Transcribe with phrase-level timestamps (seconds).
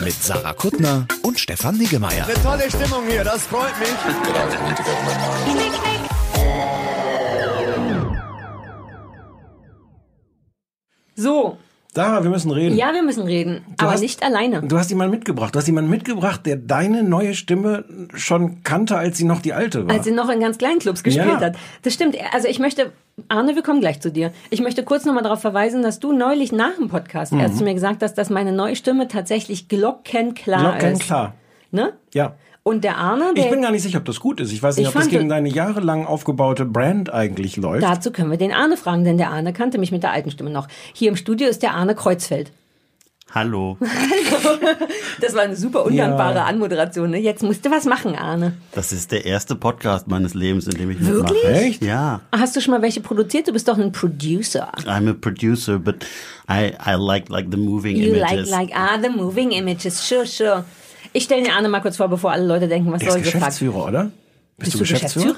[0.00, 2.26] Mit Sarah Kuttner und Stefan Niggemeier.
[2.42, 3.88] Tolle Stimmung hier, das freut mich.
[11.14, 11.58] So,
[11.94, 12.74] Sarah, wir müssen reden.
[12.76, 14.62] ja, wir müssen reden, aber hast- nicht alleine.
[14.62, 15.54] Du hast jemanden mitgebracht.
[15.54, 17.84] Du hast jemanden mitgebracht, der deine neue Stimme
[18.14, 19.94] schon kannte, als sie noch die alte war.
[19.94, 21.40] Als sie noch in ganz kleinen Clubs gespielt Ja.
[21.40, 21.56] hat.
[21.82, 22.16] Das stimmt.
[22.32, 22.92] Also ich möchte,
[23.28, 24.32] Arne, wir kommen gleich zu dir.
[24.48, 27.40] Ich möchte kurz nochmal darauf verweisen, dass du neulich nach dem Podcast Mhm.
[27.40, 31.02] erst zu mir gesagt hast, dass meine neue Stimme tatsächlich glockenklar Glocken ist.
[31.02, 31.34] klar.
[31.72, 31.92] Ne?
[32.14, 32.34] Ja.
[32.64, 34.52] Und der Arne, der, Ich bin gar nicht sicher, ob das gut ist.
[34.52, 37.82] Ich weiß nicht, Ich ob das gegen deine jahrelang aufgebaute Brand eigentlich läuft.
[37.82, 40.50] dazu können wir den Arne fragen, denn der Arne kannte mich mit der alten Stimme
[40.50, 40.68] noch.
[40.92, 42.52] Hier im Studio ist der Arne Kreuzfeld.
[43.34, 43.78] Hallo.
[45.20, 46.44] Das war eine super undankbare Ja.
[46.46, 47.10] Anmoderation.
[47.10, 47.18] Ne?
[47.18, 48.54] Jetzt musst du was machen, Arne.
[48.72, 51.32] Das ist der erste Podcast meines Lebens, in dem ich Wirklich?
[51.42, 51.52] mitmache.
[51.54, 51.82] Echt?
[51.84, 52.20] Ja.
[52.32, 53.46] Hast du schon mal welche produziert?
[53.48, 54.72] Du bist doch ein Producer.
[54.84, 56.04] I'm a producer, but
[56.50, 58.50] I, I like like the moving You like, images.
[58.50, 60.06] like, ah, the moving images.
[60.06, 60.64] Sure, sure.
[61.12, 63.22] Ich stelle den Arne mal kurz vor, bevor alle Leute denken, was Der ist soll
[63.22, 63.40] gefragt.
[63.44, 64.10] Geschäftsführer, oder?
[64.58, 65.36] Bist du Geschäftsführer?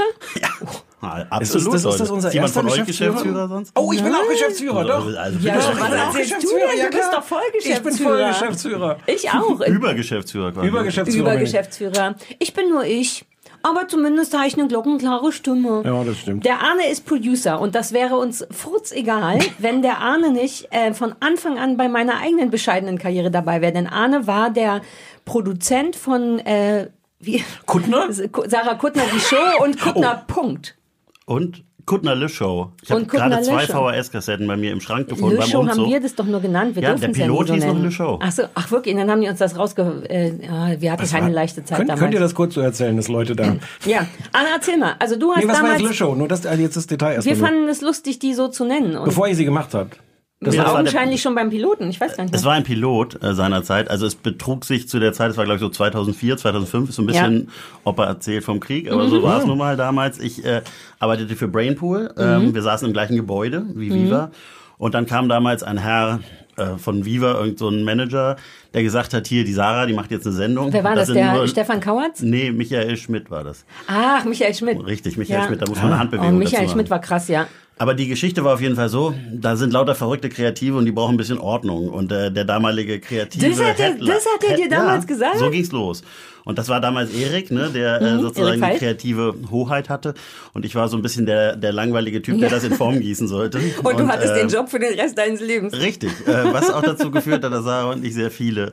[1.00, 1.75] Ah, Ist Absolut.
[1.75, 3.11] das, ist das unser ist jemand erster von euch Geschäftsführer?
[3.12, 3.72] Geschäftsführer sonst?
[3.77, 5.06] Oh, ich bin auch Geschäftsführer, doch.
[5.16, 5.56] Also, Ja, bitte.
[5.56, 6.78] was Ich bin auch erzählst du Geschäftsführer, denn?
[6.78, 7.77] ja, Du bist doch Vollgeschäftsführer.
[7.77, 8.98] Ich bin Vollgeschäftsführer.
[9.06, 9.61] Ich auch.
[9.66, 10.66] Übergeschäftsführer quasi.
[10.69, 11.27] Übergeschäftsführer.
[11.27, 11.34] ich.
[11.34, 12.14] Übergeschäftsführer.
[12.38, 13.25] Ich bin nur ich.
[13.64, 15.82] Aber zumindest habe ich eine glockenklare Stimme.
[15.86, 16.44] Ja, das stimmt.
[16.44, 21.14] Der Arne ist Producer und das wäre uns furzegal, wenn der Arne nicht äh, von
[21.20, 23.72] Anfang an bei meiner eigenen bescheidenen Karriere dabei wäre.
[23.72, 24.82] Denn Arne war der
[25.24, 28.08] Produzent von äh, wie, Kuttner?
[28.12, 30.76] Sarah Kuttner die Show und Kuttner Punkt.
[31.24, 32.72] Und Kuttner Le Show.
[32.82, 33.66] Ich habe gerade zwei.
[33.66, 36.76] VHS-Kassetten bei mir im Schrank gefunden Le beim Show haben wir das doch nur genannt.
[36.76, 38.19] Wir Ja, der ja Pilot so hieß noch Show.
[38.22, 40.03] Ach so, ach wirklich, und dann haben die uns das rausge...
[40.09, 42.00] Äh, ja, wir hatten keine leichte Zeit Könnt, damals.
[42.00, 43.56] könnt ihr das kurz so erzählen, dass Leute da...
[43.84, 44.94] Ja, Anna, erzähl mal.
[44.98, 45.81] Also du hast Nee, was war damals...
[45.82, 46.14] jetzt Le Show?
[46.14, 47.36] Nur das, also jetzt das Detail wir erstmal.
[47.36, 47.47] nur.
[47.47, 48.97] fanden es lustig, die so zu nennen.
[48.97, 49.98] Und Bevor ihr sie gemacht habt.
[50.44, 51.88] Das Ja, war das der- augenscheinlich schon beim Piloten.
[51.91, 52.34] Ich weiß gar nicht.
[52.34, 55.44] Es war ein Pilot äh, seinerzeit, also es betrug sich zu der Zeit, es war
[55.44, 57.49] glaube ich so 2004, 2005, ist so ein bisschen
[57.84, 59.10] Opa erzählt vom Krieg, aber Mhm.
[59.10, 60.19] so war es nun mal damals.
[60.21, 60.62] Ich äh,
[60.99, 62.54] arbeitete für Brainpool, ähm, Mhm.
[62.54, 64.31] wir saßen im gleichen Gebäude wie Viva
[64.78, 66.21] und dann kam damals ein Herr
[66.56, 68.37] äh, von Viva, irgend so ein Manager,
[68.75, 70.72] der gesagt hat, hier die Sarah, die macht jetzt eine Sendung.
[70.72, 71.09] Wer war das?
[71.09, 72.22] sind Der Stefan Kauertz?
[72.22, 73.65] Nee, Michael Schmidt war das.
[73.88, 74.87] Ach, Michael Schmidt.
[74.87, 75.47] Richtig, Michael Ja.
[75.49, 77.49] Schmidt, da muss man eine Oh, Handbewegung Michael dazu Schmidt war krass, ja.
[77.76, 80.92] Aber die Geschichte war auf jeden Fall so, da sind lauter verrückte Kreative und die
[80.92, 81.88] brauchen ein bisschen Ordnung.
[81.88, 85.06] Und äh, der damalige Kreative Das hat er- Headler- das hat er dir Head- damals
[85.06, 85.38] gesagt?
[85.38, 86.02] So ging's los.
[86.44, 90.15] Und das war damals Erik, ne, der äh, Mhm, sozusagen Erik die kreative Hoheit hatte.
[90.53, 93.28] Und ich war so ein bisschen der, der langweilige Typ, der das in Form gießen
[93.28, 93.59] sollte.
[93.82, 95.72] Und, du hattest äh, den Job für den Rest deines Lebens.
[95.75, 98.72] Richtig, äh, was auch dazu geführt hat, dass Sarah und ich sehr viele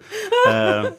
[0.49, 0.89] äh,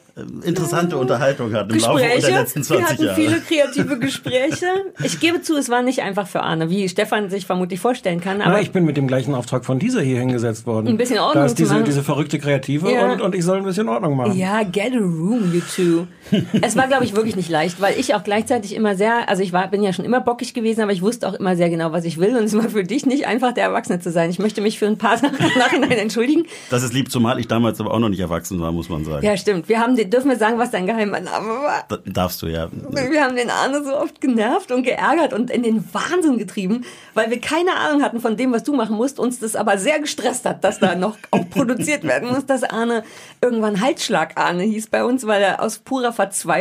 [0.45, 2.27] interessante Unterhaltungen hatten im Laufe Gespräche.
[2.27, 3.15] der letzten Wir 20 hatten Jahre.
[3.15, 4.65] viele kreative Gespräche.
[5.03, 8.41] Ich gebe zu, es war nicht einfach für Arne, wie Stefan sich vermutlich vorstellen kann.
[8.41, 10.87] Aber Aber ich bin mit dem gleichen Auftrag von dieser hier hingesetzt worden.
[10.87, 11.85] Ein bisschen Ordnung Da ist zu diese, machen.
[11.85, 13.11] diese verrückte Kreative Ja.
[13.13, 14.37] und, und ich soll ein bisschen Ordnung machen.
[14.37, 16.07] Ja, get a room, you two.
[16.65, 19.53] es war, glaube ich, wirklich nicht leicht, weil ich auch gleichzeitig immer sehr, also ich
[19.53, 22.05] war, bin ja schon immer bockig gewesen, aber ich wusste auch immer sehr genau, was
[22.05, 22.35] ich will.
[22.37, 24.29] Und es war für dich nicht einfach, der Erwachsene zu sein.
[24.29, 26.45] Ich möchte mich für ein paar Sachen im Nachhinein entschuldigen.
[26.69, 29.25] Das ist lieb, zumal ich damals aber auch noch nicht erwachsen war, muss man sagen.
[29.25, 29.69] Ja, stimmt.
[29.69, 31.83] Wir haben, den- dürfen wir sagen, was dein geheimer Name war?
[31.89, 32.67] Da- Darfst du ja.
[32.71, 37.29] Wir haben den Arne so oft genervt und geärgert und in den Wahnsinn getrieben, weil
[37.29, 40.45] wir keine Ahnung hatten von dem, was du machen musst, uns das aber sehr gestresst
[40.45, 43.03] hat, dass da noch auch produziert werden muss, dass Arne
[43.41, 46.52] irgendwann Halsschlag Arne hieß bei uns, weil er aus purer Verzweiflung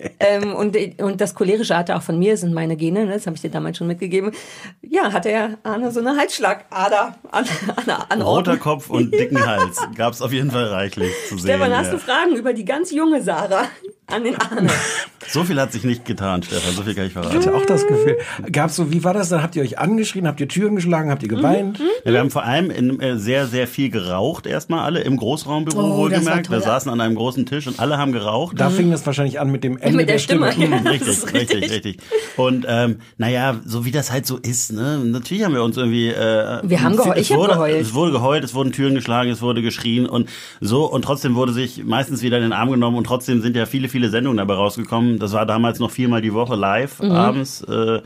[0.20, 3.36] ähm, und, und das cholerische hatte auch von mir, sind meine Gene, ne, das habe
[3.36, 4.32] ich dir damals schon mitgegeben,
[4.82, 7.44] ja, hatte er Arne so eine Halsschlagader an,
[7.76, 9.78] an, an Roter Kopf und dicken Hals.
[9.94, 11.56] Gab es auf jeden Fall reichlich zu sehen.
[11.56, 11.92] Stefan, hast ja.
[11.92, 13.66] du Fragen über die ganz junge Sarah
[14.12, 14.70] an den Arne?
[15.28, 16.74] So viel hat sich nicht getan, Stefan.
[16.74, 17.36] So viel kann ich Ich verraten.
[17.36, 18.18] hatte auch das Gefühl.
[18.50, 19.28] Gab's so, wie war das?
[19.28, 21.78] Dann habt ihr euch angeschrien, habt ihr Türen geschlagen, habt ihr Mhm, geweint?
[22.04, 25.80] Ja, wir haben vor allem in, äh, sehr, sehr viel geraucht erstmal alle im Großraumbüro
[25.80, 26.50] Oh, wohlgemerkt.
[26.50, 28.58] Wir saßen an einem großen Tisch und alle haben geraucht.
[28.58, 30.50] Da fing das wahrscheinlich an mit dem Ende Mit der Stimme.
[30.52, 30.82] Stimme.
[30.84, 31.72] Ja, das richtig, richtig, richtig.
[31.72, 31.96] richtig,
[32.36, 34.98] Und ähm, naja, so wie das halt so ist, ne?
[35.04, 36.08] Natürlich haben wir uns irgendwie.
[36.08, 37.16] Äh, Wir haben geheult.
[37.16, 37.80] es Ich hab wurde, geheult.
[37.80, 40.28] Es wurde geheult, es wurden Türen geschlagen, es wurde geschrien und
[40.60, 40.84] so.
[40.90, 43.88] Und trotzdem wurde sich meistens wieder in den Arm genommen und trotzdem sind ja viele,
[43.88, 45.18] viele Sendungen dabei rausgekommen.
[45.18, 47.10] Das war damals noch viermal die Woche live Mhm.
[47.12, 47.62] abends.
[47.62, 48.00] Äh,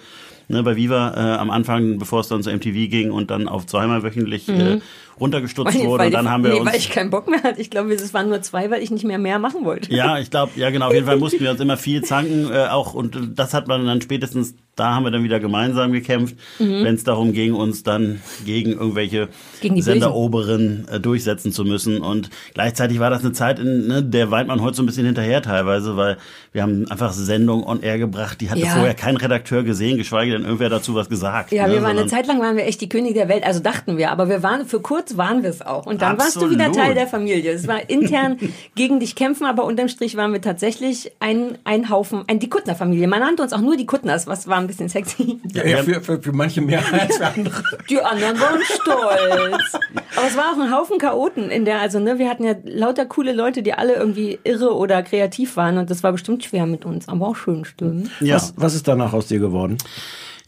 [0.48, 3.66] ne, bei Viva äh, am Anfang, bevor es dann zu MTV ging und dann auf
[3.66, 4.78] zweimal wöchentlich äh,
[5.18, 5.98] runtergestutzt Weil- wurde.
[6.00, 7.60] weil Und dann haben wir nee, uns weil ich keinen Bock mehr hatte.
[7.60, 9.92] Ich glaube, es waren nur zwei, weil ich nicht mehr mehr machen wollte.
[9.92, 12.66] ja, ich glaube, ja genau, auf jeden Fall mussten wir uns immer viel zanken, äh,
[12.68, 16.36] auch und äh, das hat man dann spätestens, da haben wir dann wieder gemeinsam gekämpft,
[16.58, 19.28] wenn es darum ging, uns dann gegen irgendwelche Mhm.
[19.60, 22.00] Gegen Senderoberen äh, durchsetzen zu müssen.
[22.02, 25.06] Und gleichzeitig war das eine Zeit, in ne, der weint man heute so ein bisschen
[25.06, 26.18] hinterher teilweise, weil
[26.52, 28.68] wir haben einfach Sendungen on air gebracht, die hatte Ja.
[28.74, 31.52] vorher kein Redakteur gesehen, geschweige denn irgendwer dazu was gesagt.
[31.52, 33.60] Ja, ne, wir waren eine Zeit lang waren wir echt die Könige der Welt, also
[33.60, 36.50] dachten wir, aber wir waren für kurz waren wir es auch und dann warst du
[36.50, 36.86] wieder Absolut.
[36.86, 37.52] Teil der Familie.
[37.52, 38.36] Es war intern
[38.74, 42.74] gegen dich kämpfen, aber unterm Strich waren wir tatsächlich ein, ein Haufen, ein die Kuttner
[42.74, 43.08] Familie.
[43.08, 45.40] Man nannte uns auch nur die Kuttners, was war ein bisschen sexy.
[45.54, 47.62] Ja, ja, für, für, für manche mehr als für andere.
[47.88, 49.72] Die anderen waren stolz.
[50.16, 53.06] Aber es war auch ein Haufen Chaoten in der, also ne, wir hatten ja lauter
[53.06, 56.84] coole Leute, die alle irgendwie irre oder kreativ waren und das war bestimmt schwer mit
[56.84, 58.10] uns, aber auch schön stimmt.
[58.20, 58.36] Ja.
[58.36, 59.78] Was, was ist danach aus dir geworden?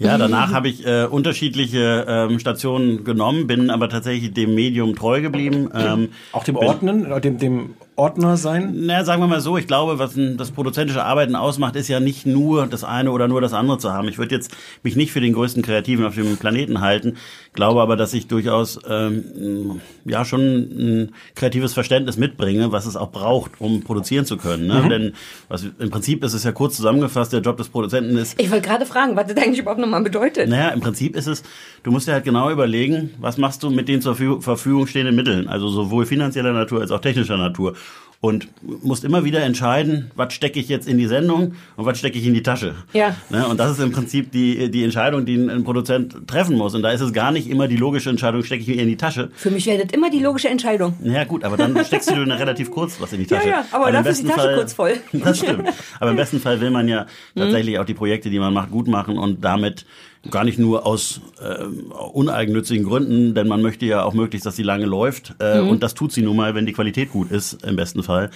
[0.01, 5.21] Ja, danach habe ich äh, unterschiedliche ähm, Stationen genommen, bin aber tatsächlich dem Medium treu
[5.21, 5.71] geblieben.
[5.75, 8.75] Ähm, Auch dem Ordnen, dem, dem Ordner sein?
[8.87, 12.27] Na, sagen wir mal so, ich glaube, was das produzentische Arbeiten ausmacht, ist ja nicht
[12.27, 14.07] nur das eine oder nur das andere zu haben.
[14.09, 14.55] Ich würde jetzt
[14.85, 17.17] mich nicht für den größten Kreativen auf dem Planeten halten,
[17.55, 23.11] glaube aber, dass ich durchaus ähm, ja schon ein kreatives Verständnis mitbringe, was es auch
[23.11, 24.69] braucht, um produzieren zu können.
[24.69, 24.89] Ne?
[24.89, 25.13] Denn
[25.49, 28.69] was, im Prinzip ist es ja kurz zusammengefasst, der Job des Produzenten ist, Ich wollte
[28.69, 30.49] gerade fragen, was das eigentlich überhaupt nochmal bedeutet.
[30.49, 31.43] naja, im Prinzip ist es,
[31.83, 35.17] du musst dir halt genau überlegen, was machst du mit den zur Verfü- Verfügung stehenden
[35.17, 37.75] Mitteln, also sowohl finanzieller Natur als auch technischer Natur.
[38.21, 42.19] Und musst immer wieder entscheiden, was stecke ich jetzt in die Sendung und was stecke
[42.19, 42.75] ich in die Tasche.
[42.93, 43.15] Ja.
[43.31, 43.47] Ne?
[43.47, 46.75] Und das ist im Prinzip die, die Entscheidung, die ein, ein Produzent treffen muss.
[46.75, 48.97] Und da ist es gar nicht immer die logische Entscheidung, stecke ich mir in die
[48.97, 49.31] Tasche.
[49.37, 50.95] Für mich wäre das immer die logische Entscheidung.
[51.05, 53.51] Ja gut, aber dann steckst du dir relativ kurz was in die Tasche.
[53.51, 54.95] Ja, ja, aber im dafür ist die Tasche kurz voll.
[55.13, 55.69] Das stimmt.
[56.01, 57.07] Aber im besten Fall will man ja
[57.37, 59.85] tatsächlich auch die Projekte, die man macht, gut machen und damit
[60.31, 64.63] gar nicht nur aus ähm, uneigennützigen Gründen, denn man möchte ja auch möglichst, dass sie
[64.63, 65.35] lange läuft.
[65.39, 68.31] Äh, Und das tut sie nun mal, wenn die Qualität gut ist, im besten Fall.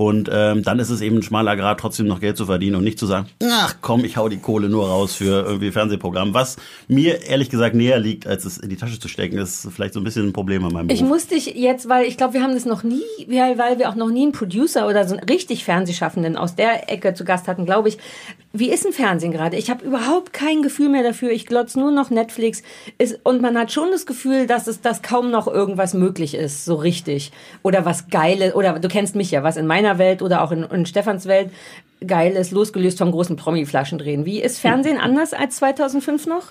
[0.00, 2.84] Und ähm, dann ist es eben ein schmaler Grad, trotzdem noch Geld zu verdienen und
[2.84, 6.32] nicht zu sagen, ach komm, ich hau die Kohle nur raus für irgendwie Fernsehprogramm.
[6.32, 6.56] Was
[6.88, 10.00] mir ehrlich gesagt näher liegt, als es in die Tasche zu stecken, ist vielleicht so
[10.00, 10.98] ein bisschen ein Problem an meinem Beruf.
[10.98, 13.90] Ich muss dich jetzt, weil ich glaube, wir haben das noch nie, weil weil wir
[13.90, 17.46] auch noch nie einen Producer oder so einen richtig Fernsehschaffenden aus der Ecke zu Gast
[17.46, 17.98] hatten, glaube ich.
[18.54, 19.58] Wie ist ein Fernsehen gerade?
[19.58, 21.30] Ich habe überhaupt kein Gefühl mehr dafür.
[21.30, 22.62] Ich glotz nur noch Netflix.
[22.96, 26.64] Ist, und man hat schon das Gefühl, dass es dass kaum noch irgendwas möglich ist,
[26.64, 27.32] so richtig.
[27.62, 30.62] Oder was Geiles, oder du kennst mich ja, was in meiner Welt oder auch in,
[30.64, 31.50] in Stefans Welt
[32.06, 34.24] Geiles, losgelöst vom großen Promi-Flaschen drehen.
[34.24, 36.50] Wie ist Fernsehen anders als 2005 noch?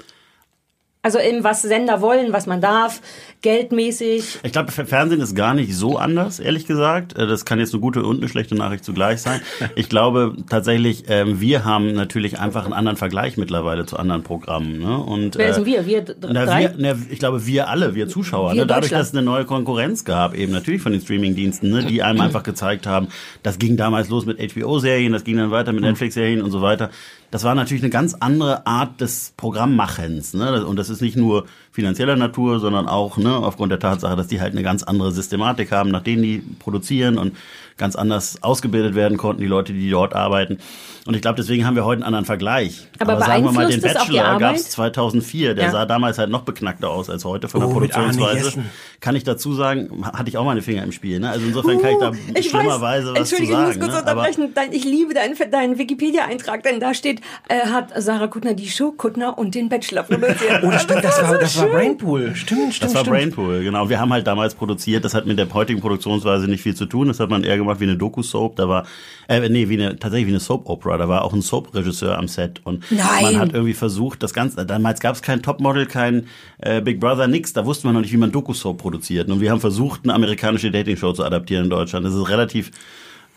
[1.01, 2.99] Also in was Sender wollen, was man darf,
[3.41, 4.39] geldmäßig.
[4.43, 7.17] Ich glaube, Fernsehen ist gar nicht so anders, ehrlich gesagt.
[7.17, 9.39] Äh, Das kann jetzt eine gute und eine schlechte Nachricht zugleich sein.
[9.75, 14.79] Ich glaube tatsächlich, ähm, wir haben natürlich einfach einen anderen Vergleich mittlerweile zu anderen Programmen.
[14.79, 14.97] Ne?
[14.97, 15.85] Und, Wer äh, sind wir?
[15.85, 16.61] Wir d- Na, drei?
[16.63, 18.67] wir, na, ich glaube, wir alle, wir Zuschauer, Wir ne?
[18.67, 21.83] dadurch, dass es eine neue Konkurrenz gab, eben natürlich von den Streamingdiensten, ne?
[21.85, 23.07] die einem einfach gezeigt haben,
[23.41, 26.89] das ging damals los mit HBO-Serien, das ging dann weiter mit Netflix-Serien und so weiter.
[27.31, 30.33] Das war natürlich eine ganz andere Art des Programmmachens.
[30.33, 30.65] Ne?
[30.65, 34.41] Und das ist nicht nur finanzieller Natur, sondern auch ne, aufgrund der Tatsache, dass die
[34.41, 37.35] halt eine ganz andere Systematik haben, nach denen die produzieren und
[37.77, 40.57] ganz anders ausgebildet werden konnten, die Leute, die dort arbeiten.
[41.05, 42.87] Und ich glaube, deswegen haben wir heute einen anderen Vergleich.
[42.99, 45.71] Aber sagen wir mal, den Bachelor gab es 2004, der Ja.
[45.71, 48.63] sah damals halt noch beknackter aus als heute von der Oh, Produktionsweise.
[48.99, 51.19] Kann ich dazu sagen, hatte ich auch meine Finger im Spiel.
[51.19, 51.29] Ne?
[51.29, 53.71] Also insofern kann ich da Uh, ich schlimmerweise weiß, was zu Entschuldige, sagen.
[53.71, 54.11] ich muss kurz ne?
[54.11, 54.51] Aber unterbrechen.
[54.53, 58.91] Dein, ich liebe deinen, deinen Wikipedia-Eintrag, denn da steht, äh, hat Sarah Kuttner die Show
[58.91, 60.61] Kuttner und den Bachelor produziert.
[60.63, 61.75] Oh, das stimmt, das war, das war schön.
[61.75, 62.35] Brainpool.
[62.35, 63.15] Stimmt, stimmt, das war stimmt.
[63.15, 63.89] Brainpool, genau.
[63.89, 67.07] Wir haben halt damals produziert, das hat mit der heutigen Produktionsweise nicht viel zu tun.
[67.07, 68.55] Das hat man eher gemacht wie eine Doku-Soap.
[68.55, 68.85] Da war,
[69.27, 70.97] äh, nee, wie eine, tatsächlich wie eine Soap-Opera.
[70.97, 72.61] Da war auch ein Soap-Regisseur am Set.
[72.63, 73.23] Und Nein.
[73.23, 76.27] man hat irgendwie versucht, das Ganze, damals gab es kein Topmodel, kein
[76.59, 77.53] äh, Big Brother, nix.
[77.53, 79.29] Da wusste man noch nicht, wie man Doku-Soap produziert.
[79.29, 82.05] Und wir haben versucht, eine amerikanische Dating-Show zu adaptieren in Deutschland.
[82.05, 82.71] Das ist relativ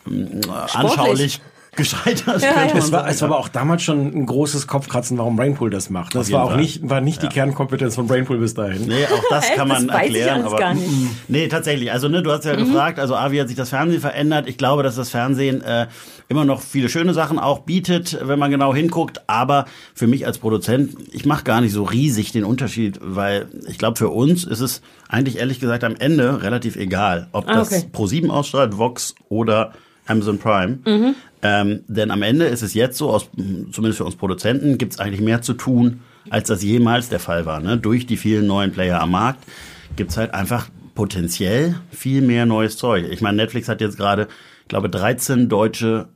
[0.06, 1.40] ähm, anschaulich
[1.76, 2.42] gescheitert.
[2.42, 2.76] Ja, ja.
[2.76, 6.14] Es war, es war aber auch damals schon ein großes Kopfkratzen, warum Brainpool das macht.
[6.14, 6.60] Das war auch Fall.
[6.60, 8.82] nicht, war nicht die Kernkompetenz von Brainpool bis dahin.
[8.86, 10.42] Nee, auch das kann man Das erklären.
[10.42, 10.86] aber gar nicht.
[10.86, 11.10] Mhm.
[11.28, 11.90] Nee, tatsächlich.
[11.90, 14.48] Also, ne, du hast ja gefragt, also A, wie hat sich das Fernsehen verändert?
[14.48, 15.86] Ich glaube, dass das Fernsehen äh,
[16.28, 19.22] immer noch viele schöne Sachen auch bietet, wenn man genau hinguckt.
[19.26, 19.64] Aber
[19.94, 23.96] für mich als Produzent, ich mache gar nicht so riesig den Unterschied, weil ich glaube,
[23.96, 27.84] für uns ist es eigentlich ehrlich gesagt am Ende relativ egal, ob Ah, das okay.
[27.94, 29.72] Pro7 ausstrahlt, Vox oder
[30.06, 30.78] Amazon Prime.
[30.84, 31.14] Mhm.
[31.42, 33.28] Ähm, denn am Ende ist es jetzt so, aus,
[33.70, 37.46] zumindest für uns Produzenten, gibt es eigentlich mehr zu tun, als das jemals der Fall
[37.46, 37.60] war.
[37.60, 37.78] Ne?
[37.78, 39.44] Durch die vielen neuen Player am Markt
[39.96, 43.06] gibt es halt einfach potenziell viel mehr neues Zeug.
[43.10, 44.28] Ich meine, Netflix hat jetzt gerade,
[44.62, 46.08] ich glaube, 13 deutsche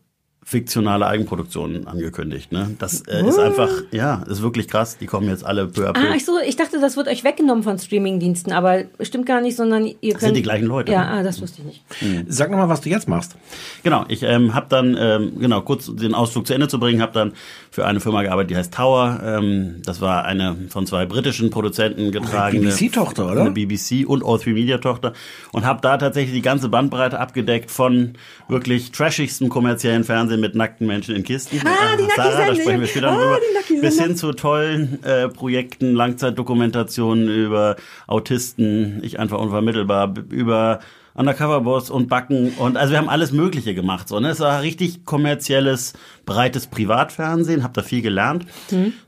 [0.49, 2.53] fiktionale Eigenproduktionen angekündigt.
[2.53, 2.77] Ne?
[2.79, 4.97] Das äh, ist einfach, ja, ist wirklich krass.
[4.97, 6.01] Die kommen jetzt alle peu à peu.
[6.01, 9.57] Ah, ich, so, ich dachte, das wird euch weggenommen von Streamingdiensten, aber stimmt gar nicht,
[9.57, 10.21] sondern ihr könnt...
[10.21, 10.93] sind die gleichen Leute.
[10.93, 12.27] Ja, ah, das wusste ich nicht.
[12.29, 13.35] Sag nochmal, was du jetzt machst.
[13.83, 17.13] Genau, ich ähm, habe dann, ähm, genau, kurz den Ausflug zu Ende zu bringen, habe
[17.13, 17.33] dann
[17.73, 19.21] für eine Firma gearbeitet, die heißt Tower.
[19.25, 23.41] Ähm, das war eine von zwei britischen Produzenten getragene BBC-Tochter, oder?
[23.41, 25.13] Eine BBC und All3 Media Tochter
[25.51, 28.13] und habe da tatsächlich die ganze Bandbreite abgedeckt von
[28.49, 31.61] wirklich trashigsten kommerziellen Fernsehen mit nackten Menschen in Kisten.
[31.65, 33.81] Ah, die Sarah, da sprechen wir später Ah, drüber.
[33.81, 37.77] Bis hin zu tollen äh, Projekten, Langzeitdokumentationen über
[38.07, 40.81] Autisten, ich einfach unvermittelbar, über
[41.15, 44.07] Undercover Boss und Backen und also wir haben alles Mögliche gemacht.
[44.07, 44.29] So, ne?
[44.29, 45.95] Es war richtig kommerzielles,
[46.27, 48.45] breites Privatfernsehen, habe da viel gelernt.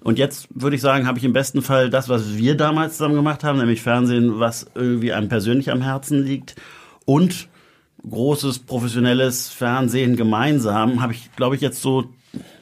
[0.02, 3.14] Und jetzt würde ich sagen, habe ich im besten Fall das, was wir damals zusammen
[3.14, 6.54] gemacht haben, nämlich Fernsehen, was irgendwie einem persönlich am Herzen liegt
[7.04, 7.48] und
[8.10, 12.04] großes professionelles Fernsehen gemeinsam, habe ich, glaube ich, jetzt so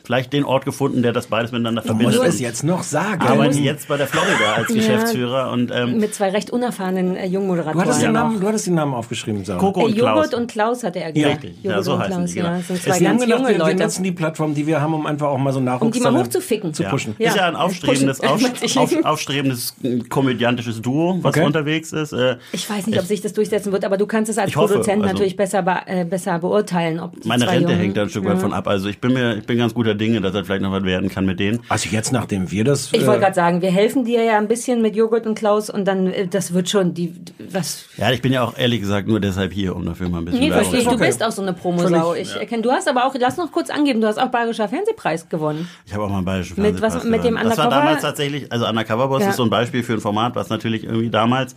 [0.07, 2.29] vielleicht den Ort gefunden, der das beides miteinander Du musst verbindet.
[2.35, 3.21] es jetzt noch sagen.
[3.23, 4.75] Ich arbeite jetzt bei der Florida als Ja.
[4.77, 7.81] Geschäftsführer und ähm, Mit zwei recht unerfahrenen äh, Du Jungmoderatoren.
[7.81, 8.13] hattest, den Ja.
[8.13, 9.59] Namen, du hattest den Namen aufgeschrieben, Sarah.
[9.61, 10.17] Coco Äh, und Klaus.
[10.17, 11.43] Joghurt und Klaus hatte er gesagt.
[11.45, 11.63] Richtig.
[11.65, 12.49] Ja, so und heißen Klaus, die, genau.
[12.51, 12.57] ja.
[12.59, 13.83] Das sind Es zwei haben ganz gedacht, junge wir, wir Leute.
[13.83, 16.15] nutzen die Plattform, die wir haben, um einfach auch mal so Nachwuchs Um die mal
[16.17, 16.73] hochzuficken.
[16.73, 16.91] zu Ja.
[16.91, 17.15] pushen.
[17.19, 17.29] Ja.
[17.31, 21.45] Ist ja ein aufstrebendes, auf, aufstrebendes äh, komödiantisches Duo, was Okay.
[21.45, 22.13] unterwegs ist.
[22.13, 24.57] Äh, Ich weiß nicht, ob sich das durchsetzen wird, aber du kannst es als Ich
[24.57, 27.01] hoffe, Produzent also- natürlich besser, be äh, besser beurteilen.
[27.01, 28.69] Ob meine Rente Jungen- hängt da ein Stück weit von ab.
[28.69, 31.09] Also ich bin mir, ich bin ganz guter Dinge, dass das vielleicht noch was werden
[31.09, 31.61] kann mit denen.
[31.69, 32.93] Also jetzt, nachdem wir das...
[32.93, 35.71] Ich wollte äh, gerade sagen, wir helfen dir ja ein bisschen mit Joghurt und Klaus
[35.71, 37.15] und dann, äh, das wird schon, die,
[37.51, 40.25] was, Ja, ich bin ja auch ehrlich gesagt nur deshalb hier, um dafür mal ein
[40.27, 41.07] bisschen nee, verstehe ich, du okay.
[41.07, 42.15] bist auch so eine Promosau.
[42.15, 45.29] Ich erkenne, du hast aber auch, lass noch kurz angeben, du hast auch Bayerischer Fernsehpreis
[45.29, 45.69] gewonnen.
[45.87, 47.49] Ich habe auch mal einen bayerischen Mit was- Fernsehpreis mit dem gewonnen.
[47.49, 49.31] Das war Undercover- damals tatsächlich, also Undercover Boss Ja.
[49.31, 51.57] ist so ein Beispiel für ein Format, was natürlich irgendwie damals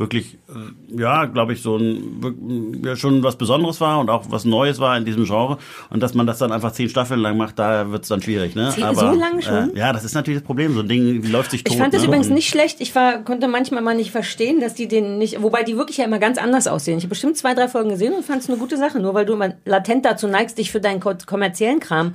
[0.00, 4.46] wirklich, äh, ja, glaube ich, so ein, ja, schon was Besonderes war und auch was
[4.46, 5.58] Neues war in diesem Genre.
[5.90, 8.54] Und dass man das dann einfach zehn Staffeln lang macht, da wird es dann schwierig.
[8.54, 8.70] Ne?
[8.74, 9.76] Zehn- so lange schon?
[9.76, 10.72] Äh, ja, das ist natürlich das Problem.
[10.74, 11.74] So ein Ding läuft sich tot.
[11.74, 12.08] Ich fand das ne?
[12.08, 12.80] übrigens nicht schlecht.
[12.80, 16.06] Ich war, konnte manchmal mal nicht verstehen, dass die den nicht, wobei die wirklich ja
[16.06, 16.96] immer ganz anders aussehen.
[16.96, 18.98] Ich habe bestimmt zwei, drei Folgen gesehen und fand es eine gute Sache.
[19.00, 22.14] Nur weil du immer latent dazu neigst, dich für deinen ko- kommerziellen Kram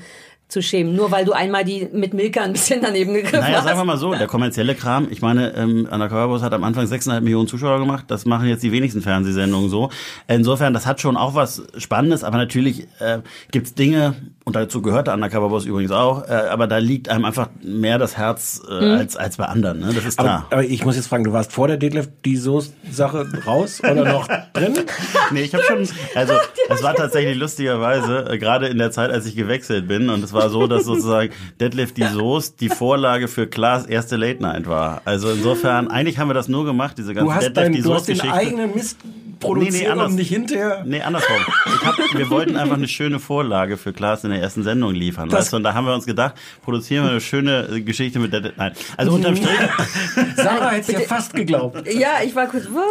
[0.55, 0.95] zu schämen.
[0.95, 3.65] Nur weil du einmal die mit Milka ein bisschen daneben gegriffen Naja, hast.
[3.65, 6.85] sagen wir mal so, der kommerzielle Kram, ich meine, ähm, Undercover Boss hat am Anfang
[6.85, 9.89] 6,5 Millionen Zuschauer gemacht, das machen jetzt die wenigsten Fernsehsendungen so.
[10.29, 13.19] Insofern, das hat schon auch was Spannendes, aber natürlich äh,
[13.51, 17.25] gibt's Dinge, und dazu gehört der Undercover Boss übrigens auch, äh, aber da liegt einem
[17.25, 18.91] einfach mehr das Herz äh, Mhm.
[18.99, 19.91] als, als bei anderen, ne?
[19.93, 20.47] das ist Aber, klar.
[20.51, 24.27] aber ich muss jetzt fragen, du warst vor der Detlef die Soße-Sache raus oder noch
[24.53, 24.73] drin?
[25.31, 26.33] Nee, ich habe schon, also
[26.69, 30.33] es war tatsächlich lustigerweise, äh, gerade in der Zeit, als ich gewechselt bin, und es
[30.33, 35.01] war so, dass sozusagen Deadlift die Soße die Vorlage für Klaas erste Late Night war.
[35.05, 38.17] Also insofern, eigentlich haben wir das nur gemacht, diese ganze dein, die du hast den
[38.17, 38.33] Soße-Geschichte.
[38.47, 38.97] eigenen Mist
[39.39, 40.09] produziert anders.
[40.09, 40.83] und nicht hinterher...
[40.85, 41.35] Nee, andersrum.
[41.65, 45.29] Ich hab, wir wollten einfach eine schöne Vorlage für Klaas in der ersten Sendung liefern.
[45.29, 45.57] Das- Weißt du?
[45.57, 48.51] Und da haben wir uns gedacht, produzieren wir eine schöne äh, Geschichte mit der.
[48.55, 48.71] Nein.
[48.97, 49.49] Also unterm Strich.
[50.35, 51.83] Sarah hätte es ja fast geglaubt.
[51.91, 52.83] ja, ich war kurz, was?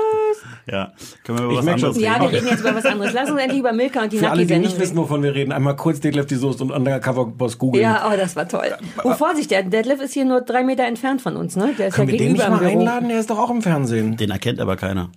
[0.73, 0.93] Ja,
[1.25, 2.23] können wir über Ich was anderes Ja, reden?
[2.33, 3.13] wir reden jetzt über was anderes.
[3.13, 5.53] Lass uns endlich über Milka und die Für alle, die nicht wissen, wovon wir reden,
[5.53, 7.83] einmal kurz Detlef die Soße und Undercover Boss googeln.
[7.83, 8.73] Ja, oh, das war toll.
[9.03, 11.75] Oh, Vorsicht, der Detlef ist hier nur drei Meter entfernt von uns, ne?
[11.79, 13.09] Der ist Können ja wir den gegenüber nicht mal einladen?
[13.09, 14.17] Der ist doch auch im Fernsehen.
[14.17, 15.11] Den erkennt aber keiner.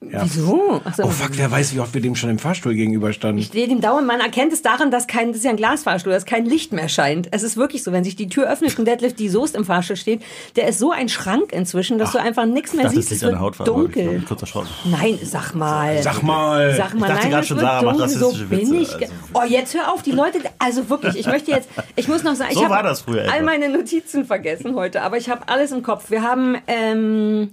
[0.00, 0.82] Wieso?
[0.84, 1.04] Ach so.
[1.04, 3.38] Oh fuck, wer weiß, wie oft wir dem schon im Fahrstuhl gegenüberstanden.
[3.38, 6.12] Ich stehe dem dauernd, man erkennt es daran, dass kein, das ist ja ein Glasfahrstuhl,
[6.12, 7.28] dass kein Licht mehr scheint.
[7.30, 9.96] Es ist wirklich so, wenn sich die Tür öffnet und Deadlift die Soße im Fahrstuhl
[9.96, 10.22] steht,
[10.54, 13.10] der ist so ein Schrank inzwischen, dass du einfach nichts Ich mehr das siehst.
[13.10, 13.72] liegt Es an der Hautfarbe.
[13.72, 14.08] dunkel.
[14.16, 14.66] Ein kurzer Schraub.
[14.84, 16.00] Nein, sag mal.
[16.02, 16.74] Sag mal.
[16.76, 18.94] Sag mal, Ich dachte nein, gerade schon, Sarah macht dunkel, so rassistische bin Witze, ich.
[18.94, 19.14] also.
[19.32, 22.50] Oh, jetzt hör auf, die Leute, also wirklich, ich möchte jetzt, ich muss noch sagen,
[22.52, 25.72] ich So habe war das früher all meine Notizen vergessen heute, aber ich habe alles
[25.72, 26.10] im Kopf.
[26.10, 27.50] Wir haben, ähm,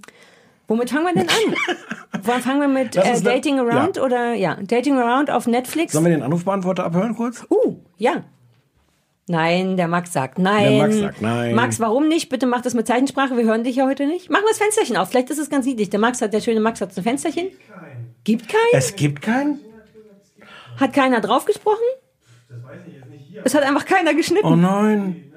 [0.68, 1.76] womit fangen wir denn an?
[2.22, 4.02] Wann fangen wir mit äh, Dating Around ja.
[4.02, 5.92] oder, ja, Dating Around auf Netflix?
[5.92, 7.44] Sollen wir den Anrufbeantworter abhören kurz?
[7.50, 8.24] Uh, ja.
[9.26, 10.70] Nein, der Max sagt nein.
[10.70, 11.54] Der Max sagt nein.
[11.54, 12.28] Max, warum nicht?
[12.28, 13.36] Bitte mach das mit Zeichensprache.
[13.36, 14.28] Wir hören dich ja heute nicht.
[14.30, 15.08] Mach mal das Fensterchen auf.
[15.08, 15.88] Vielleicht ist es ganz niedlich.
[15.90, 17.48] Der Max hat, der schöne Max hat ein Fensterchen.
[18.24, 18.60] Gibt keinen?
[18.72, 19.60] Es gibt keinen?
[20.78, 21.84] Hat keiner drauf gesprochen?
[23.44, 24.46] Es hat einfach keiner geschnitten.
[24.46, 25.32] Oh nein.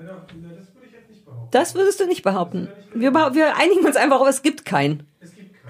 [1.52, 2.68] Das würdest du nicht behaupten.
[2.94, 5.08] Wir, wir einigen uns einfach auf, es gibt keinen.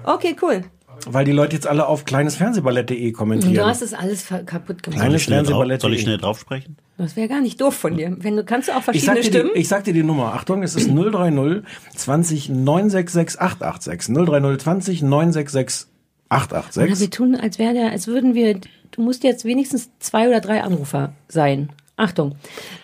[0.04, 0.62] Okay, cool.
[1.06, 3.54] Weil die Leute jetzt alle auf kleinesfernsehballett.de kommentieren.
[3.54, 4.98] Du hast es alles kaputt gemacht.
[4.98, 5.80] Kleine Soll ich schnell drauf, Fernsehballett.
[5.80, 6.76] soll ich schnell drauf sprechen?
[6.96, 8.16] Das wäre gar nicht doof von dir.
[8.18, 9.50] Wenn du kannst du auch Ich sag, verschiedene dir Stimmen.
[9.54, 10.34] die, ich sag dir die Nummer.
[10.34, 11.62] Achtung, es ist 030
[11.94, 14.14] 20 966 886.
[14.14, 15.86] 030 20 966
[16.30, 17.00] Oder 886.
[17.00, 18.58] wir tun, als wäre der, als würden wir,
[18.90, 21.68] du musst jetzt wenigstens zwei oder drei Anrufer sein.
[21.96, 22.34] Achtung.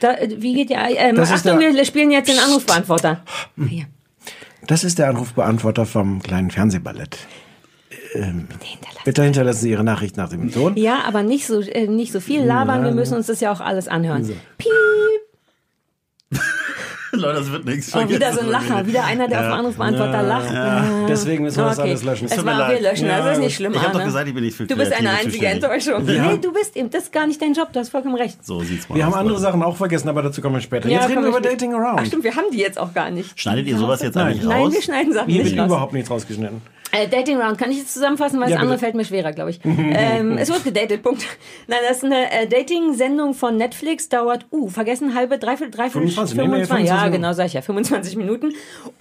[0.00, 3.22] Da, wie geht der, ähm, Achtung, der- wir spielen jetzt den Anrufbeantworter.
[3.68, 3.86] Hier.
[4.66, 7.18] Das ist der Anrufbeantworter vom kleinen Fernsehballett.
[8.14, 8.48] ähm,
[9.04, 10.76] bitte hinterlassen Sie Ihre Nachricht nach dem Ton.
[10.76, 12.84] Ja, aber nicht so, äh, nicht so viel labern.
[12.84, 14.24] Wir müssen uns das ja auch alles anhören.
[14.58, 14.70] Piep.
[17.20, 17.94] Leute, das wird nichts.
[17.94, 18.86] Oh, wieder so ein Lacher.
[18.86, 20.52] Wieder einer, der auf dem Anrufbeantworter lacht.
[20.52, 20.84] Ja.
[21.08, 21.88] Deswegen müssen wir das Okay.
[21.90, 22.28] alles löschen.
[22.30, 24.44] Es war, wir löschen, das Ja, ist nicht schlimm, Ich hab doch gesagt, ich bin
[24.44, 25.46] nicht für Du bist eine einzige.
[25.46, 26.04] Enttäuschung.
[26.04, 28.44] Nee, du bist eben, das ist gar nicht dein Job, du hast vollkommen recht.
[28.44, 29.42] So sieht's mal Wir aus, haben andere Leute.
[29.42, 30.88] Sachen auch vergessen, aber dazu kommen wir später.
[30.88, 32.06] Jetzt reden wir über Dating Ach Around.
[32.06, 33.38] stimmt, wir haben die jetzt auch gar nicht.
[33.40, 34.26] Schneidet ihr sowas jetzt Nein.
[34.28, 34.72] eigentlich Nein, raus?
[34.74, 35.68] wir schneiden Sachen Hier nicht wird raus.
[35.68, 36.60] überhaupt nichts rausgeschnitten.
[36.94, 38.84] Äh, Dating Round kann ich jetzt zusammenfassen, weil Ja, das andere bitte.
[38.84, 39.60] fällt mir schwerer, glaube ich.
[39.64, 41.24] ähm, es wird gedatet, Punkt.
[41.66, 46.36] Nein, das ist eine äh, Dating-Sendung von Netflix, dauert, uh, vergessen, halbe, dreiviertel, dreiviertel, 25,
[46.36, 48.52] nee, nee, 25, ja, 25 genau, sag ich ja, 25 Minuten.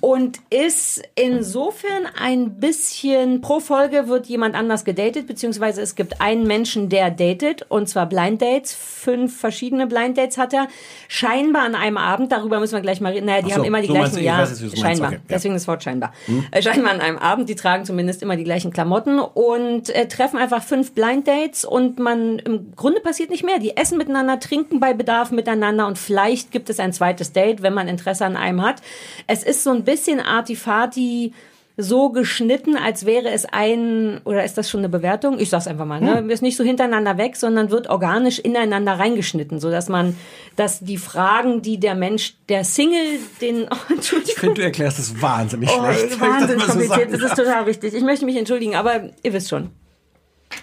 [0.01, 6.47] Und ist insofern ein bisschen, pro Folge wird jemand anders gedatet, beziehungsweise es gibt einen
[6.47, 8.73] Menschen, der datet, und zwar Blind Dates.
[8.73, 10.67] Fünf verschiedene Blind Dates hat er.
[11.07, 13.25] Scheinbar an einem Abend, darüber müssen wir gleich mal reden.
[13.25, 15.09] Naja, die so, haben immer die so gleichen, ja, scheinbar.
[15.09, 15.21] okay, ja.
[15.29, 16.13] Deswegen das Wort scheinbar.
[16.51, 20.37] Äh, scheinbar an einem Abend, die tragen zumindest immer die gleichen Klamotten und äh, treffen
[20.37, 23.59] einfach fünf Blind Dates und man, im Grunde passiert nicht mehr.
[23.59, 27.73] Die essen miteinander, trinken bei Bedarf miteinander und vielleicht gibt es ein zweites Date, wenn
[27.73, 28.81] man Interesse an einem hat.
[29.27, 31.33] Es ist so ein bisschen Artifati
[31.75, 35.39] so geschnitten, als wäre es ein, oder ist das schon eine Bewertung?
[35.39, 36.17] Ich sag's einfach mal, ne?
[36.19, 36.29] Hm.
[36.29, 40.15] Ist nicht so hintereinander weg, sondern wird organisch ineinander reingeschnitten, so dass man,
[40.55, 44.33] dass die Fragen, die der Mensch, der Single, den, oh, Entschuldigung.
[44.35, 45.99] Ich finde, du erklärst es wahnsinnig Oh, schlecht.
[45.99, 46.99] wenn ich das Wahnsinn mal so kompliziert.
[46.99, 47.93] sagen Das ist total wichtig.
[47.95, 49.71] Ich möchte mich entschuldigen, aber ihr wisst schon.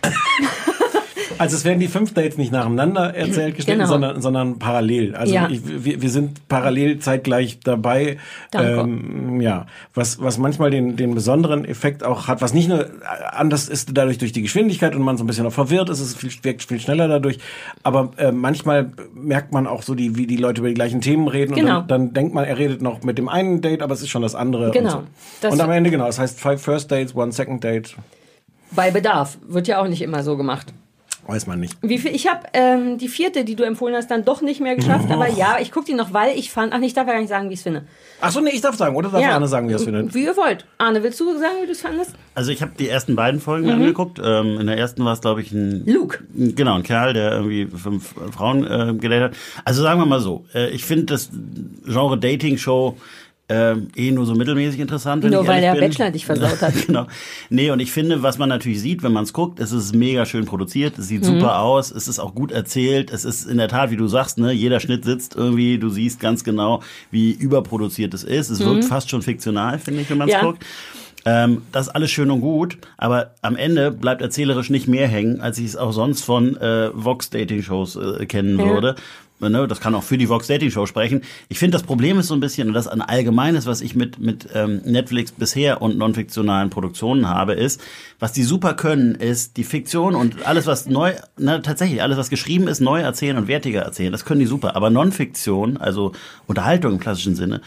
[1.40, 3.90] Also es werden die fünf Dates nicht nacheinander erzählt, geschnitten, Genau.
[3.90, 5.14] sondern, sondern parallel.
[5.16, 5.48] Also Ja.
[5.48, 8.18] ich, wir, wir sind parallel zeitgleich dabei.
[8.50, 8.80] Danke.
[8.80, 12.86] Ähm, ja, was, was manchmal den, den besonderen Effekt auch hat, was nicht nur
[13.32, 16.14] anders ist dadurch durch die Geschwindigkeit und man so ein bisschen auch verwirrt ist, es
[16.14, 17.38] viel, wirkt viel schneller dadurch.
[17.82, 21.26] Aber äh, manchmal merkt man auch so, die, wie die Leute über die gleichen Themen
[21.26, 21.80] reden Genau.
[21.80, 24.10] und dann, dann denkt man, er redet noch mit dem einen Date, aber es ist
[24.10, 24.72] schon das andere.
[24.72, 24.98] Genau.
[24.98, 25.06] Und,
[25.40, 25.58] Das- so.
[25.58, 27.96] und am Ende genau, es heißt five first dates, one second date,
[28.72, 29.38] Bei Bedarf.
[29.48, 30.72] Wird ja auch nicht immer so gemacht.
[31.30, 31.76] Weiß man nicht.
[31.80, 34.74] Wie viel, ich habe ähm, die vierte, die du empfohlen hast, dann doch nicht mehr
[34.76, 35.10] geschafft.
[35.10, 37.28] Aber ja, ich gucke die noch, weil ich fand, ach, ich darf ja gar nicht
[37.30, 37.82] sagen, wie ich es finde.
[38.20, 39.30] Ach so, nee, ich darf sagen, oder darf ja.
[39.30, 40.12] Arne sagen, wie er es findet?
[40.14, 40.66] Wie ihr wollt.
[40.78, 42.12] Arne, willst du sagen, wie du es fandest?
[42.34, 43.72] Also ich habe die ersten beiden Folgen Mhm.
[43.74, 44.20] angeguckt.
[44.22, 46.18] Ähm, in der ersten war es, glaube ich, ein Luke.
[46.34, 49.36] Genau, ein Kerl, der irgendwie fünf Frauen äh, gedatet hat.
[49.64, 51.30] Also sagen wir mal so, äh, ich finde das
[51.86, 52.96] Genre Dating-Show
[53.50, 55.22] äh, eh nur so mittelmäßig interessant.
[55.24, 55.80] Wenn Nur ich weil der bin.
[55.80, 56.72] Bachelor dich versaut hat.
[56.86, 57.06] genau.
[57.50, 60.24] Nee, und ich finde, was man natürlich sieht, wenn man es guckt, es ist mega
[60.24, 63.68] schön produziert, es sieht super aus, es ist auch gut erzählt, es ist in der
[63.68, 68.14] Tat, wie du sagst, ne, jeder Schnitt sitzt irgendwie, du siehst ganz genau, wie überproduziert
[68.14, 68.50] es ist.
[68.50, 70.40] Es wirkt fast schon fiktional, finde ich, wenn man es Ja.
[70.42, 70.64] guckt.
[71.26, 75.40] Ähm, das ist alles schön und gut, aber am Ende bleibt erzählerisch nicht mehr hängen,
[75.42, 78.64] als ich es auch sonst von äh, Vox-Dating-Shows äh, kennen Ja.
[78.66, 78.94] würde.
[79.40, 81.22] Ne, das kann auch für die Vox Dating Show sprechen.
[81.48, 84.18] Ich finde, das Problem ist so ein bisschen, und das ein allgemeines, was ich mit,
[84.18, 87.80] mit ähm, Netflix bisher und non-fiktionalen Produktionen habe, ist,
[88.18, 92.28] was die super können, ist die Fiktion und alles, was neu, na, tatsächlich, alles, was
[92.28, 94.12] geschrieben ist, neu erzählen und wertiger erzählen.
[94.12, 94.76] Das können die super.
[94.76, 96.12] Aber Non-Fiktion, also
[96.46, 97.62] Unterhaltung im klassischen Sinne,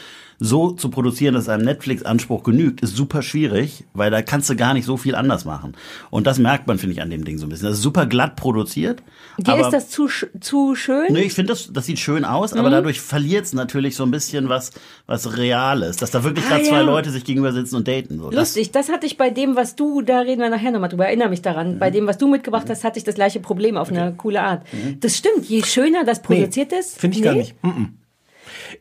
[0.45, 4.73] so zu produzieren, dass einem Netflix-Anspruch genügt, ist super schwierig, weil da kannst du gar
[4.73, 5.73] nicht so viel anders machen.
[6.09, 7.69] Und das merkt man, finde ich, an dem Ding so ein bisschen.
[7.69, 9.01] Das ist super glatt produziert.
[9.37, 10.09] Dir ist das zu,
[10.41, 11.13] zu schön?
[11.13, 12.59] Nee, ich finde, das, das sieht schön aus, Mhm.
[12.59, 14.71] aber dadurch verliert es natürlich so ein bisschen was,
[15.07, 15.95] was Reales.
[15.95, 16.81] Dass da wirklich Ah, gerade zwei ja.
[16.81, 18.17] Leute sich gegenüber sitzen und daten.
[18.19, 18.29] So.
[18.29, 21.05] Das- Lustig, das hatte ich bei dem, was du, da reden wir nachher nochmal drüber,
[21.05, 21.79] erinnere mich daran.
[21.79, 24.65] Bei dem, was du mitgebracht hast, hatte ich das gleiche Problem auf eine coole Art.
[24.99, 26.99] Das stimmt, je schöner das produziert ist.
[26.99, 27.39] Finde ich gar nee?
[27.39, 27.55] nicht.
[27.63, 27.87] Mm-mm.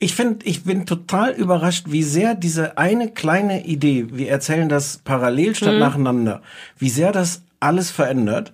[0.01, 4.99] Ich finde, ich bin total überrascht, wie sehr diese eine kleine Idee, wir erzählen das
[5.05, 5.55] parallel Mhm.
[5.55, 6.43] statt nacheinander,
[6.79, 8.53] wie sehr das alles verändert.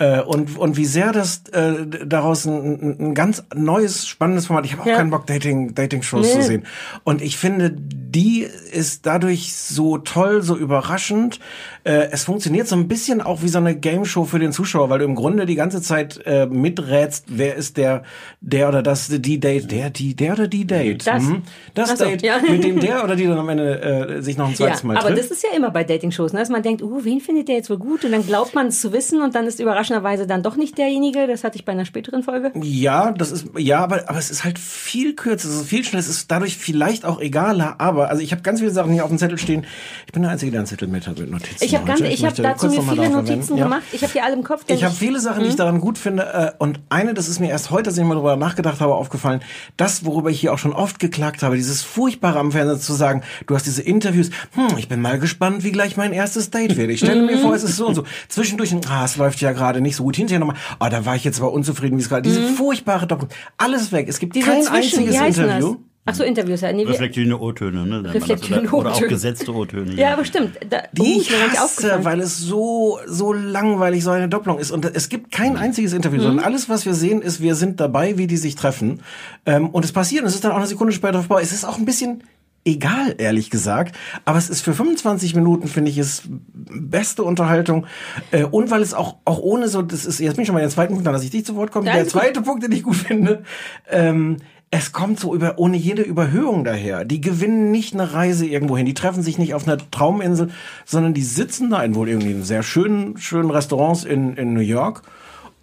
[0.00, 4.64] Äh, und, und wie sehr das äh, daraus ein, ein, ein ganz neues, spannendes Format.
[4.64, 4.96] Ich habe auch Ja.
[4.96, 6.32] keinen Bock, Dating, Dating-Shows Nee.
[6.40, 6.66] zu sehen.
[7.02, 11.40] Und ich finde, die ist dadurch so toll, so überraschend.
[11.88, 14.98] Äh, es funktioniert so ein bisschen auch wie so eine Game-Show für den Zuschauer, weil
[14.98, 18.02] du im Grunde die ganze Zeit äh, miträtst, wer ist der,
[18.42, 21.06] der oder das, die Date, der, die, der oder die Date.
[21.06, 21.22] Das.
[21.22, 21.44] Mhm.
[21.72, 22.40] Das so, Date, ja.
[22.46, 24.98] mit dem der oder die dann am Ende äh, sich noch ein Ja, zweites Mal
[24.98, 25.30] aber trifft.
[25.30, 26.40] das ist ja immer bei Dating-Shows, ne?
[26.40, 28.04] dass man denkt, uh, wen findet der jetzt wohl gut?
[28.04, 31.26] Und dann glaubt man es zu wissen und dann ist überraschenderweise dann doch nicht derjenige.
[31.26, 32.52] Das hatte ich bei einer späteren Folge.
[32.62, 36.00] Ja, das ist ja, aber aber es ist halt viel kürzer, es ist viel schneller,
[36.00, 37.76] es ist dadurch vielleicht auch egaler.
[37.78, 39.64] Aber also ich habe ganz viele Sachen hier auf dem Zettel stehen.
[40.06, 41.64] Ich bin der Einzige, der einen Zettel mit hat mit Notizen.
[41.64, 42.12] Ich habe ganz, heute.
[42.12, 43.56] ich habe dazu mir viele Notizen.
[43.56, 43.64] Ja.
[43.64, 43.82] gemacht.
[43.92, 44.64] Ich habe die alle im Kopf.
[44.66, 45.42] Ich habe viele Sachen, Mhm.
[45.44, 46.22] die ich daran gut finde.
[46.58, 49.40] Äh, und eine, das ist mir erst heute, als ich mal darüber nachgedacht habe, aufgefallen.
[49.76, 53.22] Das, worüber ich hier auch schon oft geklagt habe, dieses Furchtbare am Fernsehen zu sagen,
[53.46, 56.90] du hast diese Interviews, hm, ich bin mal gespannt, wie gleich mein erstes Date wird.
[56.90, 57.26] Ich stelle Mhm.
[57.26, 58.04] mir vor, es ist so und so.
[58.28, 60.16] Zwischendurch, ah, es läuft ja gerade nicht so gut.
[60.16, 62.22] Hinterher nochmal, ah, da war ich jetzt aber unzufrieden, wie es gerade.
[62.22, 63.28] Diese furchtbare Doppel.
[63.56, 64.06] Alles weg.
[64.08, 64.40] Es gibt Mhm.
[64.40, 65.76] Diese kein einziges Interview.
[66.10, 66.72] Ach so, Interviews, ja.
[66.72, 68.14] Nee, Reflektierende O-Töne, ne?
[68.14, 69.94] Reflektierende oder, oder auch gesetzte O-Töne.
[69.94, 70.58] ja, nach- aber stimmt.
[70.70, 72.04] Da, Die oh, ich hasse, aufgefallen.
[72.04, 74.70] weil es so, so langweilig so eine Doppelung ist.
[74.70, 78.16] Und es gibt kein einziges Interview, sondern alles, was wir sehen, ist, wir sind dabei,
[78.18, 79.02] wie die sich treffen.
[79.46, 81.42] Ähm, und es passiert, und es ist dann auch eine Sekunde später vorbei.
[81.42, 82.22] Es ist auch ein bisschen
[82.64, 83.94] egal, ehrlich gesagt.
[84.24, 87.86] Aber es ist für 25 Minuten, finde ich, es beste Unterhaltung.
[88.30, 90.60] Äh, und weil es auch, auch ohne so, das ist, jetzt bin ich schon mal
[90.60, 91.86] den zweiten Punkt, dann lasse ich dich zu Wort kommen.
[91.86, 93.42] Ja, Der zweite Punkt, den ich gut finde,
[93.90, 94.38] ähm,
[94.70, 97.04] es kommt so über, ohne jede Überhöhung daher.
[97.04, 98.84] Die gewinnen nicht eine Reise irgendwo hin.
[98.84, 100.50] Die treffen sich nicht auf einer Trauminsel,
[100.84, 104.60] sondern die sitzen da in wohl irgendwie in sehr schönen, schönen Restaurants in, in New
[104.60, 105.02] York.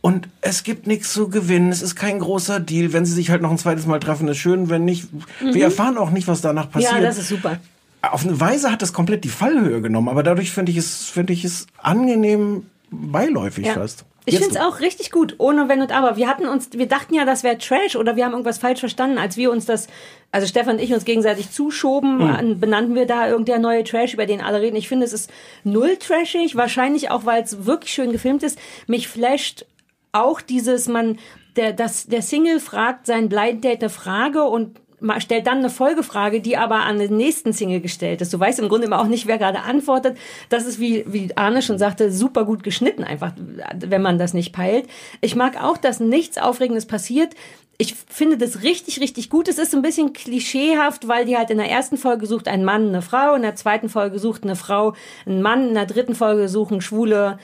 [0.02, 1.72] Und es gibt nichts zu gewinnen.
[1.72, 2.94] Es ist kein großer Deal.
[2.94, 4.70] Wenn sie sich halt noch ein zweites Mal treffen, ist schön.
[4.70, 5.08] Wenn nicht,
[5.40, 6.94] wir erfahren auch nicht, was danach passiert.
[6.94, 6.98] Mhm.
[7.00, 7.60] ja, das ist super.
[8.02, 11.34] Auf eine Weise hat das komplett die Fallhöhe genommen, aber dadurch finde ich es, finde
[11.34, 13.74] ich es angenehm beiläufig Ja.
[13.74, 14.06] fast.
[14.26, 16.18] Ich finde es auch richtig gut, ohne Wenn und Aber.
[16.18, 19.18] Wir hatten uns, wir dachten ja, das wäre Trash oder wir haben irgendwas falsch verstanden,
[19.18, 19.88] als wir uns das,
[20.32, 22.30] also Stefan und ich uns gegenseitig zuschoben, Hm.
[22.36, 24.76] an- benannten wir da irgendein neue Trash, über den alle reden.
[24.76, 25.30] Ich finde, es ist
[25.64, 28.58] null trashig, wahrscheinlich auch, weil es wirklich schön gefilmt ist.
[28.88, 29.66] Mich flasht
[30.12, 31.20] auch dieses, man,
[31.56, 34.80] der, das, der Single fragt sein Blind Date eine Frage und
[35.20, 38.34] stellt dann eine Folgefrage, die aber an den nächsten Single gestellt ist.
[38.34, 40.18] Du weißt im Grunde immer auch nicht, wer gerade antwortet.
[40.50, 43.34] Das ist, wie, wie Arne schon sagte, super gut geschnitten einfach,
[43.78, 44.88] wenn man das nicht peilt.
[45.22, 47.34] Ich mag auch, dass nichts Aufregendes passiert.
[47.78, 49.48] Ich finde das richtig, richtig gut.
[49.48, 52.88] Es ist ein bisschen klischeehaft, weil die halt in der ersten Folge sucht ein Mann
[52.88, 54.94] eine Frau, in der zweiten Folge sucht eine Frau
[55.26, 57.38] einen Mann, in der dritten Folge suchen Schwule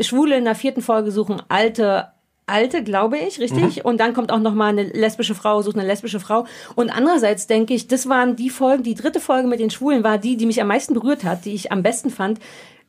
[0.00, 2.08] Schwule in der vierten Folge suchen alte
[2.48, 3.84] alte, glaube ich, richtig?
[3.84, 6.46] Und dann kommt auch noch mal eine lesbische Frau, sucht eine lesbische Frau.
[6.74, 10.18] Und andererseits denke ich, das waren die Folgen, die dritte Folge mit den Schwulen war
[10.18, 12.38] die, die mich am meisten berührt hat, die ich am besten fand.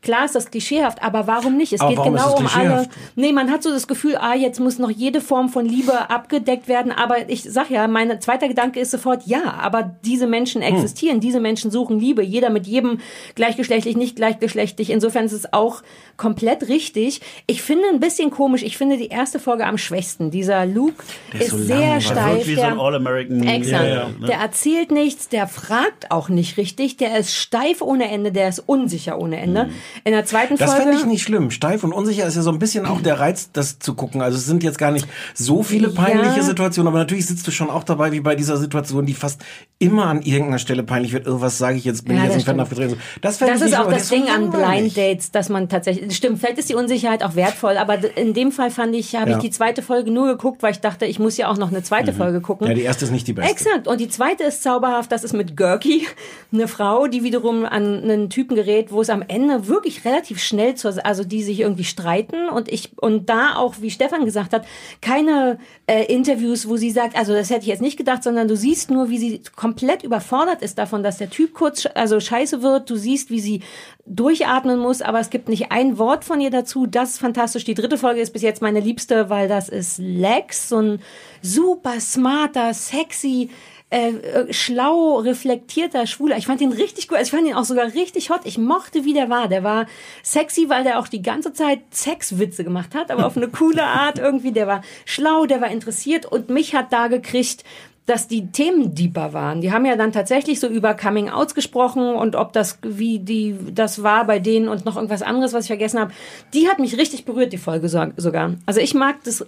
[0.02, 1.74] Klar ist das klischeehaft, aber warum nicht?
[1.74, 2.88] Es Aber geht genau um alle.
[3.16, 6.70] Nee, man hat so das Gefühl, ah, jetzt muss noch jede Form von Liebe abgedeckt
[6.70, 6.94] werden.
[6.94, 10.74] Aber ich sag ja, mein zweiter Gedanke ist sofort, ja, aber diese Menschen Hm.
[10.74, 12.24] existieren, diese Menschen suchen Liebe.
[12.24, 13.00] Jeder mit jedem
[13.36, 14.90] gleichgeschlechtlich, nicht gleichgeschlechtlich.
[14.90, 15.82] Insofern ist es auch
[16.16, 17.20] komplett richtig.
[17.46, 20.32] Ich finde ein bisschen komisch, ich finde die erste Folge am schwächsten.
[20.32, 22.48] Dieser Luke Der ist, ist so sehr steif.
[22.48, 23.44] Wie so der- ein All-American.
[23.44, 23.84] Exakt.
[23.84, 24.28] Ja, ja, ne?
[24.28, 28.60] Der erzählt nichts, der fragt auch nicht richtig, der ist steif ohne Ende, der ist
[28.60, 29.66] unsicher ohne Ende.
[29.66, 29.74] Mhm.
[30.04, 30.84] In der zweiten Das Folge.
[30.86, 31.52] fände ich nicht schlimm.
[31.52, 34.22] Steif und unsicher ist ja so ein bisschen auch der Reiz, das zu gucken.
[34.22, 36.44] Also es sind jetzt gar nicht so viele peinliche Ja.
[36.44, 39.42] Situationen, aber natürlich sitzt du schon auch dabei, wie bei dieser Situation, die fast
[39.82, 41.26] immer an irgendeiner Stelle peinlich wird.
[41.28, 42.04] Oh, was sage ich jetzt?
[42.06, 42.82] Bin Ja, ich jetzt das im Fettnapf stimmt.
[42.90, 43.02] getreten?
[43.22, 44.50] Das, Das ist nicht auch das der Ding an.
[44.50, 48.52] Blind Dates, dass man tatsächlich, stimmt, vielleicht ist die Unsicherheit auch wertvoll, aber in dem
[48.52, 49.38] Fall fand ich, habe Ja.
[49.38, 51.82] ich die zweite Folge nur geguckt, weil ich dachte, ich muss ja auch noch eine
[51.82, 52.66] zweite Folge gucken.
[52.68, 52.72] Mhm.
[52.72, 53.52] Ja, die erste ist nicht die beste.
[53.52, 53.88] Exakt.
[53.88, 55.12] Und die zweite ist zauberhaft.
[55.14, 56.06] Das ist mit Gurky,
[56.52, 60.76] eine Frau, die wiederum an einen Typen gerät, wo es am Ende wirklich relativ schnell
[60.76, 64.66] zur, also die sich irgendwie streiten und ich und da auch, wie Stefan gesagt hat,
[65.02, 65.58] keine
[65.90, 68.92] äh, Interviews, wo sie sagt, also das hätte ich jetzt nicht gedacht, sondern du siehst
[68.92, 72.92] nur, wie sie komplett überfordert ist davon, dass der Typ kurz, also scheiße wird.
[72.92, 73.64] Du siehst, wie sie
[74.06, 76.86] durchatmen muss, aber es gibt nicht ein Wort von ihr dazu.
[76.86, 77.64] Das ist fantastisch.
[77.64, 81.02] Die dritte Folge ist bis jetzt meine liebste, weil das ist Lex, so ein
[81.42, 83.50] super smarter, sexy,
[83.92, 86.38] äh, äh, schlau, reflektierter Schwuler.
[86.38, 87.18] Ich fand ihn richtig gut.
[87.18, 88.42] Also ich fand ihn auch sogar richtig hot.
[88.44, 89.48] Ich mochte, wie der war.
[89.48, 89.88] Der war
[90.24, 94.20] sexy, weil der auch die ganze Zeit Sexwitze gemacht hat, aber auf eine coole Art
[94.20, 94.52] irgendwie.
[94.52, 97.64] Der war schlau, der war interessiert und mich hat da gekriegt,
[98.06, 99.62] dass die Themen deeper waren.
[99.62, 103.56] Die haben ja dann tatsächlich so über Coming Outs gesprochen und ob das, wie die,
[103.72, 106.12] das war bei denen und noch irgendwas anderes, was ich vergessen habe.
[106.56, 108.56] Die hat mich richtig berührt, die Folge so- sogar.
[108.66, 109.46] Also ich mag das,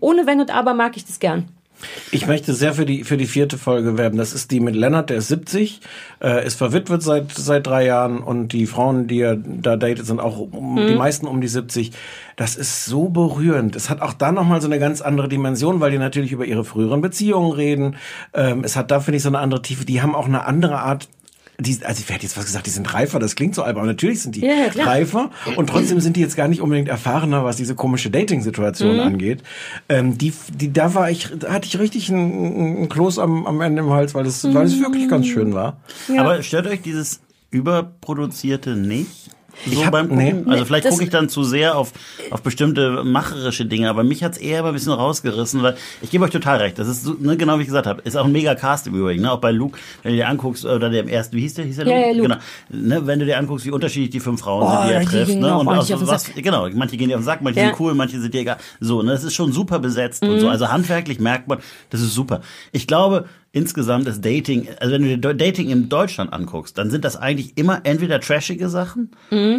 [0.00, 1.48] ohne Wenn und Aber mag ich das gern.
[2.10, 4.18] Ich möchte sehr für die für die vierte Folge werben.
[4.18, 5.80] Das ist die mit Lennart, der ist 70,
[6.22, 10.20] äh, ist verwitwet seit seit drei Jahren und die Frauen, die er da datet, sind
[10.20, 11.92] auch um, die meisten um die 70.
[12.36, 13.76] Das ist so berührend.
[13.76, 16.44] Es hat auch da noch mal so eine ganz andere Dimension, weil die natürlich über
[16.44, 17.96] ihre früheren Beziehungen reden.
[18.34, 19.84] Ähm, es hat da finde ich so eine andere Tiefe.
[19.84, 21.08] Die haben auch eine andere Art
[21.60, 23.88] die, also ich hätte jetzt was gesagt, die sind reifer, das klingt so albern, aber
[23.88, 27.44] natürlich sind die Ja, ja, reifer und trotzdem sind die jetzt gar nicht unbedingt erfahrener,
[27.44, 29.00] was diese komische Dating-Situation Mhm.
[29.00, 29.42] angeht.
[29.88, 33.60] Ähm, die, die, da war ich, da hatte ich richtig einen, einen Kloß am, am
[33.60, 35.80] Ende im Hals, weil es, weil es wirklich ganz schön war.
[36.16, 39.30] Aber stört euch dieses überproduzierte nicht?
[39.66, 40.44] So hab- beim Gucken?
[40.44, 40.50] nee.
[40.50, 41.92] Also vielleicht gucke ich dann zu sehr auf,
[42.30, 46.24] auf bestimmte macherische Dinge, aber mich hat's eher mal ein bisschen rausgerissen, weil ich gebe
[46.24, 46.78] euch total recht.
[46.78, 48.94] Das ist so, ne, genau wie ich gesagt habe, ist auch ein mega Cast im
[48.94, 49.22] Übrigen.
[49.22, 49.32] Ne?
[49.32, 51.64] Auch bei Luke, wenn du dir anguckst, oder dem ersten, wie hieß der?
[51.64, 52.06] Hieß der Ja, Luke?
[52.06, 52.40] ja, Luke.
[52.70, 52.88] Genau.
[52.96, 55.06] Ne, wenn du dir anguckst, wie unterschiedlich die fünf Frauen Oh, sind, die er die
[55.06, 55.34] trifft.
[55.38, 55.58] Ne?
[55.58, 57.66] Und aus, was, genau, manche gehen dir auf den Sack, manche Ja.
[57.66, 58.56] sind cool, manche sind dir egal.
[58.80, 60.40] So, ne, das ist schon super besetzt und Mhm.
[60.40, 60.48] so.
[60.48, 61.58] Also handwerklich merkt man,
[61.90, 62.40] das ist super.
[62.72, 67.04] Ich glaube, insgesamt ist Dating, also wenn du dir Dating in Deutschland anguckst, dann sind
[67.04, 69.10] das eigentlich immer entweder trashige Sachen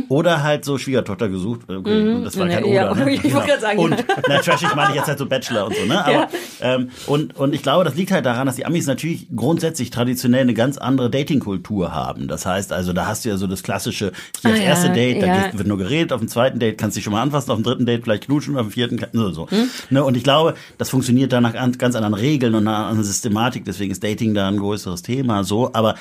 [0.10, 1.62] oder halt so Schwiegertochter gesucht.
[1.68, 3.06] Okay, und das war kein Nee, ja, Oder.
[3.06, 3.14] Ne?
[3.24, 4.06] ich wollte gerade sagen, Und, ja.
[4.28, 6.00] na, trashig meine ich jetzt halt so Bachelor und so, ne?
[6.04, 6.28] Aber, Ja.
[6.62, 10.42] ähm, und, und ich glaube, das liegt halt daran, dass die Amis natürlich grundsätzlich traditionell
[10.42, 12.28] eine ganz andere Datingkultur haben.
[12.28, 14.94] Das heißt also, da hast du ja so das klassische, hier Ah, das erste ja,
[14.94, 17.22] Date, da geht- wird nur geredet, auf dem zweiten Date kannst du dich schon mal
[17.22, 19.50] anfassen, auf dem dritten Date vielleicht knutschen, auf dem vierten, so, so.
[19.50, 19.70] Hm?
[19.90, 20.04] Ne?
[20.04, 23.79] Und ich glaube, das funktioniert da nach an- ganz anderen Regeln und einer Systematik, deswegen
[23.88, 25.96] ist Dating da ein größeres Thema, so, aber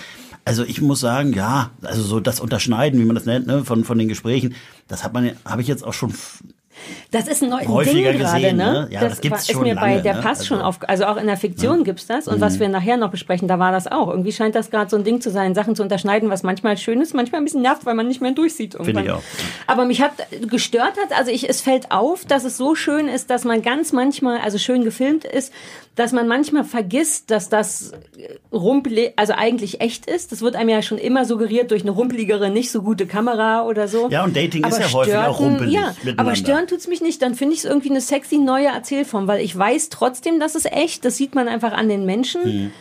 [0.44, 3.84] also ich muss sagen, ja, also so das Unterschneiden, wie man das nennt, ne, von,
[3.84, 4.54] von den Gesprächen,
[4.88, 6.14] das hat man, habe ich jetzt auch schon
[7.10, 8.72] Das ist ein neues Ding gerade, gesehen, ne?
[8.72, 8.88] ne?
[8.92, 10.22] Ja, das gibt's war- schon ist mir bei lange, der ne?
[10.22, 12.40] Pass schon Also- auf, also auch in der Fiktion gibt's das und Mhm.
[12.40, 14.08] was wir nachher noch besprechen, da war das auch.
[14.08, 17.00] Irgendwie scheint das gerade so ein Ding zu sein, Sachen zu unterschneiden, was manchmal schön
[17.00, 18.74] ist, manchmal ein bisschen nervt, weil man nicht mehr durchsieht.
[18.74, 19.04] Irgendwann.
[19.04, 19.22] ich auch.
[19.66, 20.12] Aber mich hat
[20.48, 23.92] gestört hat, also ich, es fällt auf, dass es so schön ist, dass man ganz
[23.92, 25.52] manchmal, also schön gefilmt ist,
[25.98, 27.92] dass man manchmal vergisst, dass das
[28.52, 30.32] rumpel, also eigentlich echt ist.
[30.32, 33.88] Das wird einem ja schon immer suggeriert durch eine rumpeligere, nicht so gute Kamera oder
[33.88, 34.08] so.
[34.08, 37.00] Ja, und Dating ist Aber ja häufig auch stören- rumpelig Ja, aber stören tut's mich
[37.00, 37.20] nicht.
[37.22, 40.64] Dann finde ich es irgendwie eine sexy neue Erzählform, weil ich weiß trotzdem, dass es
[40.66, 41.04] echt.
[41.04, 42.42] Das sieht man einfach an den Menschen.
[42.44, 42.72] Mhm.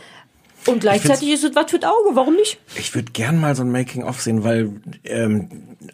[0.68, 2.16] Und gleichzeitig ist es was fürs Auge.
[2.16, 2.60] Warum nicht?
[2.78, 4.72] Ich würde gern mal so ein Making-of sehen, weil
[5.04, 5.50] ähm,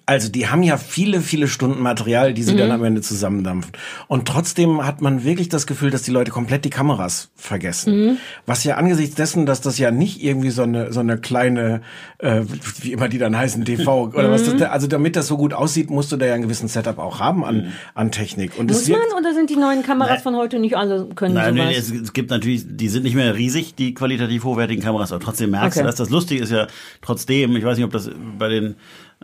[0.05, 3.71] also die haben ja viele, viele Stunden Material, die sie dann am Ende zusammendampfen.
[4.07, 8.17] Und trotzdem hat man wirklich das Gefühl, dass die Leute komplett die Kameras vergessen.
[8.45, 11.81] Was ja angesichts dessen, dass das ja nicht irgendwie so eine so eine kleine,
[12.19, 12.41] äh,
[12.81, 15.89] wie immer die dann heißen, TV oder was das, also damit das so gut aussieht,
[15.89, 18.57] musst du da ja einen gewissen Setup auch haben an an Technik.
[18.57, 21.69] Und Muss man oder sind die neuen Kameras von heute nicht alle können Nein, sowas?
[21.69, 25.23] nee, es, es gibt natürlich, die sind nicht mehr riesig, die qualitativ hochwertigen Kameras, aber
[25.23, 25.83] trotzdem merkst Okay.
[25.83, 25.95] du das.
[25.95, 26.67] Das Lustige ist ja
[27.01, 28.75] trotzdem, ich weiß nicht, ob das bei den,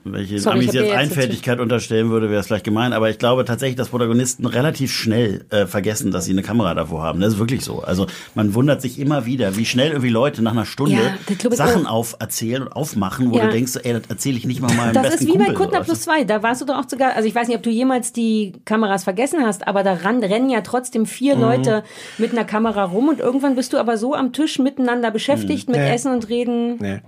[0.04, 3.76] welche Sorry, Amis jetzt Einfältigkeit unterstellen würde, wäre es vielleicht gemein, aber ich glaube tatsächlich,
[3.76, 7.20] dass Protagonisten relativ schnell äh, vergessen, dass sie eine Kamera davor haben.
[7.22, 7.82] Das ist wirklich so.
[7.82, 11.86] Also man wundert sich immer wieder, wie schnell irgendwie Leute nach einer Stunde Ja, Sachen
[11.88, 13.46] auferzählen und aufmachen, wo Ja.
[13.48, 15.56] du denkst, ey, das erzähle ich nicht mal meinem Das besten ist wie bei Kumpel.
[15.56, 16.24] Kuttner oder plus zwei.
[16.24, 19.04] Da warst du doch auch sogar, also ich weiß nicht, ob du jemals die Kameras
[19.04, 21.42] vergessen hast, aber da ran, rennen ja trotzdem vier Mhm.
[21.42, 21.84] Leute
[22.18, 25.78] mit einer Kamera rum und irgendwann bist du aber so am Tisch miteinander beschäftigt mit
[25.80, 25.90] Nee.
[25.94, 26.78] Essen und Reden.
[26.80, 27.00] nee.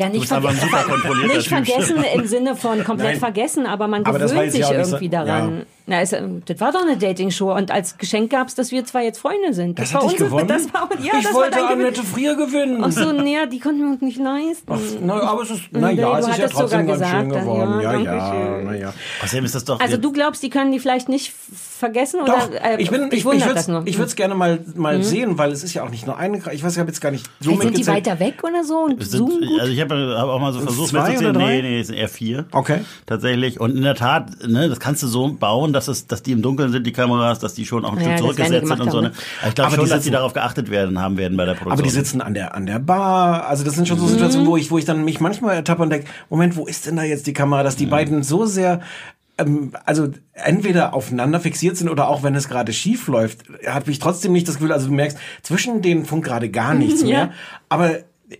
[0.00, 1.66] Ja, nicht, bist aber ein verge- super kontrollierter nicht Typ.
[1.66, 3.18] vergessen im Sinne von komplett Nein.
[3.18, 5.66] vergessen, aber man gewöhnt sich ja irgendwie daran.
[5.90, 9.02] Na, ist, ähm, das war doch eine Dating-Show und als Geschenk gab's, dass wir zwar
[9.02, 9.76] jetzt Freunde sind.
[9.76, 10.46] Das, war hatte ich unser- gewonnen.
[10.46, 11.68] Das war, ja, ich das war wollte Gewinn.
[11.80, 12.84] Annette Frier gewinnen.
[12.84, 14.72] Ach so, nee, die konnten wir uns nicht leisten.
[14.72, 17.28] Ach, na, aber es ist, na ja, du es ist ja trotzdem sogar ganz schön
[17.28, 17.80] gesagt dann, geworden.
[17.80, 18.64] ja, Ja, ja, schön.
[18.66, 18.94] na ja.
[19.24, 19.80] Außerdem ist das doch.
[19.80, 23.24] Also du glaubst, die können die vielleicht nicht vergessen Doch, oder äh, ich bin, ich,
[23.26, 26.06] ich das ich würde es gerne mal mal sehen, weil es ist ja auch nicht
[26.06, 26.38] nur eine.
[26.52, 28.78] Ich weiß, ich habe jetzt gar nicht so Vielleicht sind die weiter weg oder so
[28.84, 29.60] und Es sind, zoomen gut?
[29.60, 31.56] also ich habe hab auch mal so versucht zwei oder drei?
[31.56, 32.44] Nee, nee, es sind eher vier.
[32.52, 32.80] Okay.
[33.06, 33.58] Tatsächlich.
[33.60, 36.42] Und in der Tat, ne, das kannst du so bauen, dass es, dass die im
[36.42, 39.00] Dunkeln sind, die Kameras, dass die schon auch ein Ja, Stück zurückgesetzt sind und so.
[39.00, 39.12] Ne?
[39.40, 41.52] Aber ich glaube schon, die dass die sitzen- darauf geachtet werden haben werden bei der
[41.52, 41.72] Produktion.
[41.72, 43.46] Aber die sitzen an der an der Bar.
[43.46, 45.90] Also das sind schon so Situationen, wo ich wo ich dann mich manchmal ertappe und
[45.90, 48.80] denke, Moment, wo ist denn da jetzt die Kamera, dass die beiden so sehr
[49.38, 53.98] ähm, also entweder aufeinander fixiert sind oder auch wenn es gerade schief läuft, habe ich
[53.98, 57.06] trotzdem nicht das Gefühl, also du merkst, zwischen denen funkt gerade gar nichts Ja.
[57.06, 57.30] mehr.
[57.68, 57.90] Aber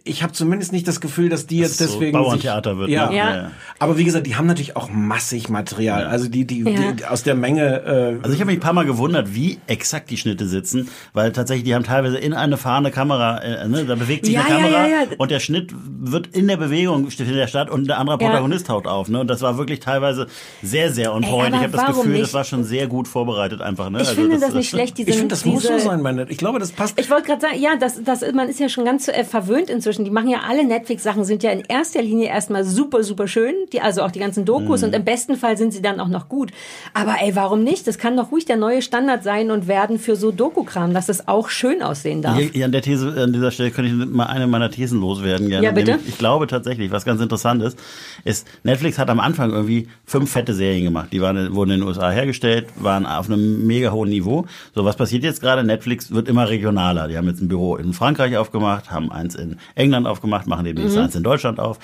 [0.05, 3.11] ich habe zumindest nicht das Gefühl, dass die jetzt Dass so deswegen Bauerntheater wird, Ja.
[3.11, 3.17] ne?
[3.17, 3.35] Ja.
[3.37, 3.51] Ja.
[3.79, 6.07] Aber wie gesagt, die haben natürlich auch massig Material.
[6.07, 6.93] Also die, die, Ja.
[6.93, 7.83] die aus der Menge.
[7.85, 11.33] Äh, Also ich habe mich ein paar Mal gewundert, wie exakt die Schnitte sitzen, weil
[11.33, 14.51] tatsächlich die haben teilweise in eine fahrende Kamera, äh, ne, da bewegt sich Ja, eine
[14.51, 15.07] ja, Kamera ja, ja.
[15.19, 18.29] und der Schnitt wird in der Bewegung findet der statt und ein anderer Ja.
[18.29, 19.21] Protagonist taucht auf, ne?
[19.21, 20.27] Und das war wirklich teilweise
[20.63, 21.55] sehr sehr on point.
[21.55, 22.23] ich habe das Gefühl, nicht?
[22.23, 24.03] das war schon sehr gut vorbereitet einfach, ne?
[24.03, 24.99] ich Also finde das, nicht äh, schlecht.
[24.99, 26.27] Diese, ich finde, das muss so sein, meine.
[26.29, 26.99] Ich glaube, das passt.
[27.01, 30.05] Ich wollte gerade sagen, ja, das, das, man ist ja schon ganz äh, verwöhnt inzwischen.
[30.05, 33.55] Die machen ja alle Netflix-Sachen, sind ja in erster Linie erstmal super, super schön.
[33.73, 36.29] Die, also auch die ganzen Dokus und im besten Fall sind sie dann auch noch
[36.29, 36.51] gut.
[36.93, 37.87] Aber ey, warum nicht?
[37.87, 41.27] Das kann doch ruhig der neue Standard sein und werden für so Doku-Kram, dass es
[41.29, 42.39] auch schön aussehen darf.
[42.39, 45.65] Hier an der These, an dieser Stelle könnte ich mal eine meiner Thesen loswerden gerne.
[45.65, 45.93] Ja, bitte.
[45.93, 47.79] Nämlich, Ich glaube tatsächlich, was ganz interessant ist,
[48.25, 51.09] ist, Netflix hat am Anfang irgendwie fünf fette Serien gemacht.
[51.13, 54.45] Die waren, wurden in den USA hergestellt, waren auf einem mega hohen Niveau.
[54.75, 55.65] So, was passiert jetzt gerade?
[55.65, 57.09] Netflix wird immer regionaler.
[57.09, 60.97] Die haben jetzt ein Büro in Frankreich aufgemacht, haben eins in England aufgemacht, machen demnächst
[60.99, 61.79] eins in Deutschland auf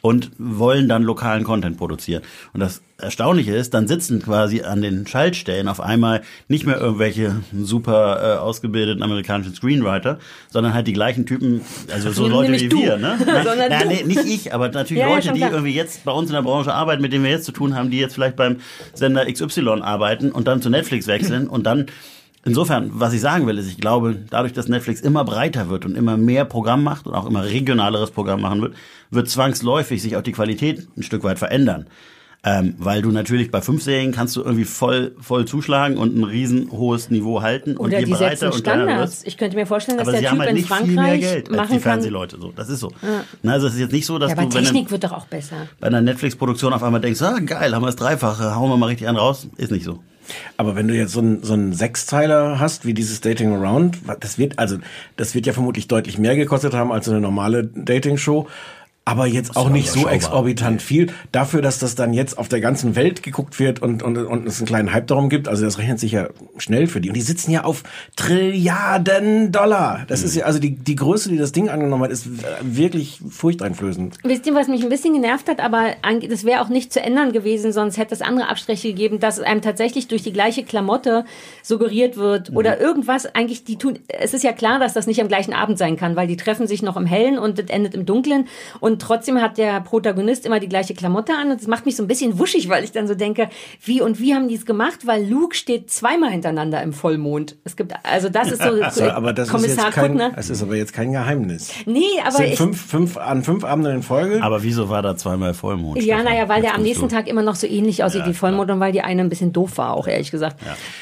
[0.00, 2.22] und wollen dann lokalen Content produzieren.
[2.52, 7.36] Und das Erstaunliche ist, dann sitzen quasi an den Schaltstellen auf einmal nicht mehr irgendwelche
[7.56, 10.18] super äh, ausgebildeten amerikanischen Screenwriter,
[10.50, 11.60] sondern halt die gleichen Typen,
[11.92, 12.82] also so Ja, Leute nämlich wie du.
[12.82, 13.16] wir, ne?
[13.26, 13.88] Na, du.
[13.88, 15.52] nee, nicht ich, aber natürlich Ja, ja, Leute, schon die klar.
[15.52, 17.90] irgendwie jetzt bei uns in der Branche arbeiten, mit denen wir jetzt zu tun haben,
[17.92, 18.56] die jetzt vielleicht beim
[18.94, 21.86] Sender XY arbeiten und dann zu Netflix wechseln und dann
[22.44, 25.96] Insofern, was ich sagen will, ist, ich glaube, dadurch, dass Netflix immer breiter wird und
[25.96, 28.74] immer mehr Programm macht und auch immer regionaleres Programm machen wird,
[29.10, 31.86] wird zwangsläufig sich auch die Qualität ein Stück weit verändern.
[32.44, 36.24] Ähm, weil du natürlich bei fünf Serien kannst du irgendwie voll, voll zuschlagen und ein
[36.24, 37.76] riesen hohes Niveau halten.
[37.76, 39.12] und Oder je die breiter setzen und Standards.
[39.18, 40.86] wirst, Ich könnte mir vorstellen, dass aber der sie Typ haben halt in nicht viel
[40.86, 41.80] mehr Frankreich Geld als die machen.
[41.80, 42.40] Fernsehleute.
[42.40, 42.90] So, das ist so.
[43.44, 45.04] Na, also es ist jetzt nicht so, dass Ja, aber du, wenn Technik du wird
[45.04, 45.54] doch auch besser.
[45.78, 48.86] bei einer Netflix-Produktion auf einmal denkst, ah geil, haben wir das Dreifache, hauen wir mal
[48.86, 49.46] richtig einen raus.
[49.56, 50.00] Ist nicht so.
[50.56, 54.38] Aber wenn du jetzt so einen so einen Sechsteiler hast, wie dieses Dating Around, das
[54.38, 54.78] wird, also,
[55.16, 58.46] das wird ja vermutlich deutlich mehr gekostet haben als eine normale Dating-Show.
[59.04, 61.12] Aber jetzt auch nicht so exorbitant viel.
[61.32, 64.58] Dafür, dass das dann jetzt auf der ganzen Welt geguckt wird und, und, und es
[64.58, 65.48] einen kleinen Hype darum gibt.
[65.48, 67.08] Also das rechnet sich ja schnell für die.
[67.08, 67.82] Und die sitzen ja auf
[68.14, 70.04] Trilliarden Dollar.
[70.06, 72.28] Das ist ja, also die, die Größe, die das Ding angenommen hat, ist
[72.62, 74.18] wirklich furchteinflößend.
[74.22, 75.96] Wisst ihr, was mich ein bisschen genervt hat, aber
[76.28, 79.62] das wäre auch nicht zu ändern gewesen, sonst hätte es andere Abstriche gegeben, dass einem
[79.62, 81.24] tatsächlich durch die gleiche Klamotte
[81.64, 83.98] suggeriert wird oder irgendwas eigentlich die tun.
[84.06, 86.68] Es ist ja klar, dass das nicht am gleichen Abend sein kann, weil die treffen
[86.68, 88.46] sich noch im Hellen und das endet im Dunklen
[88.78, 92.02] und trotzdem hat der Protagonist immer die gleiche Klamotte an und das macht mich so
[92.02, 93.48] ein bisschen wuschig, weil ich dann so denke,
[93.84, 97.56] wie und wie haben die es gemacht, weil Luke steht zweimal hintereinander im Vollmond.
[97.64, 100.32] Es gibt also das ist so So, aber das Kommissar ist jetzt kein, Kuttner.
[100.36, 101.70] es ist aber jetzt kein Geheimnis.
[101.86, 104.42] Nee, aber Es sind ich, fünf, fünf, an fünf Abenden in Folge.
[104.42, 105.96] Aber wieso war da zweimal Vollmond?
[106.02, 106.24] Ja, Stefan?
[106.32, 107.14] naja, weil Jetzt der am nächsten du.
[107.14, 109.52] Tag immer noch so ähnlich aussieht Ja, wie Vollmond und weil die eine ein bisschen
[109.52, 110.56] doof war, auch ehrlich gesagt.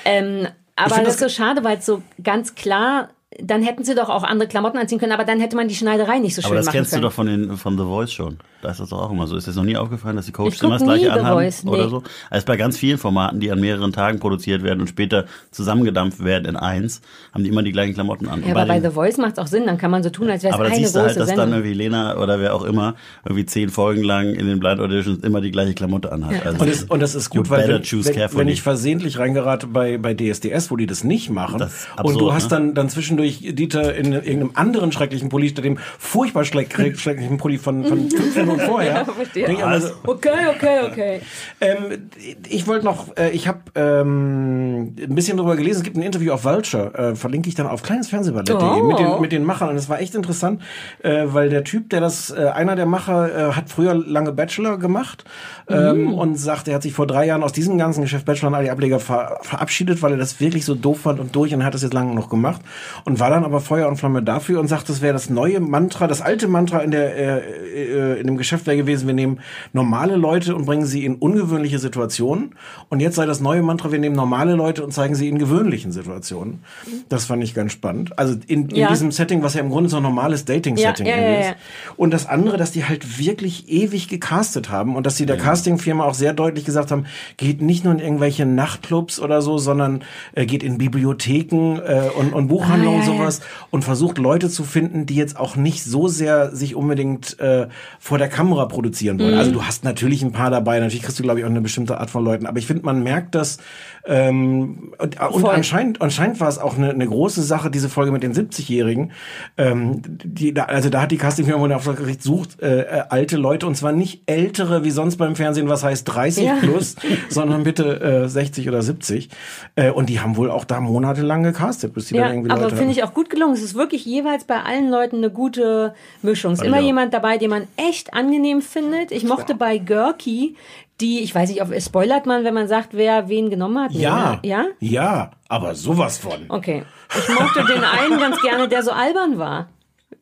[0.04, 4.08] Ähm, aber das ist so schade, weil es so ganz klar, dann hätten sie doch
[4.08, 6.56] auch andere Klamotten anziehen können, aber dann hätte man die Schneiderei nicht so schön Aber
[6.56, 7.02] das machen kennst können.
[7.02, 8.38] du doch von, den, von The Voice schon.
[8.60, 9.36] Da ist das doch auch immer so.
[9.36, 11.70] Ist dir das noch nie aufgefallen, dass die Coaches immer das gleiche anhaben Voice, nee.
[11.70, 12.02] oder so?
[12.28, 16.44] Also bei ganz vielen Formaten, die an mehreren Tagen produziert werden und später zusammengedampft werden
[16.46, 17.00] in eins,
[17.32, 18.40] haben die immer die gleichen Klamotten an.
[18.42, 20.10] ja, Und aber bei den- The Voice macht es auch Sinn, dann kann man so
[20.10, 21.54] tun, als wäre es aber da eine siehst du große halt, dass dann Sendung.
[21.60, 25.40] irgendwie Lena oder wer auch immer irgendwie zehn Folgen lang in den Blind Auditions immer
[25.40, 26.44] die gleiche Klamotte anhat.
[26.44, 29.18] Also Und das, und das ist gut, weil better wenn, choose wenn, wenn ich versehentlich
[29.18, 32.44] reingerate bei, bei DSDS, wo die das nicht machen, Das ist und absurd, du hast
[32.44, 32.48] ne?
[32.50, 32.88] dann, dann
[33.20, 38.10] zwischendurch Dieter in irgendeinem anderen schrecklichen Pulli statt dem furchtbar schreck- schrecklichen Pulli von, von
[38.10, 39.06] fünf Minuten vorher.
[39.34, 41.20] Ja, immer so, Okay, okay, okay.
[41.60, 42.08] ähm,
[42.48, 46.32] ich wollte noch, äh, ich habe ähm, ein bisschen drüber gelesen, es gibt ein Interview
[46.32, 48.84] auf Vulture, äh, verlinke ich dann auf kleinesfernsehballett.de Oh.
[48.84, 50.62] mit, den, mit den Machern und es war echt interessant,
[51.02, 54.78] äh, weil der Typ, der das, äh, einer der Macher, äh, hat früher lange Bachelor
[54.78, 55.24] gemacht
[55.68, 58.54] ähm, und sagt, er hat sich vor drei Jahren aus diesem ganzen Geschäft Bachelor und
[58.54, 61.64] all die Ableger ver verabschiedet, weil er das wirklich so doof fand und durch und
[61.64, 62.60] hat das jetzt lange noch gemacht
[63.04, 66.06] und war dann aber Feuer und Flamme dafür und sagt, das wäre das neue Mantra,
[66.06, 69.40] das alte Mantra in der äh, äh, in dem Geschäft wäre gewesen, wir nehmen
[69.72, 72.54] normale Leute und bringen sie in ungewöhnliche Situationen
[72.90, 75.90] und jetzt sei das neue Mantra, wir nehmen normale Leute und zeigen sie in gewöhnlichen
[75.92, 76.60] Situationen.
[77.08, 78.18] Das fand ich ganz spannend.
[78.18, 78.88] Also in, in Ja.
[78.90, 81.46] diesem Setting, was ja im Grunde so ein normales Dating-Setting Ja, ja, ist.
[81.48, 81.54] ja.
[81.96, 86.04] Und das andere, dass die halt wirklich ewig gecastet haben und dass sie der Castingfirma
[86.04, 87.06] auch sehr deutlich gesagt haben,
[87.38, 90.02] geht nicht nur in irgendwelche Nachtclubs oder so, sondern
[90.34, 94.48] äh, geht in Bibliotheken äh, und, und Buchhandlungen Ah, ja, und sowas und versucht Leute
[94.48, 99.18] zu finden, die jetzt auch nicht so sehr sich unbedingt äh, vor der Kamera produzieren
[99.18, 99.32] wollen.
[99.32, 99.38] Mhm.
[99.38, 101.98] Also du hast natürlich ein paar dabei, natürlich kriegst du, glaube ich, auch eine bestimmte
[101.98, 103.58] Art von Leuten, aber ich finde, man merkt das
[104.06, 105.54] ähm, und, und Voll.
[105.54, 109.12] anscheinend, anscheinend war es auch eine, eine große Sache, diese Folge mit den 70-Jährigen.
[109.56, 113.76] Ähm, die, da, also da hat die Castingfirma gekriegt, sucht äh, äh, alte Leute und
[113.76, 116.56] zwar nicht ältere wie sonst beim Fernsehen, was heißt 30 Ja.
[116.60, 116.96] plus,
[117.28, 119.28] sondern bitte äh, 60 oder 70.
[119.76, 122.62] Äh, und die haben wohl auch da monatelang gecastet, bis die Ja, dann irgendwie aber
[122.62, 122.98] Leute finde hatten.
[122.98, 123.54] ich auch gut gelungen.
[123.54, 126.52] Es ist wirklich jeweils bei allen Leuten eine gute Mischung.
[126.52, 126.82] Es ist immer auch.
[126.82, 129.12] jemand dabei, den man echt angenehm findet.
[129.12, 130.56] Ich mochte bei Görki
[131.00, 133.92] die, ich weiß nicht, ob spoilert man, wenn man sagt, wer wen genommen hat?
[133.92, 134.40] Ja, ne?
[134.42, 134.64] Ja?
[134.80, 136.44] ja, aber sowas von.
[136.48, 136.84] Okay.
[137.18, 139.68] Ich mochte den einen ganz gerne, der so albern war.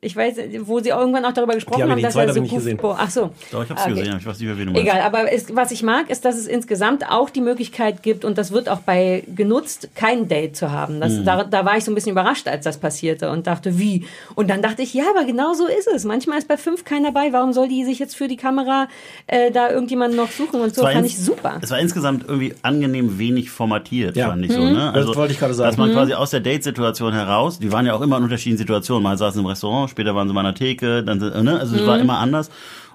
[0.00, 2.38] Ich weiß, wo sie irgendwann auch darüber gesprochen habe haben, die dass er so habe
[2.46, 2.78] ich nicht gesehen.
[2.82, 3.30] Ach so.
[3.50, 3.90] Doch, ich hab's Okay.
[3.94, 4.86] gesehen, aber ich weiß nicht mehr, wen du meinst.
[4.88, 8.38] Egal, aber es, was ich mag, ist, dass es insgesamt auch die Möglichkeit gibt, und
[8.38, 10.96] das wird auch bei genutzt, kein Date zu haben.
[10.96, 11.00] Mhm.
[11.00, 14.04] Das, da, da war ich so ein bisschen überrascht, als das passierte und dachte, wie?
[14.34, 16.04] Und dann dachte ich, ja, aber genau so ist es.
[16.04, 17.32] Manchmal ist bei fünf keiner dabei.
[17.32, 18.88] Warum soll die sich jetzt für die Kamera
[19.26, 20.60] äh, da irgendjemanden noch suchen?
[20.60, 21.58] Und so fand ich super.
[21.62, 24.28] Es war insgesamt irgendwie angenehm wenig formatiert, Ja.
[24.28, 24.54] fand ich Mhm.
[24.54, 24.64] so.
[24.64, 24.92] Ne?
[24.94, 25.70] Das wollte ich gerade sagen.
[25.70, 29.02] Dass man quasi aus der Date-Situation heraus, die waren ja auch immer in unterschiedlichen Situationen.
[29.02, 31.58] Mal saßen sie im Restaurant, später waren sie mal an der Theke, dann ne?
[31.60, 31.86] also es Mhm.
[31.86, 32.50] war immer anders.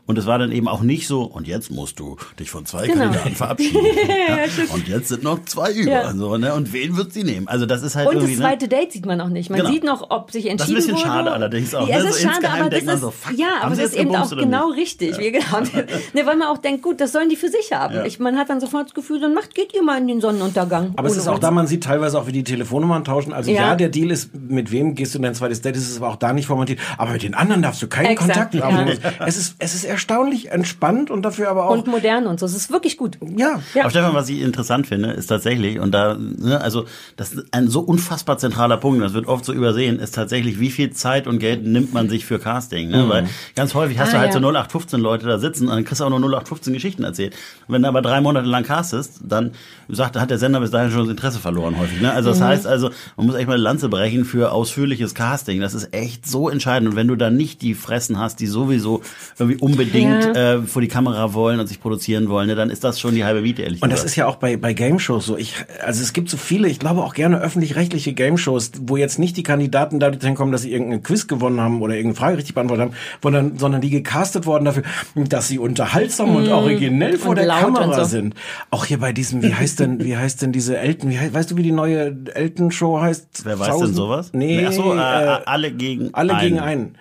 [0.06, 2.88] Und es war dann eben auch nicht so, und jetzt musst du dich von zwei
[2.88, 3.04] Genau.
[3.04, 3.80] Kandidaten verabschieden.
[4.28, 4.74] ja?
[4.74, 5.92] Und jetzt sind noch zwei über.
[5.92, 6.14] Ja.
[6.14, 6.54] So, ne?
[6.54, 7.48] Und wen wird sie nehmen?
[7.48, 8.36] Also das ist halt Und das irgendwie.
[8.42, 8.48] ne?
[8.50, 9.50] zweite Date sieht man auch nicht.
[9.50, 9.72] Man Genau.
[9.72, 11.18] sieht noch, ob sich entschieden Das ist ein bisschen wurde.
[11.20, 12.04] schade allerdings auch, Ja, ne?
[12.10, 14.30] es ist So schade, aber das ist, so, fuck, ja, aber das ist eben auch
[14.30, 14.80] genau nicht?
[15.02, 15.18] richtig.
[15.20, 17.96] Wir genau, ne, weil man auch denkt, gut, das sollen die für sich haben.
[17.96, 18.04] Ja.
[18.06, 20.92] Ich, man hat dann sofort das Gefühl, dann macht, geht ihr mal in den Sonnenuntergang.
[20.98, 21.42] Aber es ist auch uns.
[21.42, 23.32] da, man sieht teilweise auch, wie die Telefonnummern tauschen.
[23.32, 23.76] Also ja, Ja.
[23.76, 26.18] der Deal ist, mit wem gehst du in dein zweites Date, ist es aber auch
[26.18, 26.80] da nicht formatiert.
[26.98, 28.88] Aber mit den anderen darfst du keinen Exakt, Kontakt haben.
[28.90, 29.26] ja.
[29.26, 31.72] Es ist, es ist erstaunlich entspannt und dafür aber auch.
[31.72, 32.46] Und modern und so.
[32.46, 33.18] Es ist wirklich gut.
[33.38, 33.62] ja.
[33.74, 33.84] Ja.
[33.84, 37.68] Aber Stefan, was ich interessant finde, ist tatsächlich, und da, ne, also das ist ein
[37.70, 41.40] so unfassbar zentraler Punkt, das wird oft so übersehen, ist tatsächlich, wie viel Zeit und
[41.40, 42.90] Geld nimmt man sich für Casting.
[42.90, 43.08] Ne?
[43.08, 44.40] Weil ganz häufig hast Ah, du halt ja.
[44.40, 47.34] so 0815 Leute da sitzen und dann kriegst du auch nur 0815 Geschichten erzählt.
[47.68, 49.52] Und wenn du aber drei Monate lang castest, dann
[49.96, 52.02] sagt, hat der Sender bis dahin schon das Interesse verloren häufig.
[52.02, 52.12] Ne?
[52.12, 52.44] Also das Mhm.
[52.46, 55.60] heißt also, man muss echt mal eine Lanze brechen für ausführliches Casting.
[55.62, 56.90] Das ist echt so entscheidend.
[56.90, 59.02] Und wenn du dann nicht die Fressen hast, die sowieso
[59.40, 60.54] irgendwie unbedingt Ja.
[60.56, 63.24] äh, vor die Kamera wollen und sich produzieren wollen, ne, dann ist das schon die
[63.24, 64.10] halbe Miete, ehrlich Und das gesagt.
[64.12, 65.38] ist ja auch bei, bei Game Shows so.
[65.38, 65.56] Ich,
[65.86, 69.38] also es gibt so viele, ich glaube auch gerne öffentlich-rechtliche Game Shows, wo jetzt nicht
[69.38, 72.86] die Kandidaten dadurch hinkommen, dass sie irgendeinen Quiz gewonnen haben oder irgendeine Frage richtig beantwortet
[72.88, 74.84] haben, sondern, sondern die gecastet worden dafür,
[75.16, 78.10] dass sie unterhaltsam und originell vor Und der Kamera so.
[78.10, 78.36] sind.
[78.70, 81.52] Auch hier bei diesem, wie heißt denn, wie heißt denn diese Elton, wie heißt, weißt
[81.52, 83.46] du, wie die neue Elton-Show heißt?
[83.46, 84.32] Wer weiß denn Tausend- sowas?
[84.34, 86.42] Nee, Ach so, äh, äh, alle gegen alle einen.
[86.50, 86.96] gegen einen.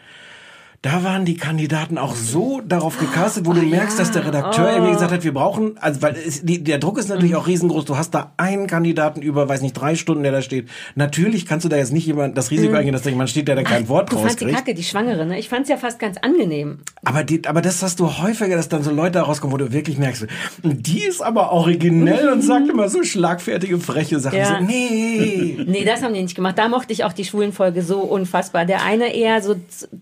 [0.84, 4.74] Da waren die Kandidaten auch so darauf gecastet, wo du merkst, dass der Redakteur Oh.
[4.74, 7.14] irgendwie gesagt hat, wir brauchen, also weil es, die, der Druck ist Mhm.
[7.14, 7.84] natürlich auch riesengroß.
[7.84, 10.68] Du hast da einen Kandidaten über, weiß nicht, drei Stunden, der da steht.
[10.96, 13.54] Natürlich kannst du da jetzt nicht jemand das Risiko eingehen, dass da jemand steht, der
[13.54, 14.16] dann kein Wort Mhm.
[14.16, 14.58] Du fandst die rauskriegt.
[14.66, 15.38] Kacke, die Schwangere, ne?
[15.38, 16.78] Ich fand's ja fast ganz angenehm.
[17.04, 19.72] Aber, die, aber das hast du häufiger, dass dann so Leute da rauskommen, wo du
[19.72, 20.26] wirklich merkst,
[20.64, 24.38] die ist aber originell und sagt immer so schlagfertige, freche Sachen.
[24.38, 24.58] Ja.
[24.58, 25.58] So, nee.
[25.64, 26.58] Nee, das haben die nicht gemacht.
[26.58, 28.64] Da mochte ich auch die Schwulenfolge so unfassbar.
[28.64, 29.54] Der eine eher so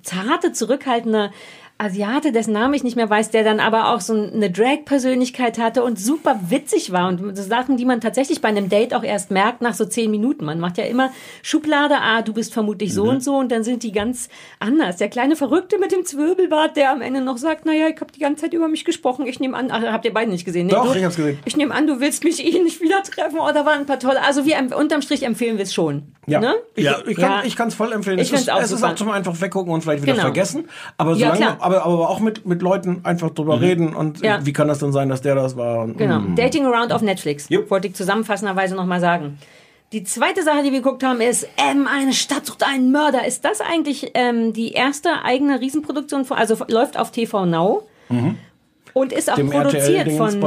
[0.03, 1.33] zarte, zurückhaltende
[1.81, 5.83] Asiate, dessen Namen ich nicht mehr weiß, der dann aber auch so eine Drag-Persönlichkeit hatte
[5.83, 7.09] und super witzig war.
[7.09, 10.11] Und so Sachen, die man tatsächlich bei einem Date auch erst merkt nach so zehn
[10.11, 10.45] Minuten.
[10.45, 11.11] Man macht ja immer
[11.43, 14.29] Schublade, ah, du bist vermutlich so und so und dann sind die ganz
[14.59, 14.97] anders.
[14.97, 18.21] Der kleine Verrückte mit dem Zwirbelbart, der am Ende noch sagt, naja, ich habe die
[18.21, 20.67] ganze Zeit über mich gesprochen, ich nehme an, ach, habt ihr beide nicht gesehen?
[20.67, 21.39] Nee, Doch, du, ich hab's gesehen.
[21.45, 23.39] Ich nehme an, du willst mich eh nicht wieder treffen.
[23.41, 24.23] Oh, da waren ein paar tolle.
[24.23, 26.03] Also wir unterm Strich empfehlen wir es schon.
[26.27, 26.55] Ja, Ne?
[26.75, 26.99] ich, Ja.
[27.07, 27.43] ich kann Ja.
[27.45, 28.19] ich kann's voll empfehlen.
[28.19, 30.25] Ich es ist, auch es ist auch zum einfach weggucken und vielleicht wieder Genau.
[30.27, 30.69] vergessen.
[30.97, 31.57] Aber Ja, solange, klar.
[31.77, 34.45] Aber, aber auch mit, mit Leuten einfach drüber reden und Ja.
[34.45, 35.81] wie kann das denn sein, dass der das war?
[35.83, 36.21] Und, Genau.
[36.21, 36.37] mm.
[36.37, 37.49] Dating Around auf Netflix.
[37.49, 37.71] Jupp.
[37.71, 39.39] Wollte ich zusammenfassenderweise nochmal sagen.
[39.93, 43.27] Die zweite Sache, die wir geguckt haben, ist ähm, eine Stadt sucht einen Mörder.
[43.27, 47.83] Ist das eigentlich ähm, die erste eigene Riesenproduktion von, also läuft auf TV Now
[48.95, 50.41] und ist auch Dem produziert von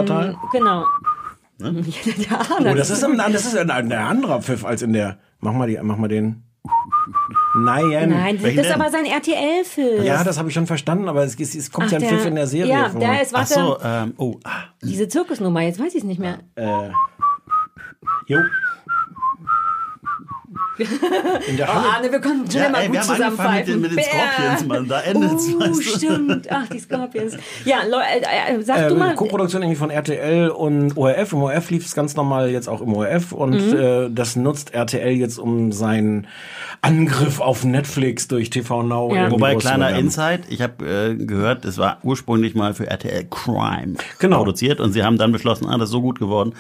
[0.52, 0.86] genau.
[1.60, 5.18] Ja, Oh, das ist, ein, das ist ein, ein anderer Pfiff als in der.
[5.40, 6.44] Mach mal, die, mach mal den.
[7.56, 8.10] Nein.
[8.10, 8.82] Nein, Welchen das ist denn?
[8.82, 10.04] aber sein RTL-Film.
[10.04, 12.10] Ja, das habe ich schon verstanden, aber es, es, es kommt Ach, ja ein der-
[12.12, 13.00] Pfiff in der Serie Ja, vor.
[13.00, 16.20] der ist, Ach warte, so, ähm, oh, ah, diese Zirkusnummer, jetzt weiß ich es nicht
[16.20, 16.40] mehr.
[18.28, 18.40] Jo.
[21.48, 21.86] In der Oh, Halle.
[21.98, 23.82] Arne, wir konnten schon Ja, mal ey, gut wir haben angefangen mit den- zusammenpfeifen.
[23.82, 24.04] mit den.
[24.04, 25.82] Scorpions, Mann, da endet's, Oh, weißt du.
[25.98, 26.48] stimmt.
[26.52, 27.38] Ach, die Scorpions.
[27.66, 29.16] Ja, Leute, äh, äh, sag du Äh, mal.
[29.16, 31.34] Co-Produktion irgendwie von RTL und ORF.
[31.34, 33.78] Im ORF lief es ganz normal jetzt auch im ORF und Mhm.
[33.78, 36.28] äh, das nutzt RTL jetzt um seinen
[36.82, 39.14] Angriff auf Netflix durch TV Now.
[39.16, 39.32] Ja.
[39.32, 39.92] Wobei, kleiner.
[39.98, 44.38] Insight, ich habe äh, gehört, es war ursprünglich mal für RTL Crime Genau.
[44.40, 46.54] produziert und sie haben dann beschlossen, ah, das ist so gut geworden,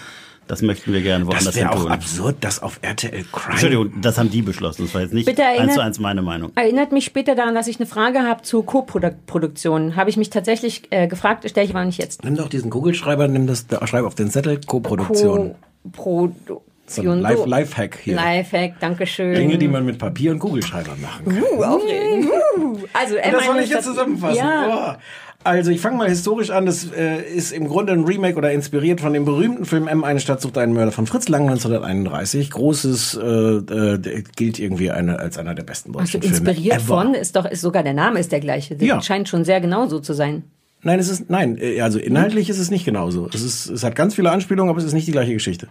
[0.48, 1.92] das möchten wir gerne woanders Das hin wäre auch tun.
[1.92, 3.52] absurd, dass auf RTL Crime.
[3.52, 6.22] Entschuldigung, das haben die beschlossen, das war jetzt nicht Bitte erinnert- eins zu eins meine
[6.22, 6.52] Meinung.
[6.56, 9.96] Erinnert mich später daran, dass ich eine Frage habe zu Co-Produktionen.
[9.96, 12.24] Habe ich mich tatsächlich äh, gefragt, stelle ich aber nicht jetzt.
[12.24, 15.56] Nimm doch diesen Kugelschreiber, nimm das, da- schreib auf den Zettel, Co-Produktion.
[15.98, 16.60] Co-Produktion.
[16.86, 18.16] So ein Life- Lifehack hier.
[18.16, 19.34] Lifehack, Dankeschön.
[19.36, 21.42] Dinge, die man mit Papier und Kugelschreiber machen kann.
[21.58, 22.26] Uh, aufregend.
[22.58, 22.78] Uh.
[22.94, 24.36] Also, Und das soll ich jetzt zusammenfassen.
[24.38, 24.98] Ja.
[25.00, 25.02] Oh.
[25.46, 26.66] Also ich fange mal historisch an.
[26.66, 30.04] Das äh, ist im Grunde ein Remake oder inspiriert von dem berühmten Film M.
[30.04, 32.50] Eine Stadt sucht einen Mörder von Fritz Lang 1931.
[32.52, 36.36] Großes, äh, äh, gilt irgendwie eine, als einer der besten Also deutschen Filme.
[36.38, 36.86] inspiriert ever.
[36.86, 38.76] von ist doch ist sogar der Name ist der gleiche.
[38.76, 39.02] Das Ja.
[39.02, 40.44] scheint schon sehr genau so zu sein.
[40.82, 41.58] Nein, es ist nein.
[41.60, 43.30] äh, Also inhaltlich ist es nicht genauso.
[43.34, 45.68] Es ist, es hat ganz viele Anspielungen, aber es ist nicht die gleiche Geschichte.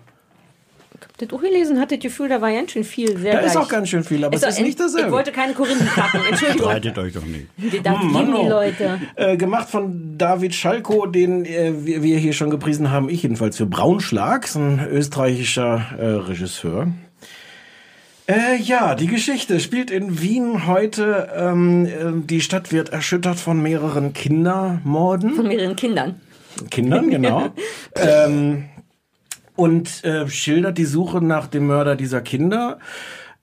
[1.22, 3.64] Das Buch gelesen hatte das Gefühl, da war ganz schön viel sehr Da ist gleich.
[3.64, 5.06] auch ganz schön viel, aber es ist nicht dasselbe.
[5.06, 6.66] Ich wollte keine Korinthen packen, Entschuldigung.
[6.66, 7.46] Streitet euch doch nicht.
[7.86, 8.48] Das Hm, Mann, die oh.
[8.48, 9.00] Leute.
[9.14, 13.56] Äh, gemacht von David Schalko, den äh, wir, wir hier schon gepriesen haben, ich jedenfalls
[13.56, 16.88] für Braunschlag, ist ein österreichischer äh, Regisseur.
[18.26, 21.28] Äh, ja, die Geschichte spielt in Wien heute.
[21.36, 25.34] Ähm, äh, die Stadt wird erschüttert von mehreren Kindermorden.
[25.34, 26.20] Von mehreren Kindern.
[26.68, 27.50] Kindern, genau.
[27.96, 28.64] ähm,
[29.56, 32.78] und äh, schildert die Suche nach dem Mörder dieser Kinder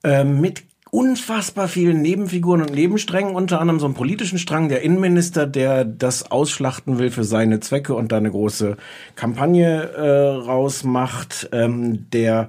[0.02, 5.46] äh, mit unfassbar vielen Nebenfiguren und Nebensträngen, unter anderem so einen politischen Strang, der Innenminister,
[5.46, 8.76] der das ausschlachten will für seine Zwecke und da eine große
[9.14, 12.48] Kampagne äh, rausmacht, ähm, der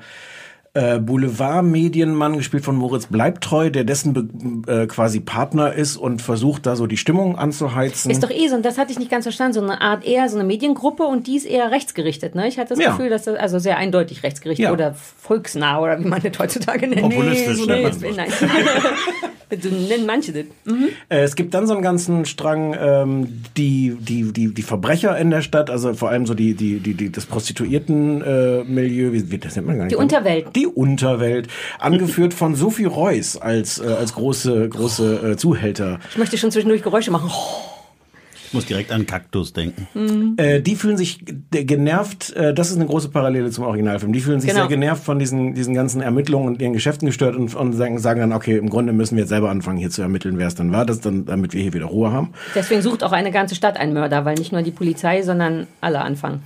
[0.73, 6.65] äh, Boulevard-Medienmann, gespielt von Moritz Bleibtreu, der dessen be äh, quasi Partner ist und versucht
[6.65, 8.09] da so die Stimmung anzuheizen.
[8.09, 10.29] Ist doch eh so, und das hatte ich nicht ganz verstanden, so eine Art eher
[10.29, 12.35] so eine Mediengruppe und die ist eher rechtsgerichtet.
[12.35, 12.47] Ne?
[12.47, 12.91] Ich hatte das Ja.
[12.91, 14.71] Gefühl, dass das also sehr eindeutig rechtsgerichtet Ja.
[14.71, 17.01] oder volksnah oder wie man das heutzutage nennt.
[17.01, 18.29] Populistisch so nennt jetzt- man nein.
[19.51, 20.45] Nennen manche das.
[20.65, 20.89] Mhm.
[21.09, 25.29] Äh, Es gibt dann so einen ganzen Strang, ähm, die, die, die, die Verbrecher in
[25.29, 29.37] der Stadt, also vor allem so die, die, die, die das Prostituierten-Milieu, äh, wie, wie
[29.37, 29.93] das nennt man gar nicht.
[29.93, 30.47] Die Unterwelt.
[30.55, 31.47] Die Unterwelt,
[31.79, 35.99] angeführt von Sophie Reuss als, äh, als große, große äh, Zuhälter.
[36.11, 37.29] Ich möchte schon zwischendurch Geräusche machen.
[37.31, 37.80] Oh.
[38.51, 40.35] Ich muss direkt an Kaktus denken.
[40.35, 44.41] Äh, die fühlen sich genervt, äh, das ist eine große Parallele zum Originalfilm, die fühlen
[44.41, 44.63] sich Genau.
[44.63, 48.19] sehr genervt von diesen, diesen ganzen Ermittlungen und ihren Geschäften gestört und, und sagen, sagen
[48.19, 50.73] dann, okay, im Grunde müssen wir jetzt selber anfangen, hier zu ermitteln, wer es dann
[50.73, 52.33] war, das dann, damit wir hier wieder Ruhe haben.
[52.53, 56.01] Deswegen sucht auch eine ganze Stadt einen Mörder, weil nicht nur die Polizei, sondern alle
[56.01, 56.41] anfangen.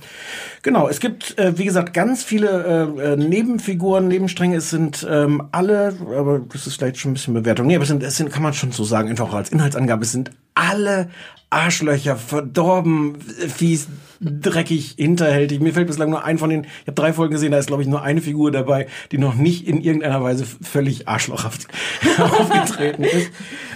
[0.62, 4.56] Genau, es gibt, äh, wie gesagt, ganz viele äh, äh, Nebenfiguren, Nebenstränge.
[4.56, 7.66] Es sind ähm, alle, aber das ist vielleicht schon ein bisschen Bewertung.
[7.66, 10.02] Nee, aber es sind, es sind, kann man schon so sagen, einfach auch als Inhaltsangabe,
[10.04, 11.08] es sind alle
[11.50, 13.88] Arschlöcher, verdorben, fies,
[14.20, 15.60] dreckig, hinterhältig.
[15.60, 17.82] Mir fällt bislang nur ein von den, ich habe drei Folgen gesehen, da ist, glaube
[17.82, 21.66] ich, nur eine Figur dabei, die noch nicht in irgendeiner Weise völlig arschlochhaft
[22.18, 23.30] aufgetreten ist.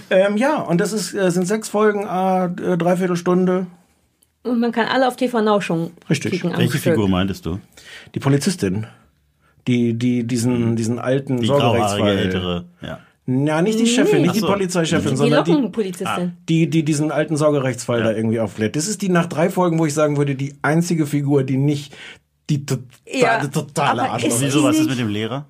[0.09, 3.67] Ähm, ja, und das ist, äh, sind sechs Folgen, äh, dreiviertel Stunde.
[4.43, 6.31] Und man kann alle auf TV Now schon Richtig.
[6.31, 6.93] kicken Welche Stück.
[6.93, 7.59] Figur meintest du?
[8.15, 8.87] Die Polizistin.
[9.67, 12.17] Die, die, diesen, diesen alten Die Sorgerechtsfall.
[12.17, 12.65] ältere.
[12.81, 12.99] Ja.
[13.45, 14.53] Ja, nicht die Chefin, nicht die Ach so.
[14.53, 16.33] Polizeichefin, Die sondern die, Lockenpolizistin.
[16.49, 18.75] die, die diesen alten Sorgerechtsfall da irgendwie auflädt.
[18.75, 21.93] Das ist die nach drei Folgen, wo ich sagen würde, die einzige Figur, die nicht
[22.49, 22.75] die, to
[23.11, 24.37] Ja, die totale Arschloch.
[24.39, 25.45] Wieso, was ist nicht- mit dem Lehrer?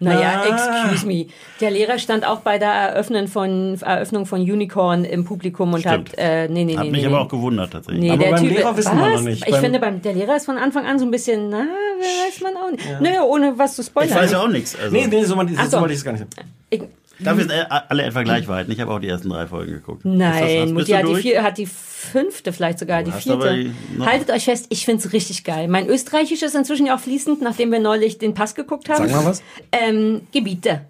[0.00, 0.84] Naja, Ah.
[0.84, 1.26] excuse me.
[1.60, 6.10] Der Lehrer stand auch bei der Eröffnung von, Eröffnung von Unicorn im Publikum und Stimmt.
[6.10, 7.22] hat, äh, nee, nee, Hat nee, mich nee, aber nee.
[7.24, 8.02] auch gewundert tatsächlich.
[8.04, 9.08] Nee, Aber der beim typ, Lehrer wissen was?
[9.08, 9.44] wir noch nicht.
[9.44, 11.66] Ich Beim- finde, beim, der Lehrer ist von Anfang an so ein bisschen, na,
[11.98, 13.00] wer weiß man auch nicht.
[13.00, 14.10] Naja, ohne was zu spoilern.
[14.10, 14.76] Ich weiß ja auch nichts.
[14.76, 14.94] Also.
[14.94, 15.80] Nee, nee, so, man, Ach so so.
[15.80, 16.26] wollte ich es gar nicht.
[16.70, 16.80] Ich,
[17.20, 18.68] Dafür sind alle etwa gleich weit.
[18.68, 20.04] Ich habe auch die ersten drei Folgen geguckt.
[20.04, 23.32] Das Nein, Mutti du hat die, vier, hat die fünfte, vielleicht sogar die vierte.
[23.32, 25.66] aber die- noch- Haltet euch fest, ich find's richtig geil.
[25.68, 29.08] Mein Österreichisch ist inzwischen ja auch fließend, nachdem wir neulich den Pass geguckt haben.
[29.08, 29.42] Sag mal was.
[29.72, 30.82] Ähm, Gebiete.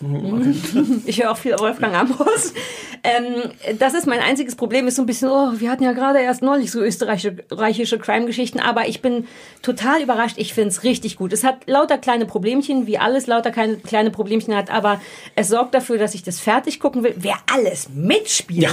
[1.06, 2.54] Ich höre auch viel Wolfgang Ambros.
[3.02, 6.20] Ähm, das ist mein einziges Problem, ist so ein bisschen, oh, wir hatten ja gerade
[6.20, 9.26] erst neulich so österreichische Crime-Geschichten, aber ich bin
[9.62, 10.36] total überrascht.
[10.38, 11.32] Ich find's richtig gut.
[11.32, 15.00] Es hat lauter kleine Problemchen, wie alles lauter kleine, kleine Problemchen hat, aber
[15.34, 17.14] es sorgt dafür, dass ich das fertig gucken will.
[17.16, 18.70] Wer alles mitspielt, Ja.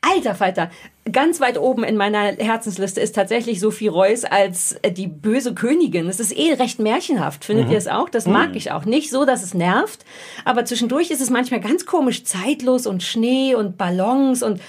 [0.00, 0.70] Alter Falter,
[1.10, 6.06] ganz weit oben in meiner Herzensliste ist tatsächlich Sophie Reuss als äh, die böse Königin.
[6.06, 7.44] Das ist eh recht märchenhaft.
[7.44, 8.08] Findet ihr es auch?
[8.08, 8.84] Das mag ich auch.
[8.84, 10.04] Nicht so, dass es nervt,
[10.44, 14.60] aber zwischendurch ist es manchmal ganz komisch zeitlos und Schnee und Ballons und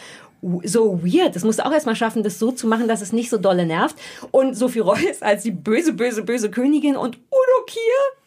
[0.63, 1.35] so weird.
[1.35, 3.65] Das musst du auch erstmal schaffen, das so zu machen, dass es nicht so dolle
[3.65, 3.95] nervt.
[4.31, 8.18] Und Sophie Reuss als die böse, böse, böse Königin und Udo Kier.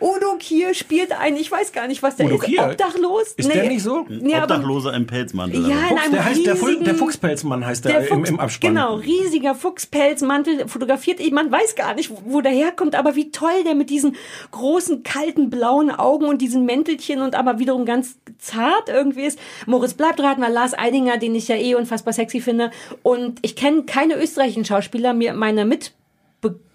[0.00, 2.44] Udo Kier spielt einen, ich weiß gar nicht, was der Udo ist.
[2.44, 2.64] Kier?
[2.64, 3.32] Obdachlos?
[3.36, 4.04] Ist der nicht so?
[4.08, 5.68] Nee, Obdachloser im Pelzmantel.
[5.68, 8.74] ja, in einem Der heißt riesigen, der Fuchspelzmann heißt der, der im, Fuchs, im Abspann.
[8.74, 11.20] Genau, riesiger Fuchspelzmantel fotografiert.
[11.32, 14.16] Man weiß gar nicht, wo der herkommt, aber wie toll der mit diesen
[14.50, 19.38] großen, kalten, blauen Augen und diesen Mäntelchen und aber wiederum ganz zart irgendwie ist.
[19.66, 22.70] Moritz bleibt raten, war Lars Eidinger, den ich ja eh unfassbar sexy finde.
[23.02, 25.14] Und ich kenne keine österreichischen Schauspieler.
[25.14, 25.64] Mir meine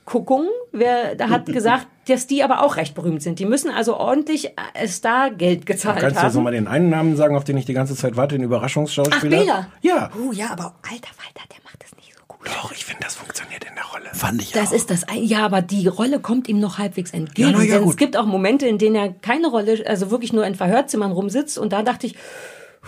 [0.08, 3.40] Mitbeguckung, wer da hat gesagt, dass die aber auch recht berühmt sind.
[3.40, 6.36] Die müssen also ordentlich äh, Star-Geld gezahlt Kannst du jetzt haben.
[6.36, 9.38] nochmal den einen Namen sagen, auf den ich die ganze Zeit warte, den Ach, Überraschungsschauspieler?
[9.40, 9.68] Bela.
[9.82, 10.10] Ja.
[10.18, 12.48] Oh ja, aber alter Falter, der macht das nicht so gut.
[12.48, 14.06] Doch, ich finde, das funktioniert in der Rolle.
[14.14, 14.74] Fand ich Das auch.
[14.76, 17.50] ist das ja, aber die Rolle kommt ihm noch halbwegs entgegen.
[17.50, 17.92] Ja, na ja, denn gut.
[17.94, 21.58] es gibt auch Momente, in denen er keine Rolle, also wirklich nur in Verhörzimmern rumsitzt
[21.58, 22.16] und da dachte ich,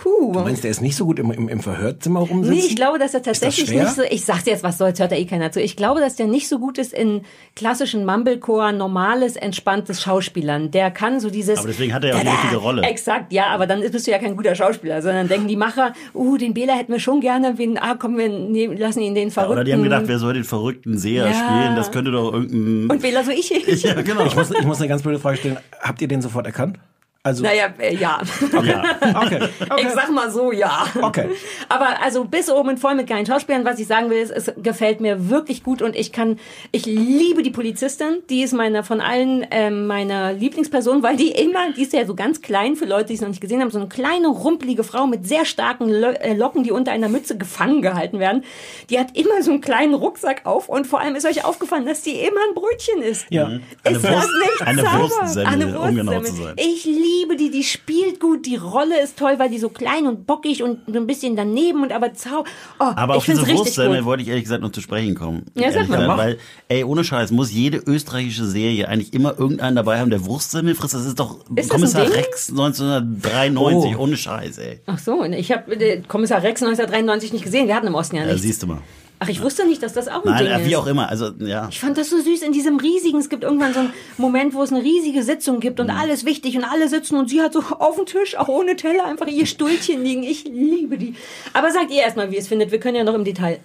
[0.04, 0.32] Huh.
[0.32, 2.54] Du meinst, der ist nicht so gut im, im, im Verhörzimmer rumsitzen?
[2.54, 4.02] Nee, ich glaube, dass er tatsächlich nicht so.
[4.02, 5.60] Ich sag's jetzt, was soll's, hört da eh keiner zu.
[5.60, 7.22] Ich glaube, dass der nicht so gut ist in
[7.56, 10.70] klassischen Mumblecore, normales, entspanntes Schauspielern.
[10.70, 11.58] Der kann so dieses.
[11.58, 12.38] Aber deswegen hat er ja auch die Tada!
[12.40, 12.82] richtige Rolle.
[12.82, 16.36] Exakt, ja, aber dann bist du ja kein guter Schauspieler, sondern denken die Macher, uh,
[16.36, 19.52] den Bela hätten wir schon gerne, wen, ah, komm, wir nehmen, lassen ihn den verrückten.
[19.52, 21.34] Oder die haben gedacht, wer soll den verrückten Seher Ja.
[21.34, 21.76] spielen?
[21.76, 22.90] Das könnte doch irgendein.
[22.90, 23.50] und Bela so ich.
[23.82, 24.24] ja, genau.
[24.24, 25.58] Ich muss, ich muss eine ganz blöde Frage stellen.
[25.80, 26.78] Habt ihr den sofort erkannt?
[27.22, 28.22] Also, Naja, äh, ja.
[28.62, 28.82] ja.
[29.20, 29.40] okay.
[29.70, 29.82] okay.
[29.82, 30.86] Ich sag mal so, ja.
[31.02, 31.28] Okay.
[31.68, 33.62] Aber also bis oben und voll mit geilen Schauspielern.
[33.66, 36.38] Was ich sagen will, ist, es gefällt mir wirklich gut und ich kann,
[36.72, 38.22] ich liebe die Polizistin.
[38.30, 42.14] Die ist meine von allen ähm, meine Lieblingsperson, weil die immer, die ist ja so
[42.14, 45.06] ganz klein für Leute, die es noch nicht gesehen haben, so eine kleine rumpelige Frau
[45.06, 48.44] mit sehr starken äh, Locken, die unter einer Mütze gefangen gehalten werden.
[48.88, 52.00] Die hat immer so einen kleinen Rucksack auf und vor allem ist euch aufgefallen, dass
[52.00, 53.26] die immer ein Brötchen isst.
[53.28, 53.44] Ja.
[53.44, 54.98] Eine Ist das Wurst- nicht eine sauber?
[55.00, 56.54] Wurstsemmel, Eine um genau zu sein.
[56.56, 60.26] Ich liebe die, die spielt gut, die Rolle ist toll, weil die so klein und
[60.26, 62.44] bockig und so ein bisschen daneben und aber zau.
[62.78, 65.46] Oh, Aber ich auf diese Wurstsemmel wollte ich ehrlich gesagt noch zu sprechen kommen.
[65.54, 66.08] Ja, sag mal.
[66.16, 66.38] Weil,
[66.68, 70.94] ey, ohne Scheiß, muss jede österreichische Serie eigentlich immer irgendeinen dabei haben, der Wurstsemmel frisst.
[70.94, 72.10] Das ist doch Ist Kommissar?
[72.10, 74.02] Rex 1993, Oh.
[74.02, 74.80] ohne Scheiß, ey.
[74.86, 77.66] Ach so, ich habe Kommissar Rex 1993 nicht gesehen.
[77.68, 78.42] Wir hatten im Osten ja Ja, nichts.
[78.42, 78.78] siehst du mal.
[79.22, 80.76] Ach, ich wusste nicht, dass das auch ein Nein, Ding äh, wie ist.
[80.76, 81.08] auch immer.
[81.10, 81.68] Also, ja.
[81.70, 84.62] Ich fand das so süß in diesem riesigen, es gibt irgendwann so einen Moment, wo
[84.62, 85.96] es eine riesige Sitzung gibt und Mhm.
[85.98, 89.04] alles wichtig und alle sitzen und sie hat so auf dem Tisch, auch ohne Teller,
[89.04, 90.22] einfach ihr Stuhlchen liegen.
[90.22, 91.14] Ich liebe die.
[91.52, 92.70] Aber sagt ihr erstmal, wie ihr es findet.
[92.72, 93.60] Wir können ja noch im Detail.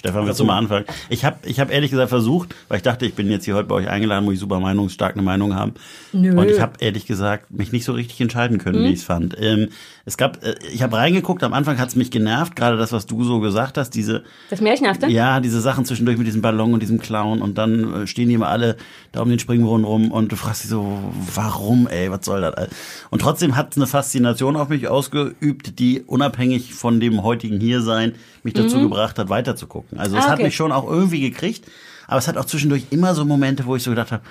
[0.00, 0.86] Stefan, willst du mal anfangen?
[1.10, 3.68] Ich habe ich hab ehrlich gesagt versucht, weil ich dachte, ich bin jetzt hier heute
[3.68, 5.74] bei euch eingeladen, wo ich super meinungsstark eine Meinung haben.
[6.14, 6.34] Nö.
[6.38, 8.84] Und ich habe ehrlich gesagt mich nicht so richtig entscheiden können, Mhm.
[8.86, 9.36] wie ich es fand.
[9.38, 9.68] Ähm,
[10.06, 13.04] es gab, äh, ich habe reingeguckt, am Anfang hat es mich genervt, gerade das, was
[13.06, 15.06] du so gesagt hast, diese, Das Märchenhafte?
[15.08, 18.34] ja, diese Sachen zwischendurch mit diesem Ballon und diesem Clown und dann äh, stehen die
[18.36, 18.76] immer alle
[19.12, 20.98] da um den Springbrunnen rum und du fragst dich so,
[21.34, 22.70] warum, ey, was soll das?
[23.10, 28.14] Und trotzdem hat es eine Faszination auf mich ausgeübt, die unabhängig von dem heutigen Hiersein
[28.42, 29.89] mich dazu gebracht hat, weiterzugucken.
[29.96, 30.24] Also es.
[30.24, 30.44] Ah, hat okay.
[30.44, 31.66] mich schon auch irgendwie gekriegt,
[32.06, 34.22] aber es hat auch zwischendurch immer so Momente, wo ich so gedacht habe,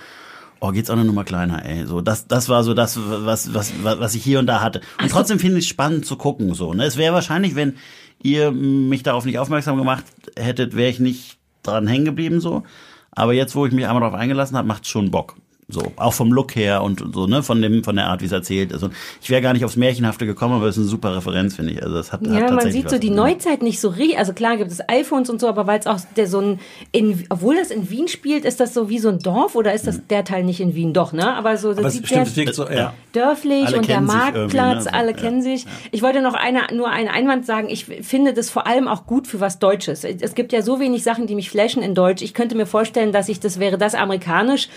[0.62, 1.86] Oh, geht's auch eine Nummer kleiner, ey.
[1.86, 4.82] So, das, das war so das, was, was, was, ich hier und da hatte.
[5.02, 6.84] Und trotzdem finde ich es spannend zu gucken, so, ne.
[6.84, 7.78] Es wäre wahrscheinlich, wenn
[8.22, 10.04] ihr mich darauf nicht aufmerksam gemacht
[10.38, 12.64] hättet, wäre ich nicht dran hängen geblieben, so.
[13.12, 15.38] Aber jetzt, wo ich mich einmal darauf eingelassen habe, macht's schon Bock.
[15.72, 18.32] So, auch vom Look her und so, ne, von dem, von der Art, wie es
[18.32, 18.84] erzählt ist.
[18.84, 21.74] Und ich wäre gar nicht aufs Märchenhafte gekommen, aber es ist eine super Referenz, finde
[21.74, 21.84] ich.
[21.84, 24.18] Also, das hat, hat Ja, man tatsächlich sieht so die Neuzeit nicht so richtig.
[24.18, 26.60] Also klar gibt es iPhones und so, aber weil es auch der so ein,
[26.92, 29.88] in, obwohl das in Wien spielt, ist das so wie so ein Dorf oder ist
[29.88, 30.94] das der Teil nicht in Wien?
[30.94, 31.34] Doch, ne?
[31.36, 32.94] Aber so, das Aber sieht stimmt, sehr so, ja.
[33.14, 34.94] dörflich Alle und der Marktplatz, ne?
[34.94, 35.18] Alle ja.
[35.18, 35.66] kennen sich.
[35.92, 37.70] Ich wollte noch eine, nur einen Einwand sagen.
[37.70, 40.04] Ich finde das vor allem auch gut für was Deutsches.
[40.04, 42.22] Es gibt ja so wenig Sachen, die mich flashen in Deutsch.
[42.22, 44.70] Ich könnte mir vorstellen, dass ich das wäre das amerikanisch.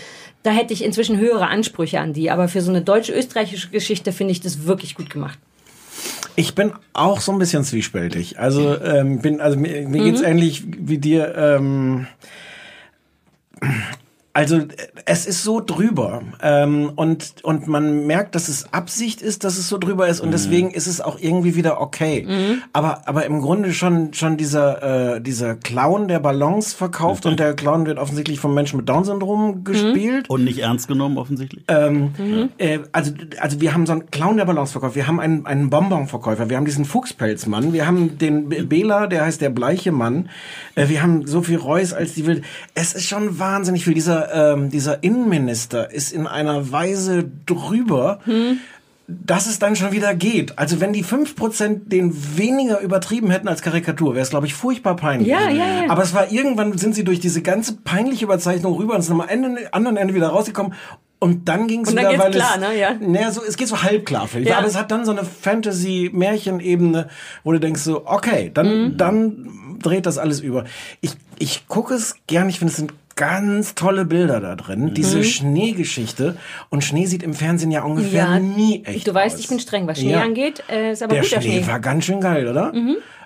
[0.43, 2.29] Da hätte ich inzwischen höhere Ansprüche an die.
[2.29, 5.39] Aber für so eine deutsch-österreichische Geschichte finde ich das wirklich gut gemacht.
[6.35, 8.39] Ich bin auch so ein bisschen zwiespältig.
[8.39, 11.33] Also ähm, bin, also mir, mir geht's ähnlich wie dir.
[11.35, 12.07] Ähm,
[14.33, 14.61] also
[15.05, 19.69] es ist so drüber ähm, und und man merkt, dass es Absicht ist, dass es
[19.69, 22.27] so drüber ist und deswegen ist es auch irgendwie wieder okay.
[22.73, 27.53] Aber aber im Grunde schon schon dieser äh, dieser Clown, der Ballons verkauft und der
[27.53, 30.29] Clown wird offensichtlich vom Menschen mit Down-Syndrom gespielt.
[30.29, 31.63] Und nicht ernst genommen, offensichtlich.
[32.57, 36.49] Äh, also, also wir haben so einen Clown der Balanceverkäufer, wir haben einen, einen Bonbonverkäufer,
[36.49, 40.29] wir haben diesen Fuchspelzmann, wir haben den B- Bela, der heißt der bleiche Mann,
[40.75, 42.41] äh, wir haben Sophie Reuss als die Wilde.
[42.73, 43.93] Es ist schon wahnsinnig viel.
[43.93, 48.19] Dieser, ähm, dieser Innenminister ist in einer Weise drüber.
[49.05, 50.57] Dass es dann schon wieder geht.
[50.57, 54.95] Also wenn die 5% den weniger übertrieben hätten als Karikatur, wäre es, glaube ich, furchtbar
[54.95, 55.27] peinlich.
[55.27, 55.89] Ja, ja, ja.
[55.89, 59.27] Aber es war irgendwann, sind sie durch diese ganze peinliche Überzeichnung rüber und sind am
[59.27, 60.73] Ende, anderen Ende wieder rausgekommen.
[61.19, 62.79] Und dann ging es wieder, geht's weil klar, es, ne?
[62.79, 62.93] Ja.
[62.99, 64.51] Naja, so, es geht so halbklar, finde ich.
[64.51, 64.59] Ja.
[64.59, 67.09] Aber es hat dann so eine Fantasy-Märchen-Ebene,
[67.43, 68.97] wo du denkst so, okay, dann, Mhm.
[68.97, 70.63] dann dreht das alles über.
[71.01, 74.93] Ich, ich gucke es gern, ich finde, es sind ganz tolle Bilder da drin.
[74.93, 75.23] Diese Mhm.
[75.23, 76.37] Schneegeschichte.
[76.69, 79.41] Und Schnee sieht im Fernsehen ja ungefähr nie echt Du weißt, aus.
[79.41, 80.21] ich bin streng, was Schnee Ja.
[80.21, 80.63] angeht.
[80.69, 81.61] Äh, ist aber Der Schnee, Schnee.
[81.61, 81.67] Mhm.
[81.67, 82.73] war ganz schön geil, oder?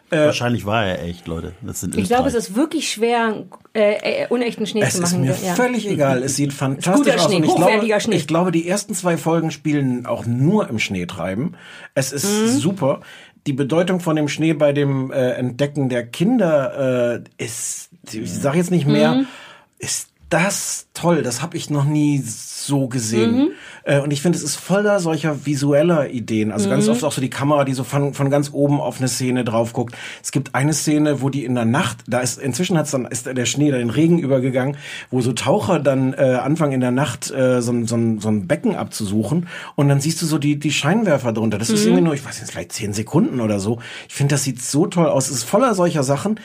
[0.10, 1.52] Wahrscheinlich war er echt, Leute.
[1.62, 5.12] Das sind Ich glaube, es ist wirklich schwer, äh, äh, unechten Schnee Es zu ist
[5.12, 5.22] machen.
[5.26, 5.54] mir ja.
[5.54, 6.24] völlig egal.
[6.24, 7.26] Es sieht fantastisch guter aus.
[7.26, 8.16] Schnee, und ich hochwertiger glaube, Schnee.
[8.16, 11.56] ich glaube, die ersten zwei Folgen spielen auch nur im Schnee treiben.
[11.94, 12.48] Es ist Mhm.
[12.58, 13.02] super.
[13.48, 18.58] Die Bedeutung von dem Schnee bei dem äh, Entdecken der Kinder äh, ist, ich sage
[18.60, 19.28] jetzt nicht mehr, Mhm.
[19.80, 21.24] Ist das toll.
[21.24, 23.36] Das habe ich noch nie so gesehen.
[23.38, 23.48] Mhm.
[23.86, 26.52] Äh, und ich finde, es ist voller solcher visueller Ideen.
[26.52, 26.72] Also Mhm.
[26.72, 29.46] ganz oft auch so die Kamera, die so von, von ganz oben auf eine Szene
[29.46, 29.96] drauf guckt.
[30.22, 33.26] Es gibt eine Szene, wo die in der Nacht, da ist inzwischen hat's dann ist
[33.26, 34.76] der Schnee da in den Regen übergegangen,
[35.12, 38.48] wo so Taucher dann äh, anfangen in der Nacht äh, so, ein- so, so ein
[38.48, 41.58] Becken abzusuchen und dann siehst du so die die Scheinwerfer drunter.
[41.58, 41.88] Das ist Mhm.
[41.88, 43.80] irgendwie nur, ich weiß nicht, vielleicht zehn Sekunden oder so.
[44.10, 45.28] Ich finde, das sieht so toll aus.
[45.30, 46.38] Es ist voller solcher Sachen.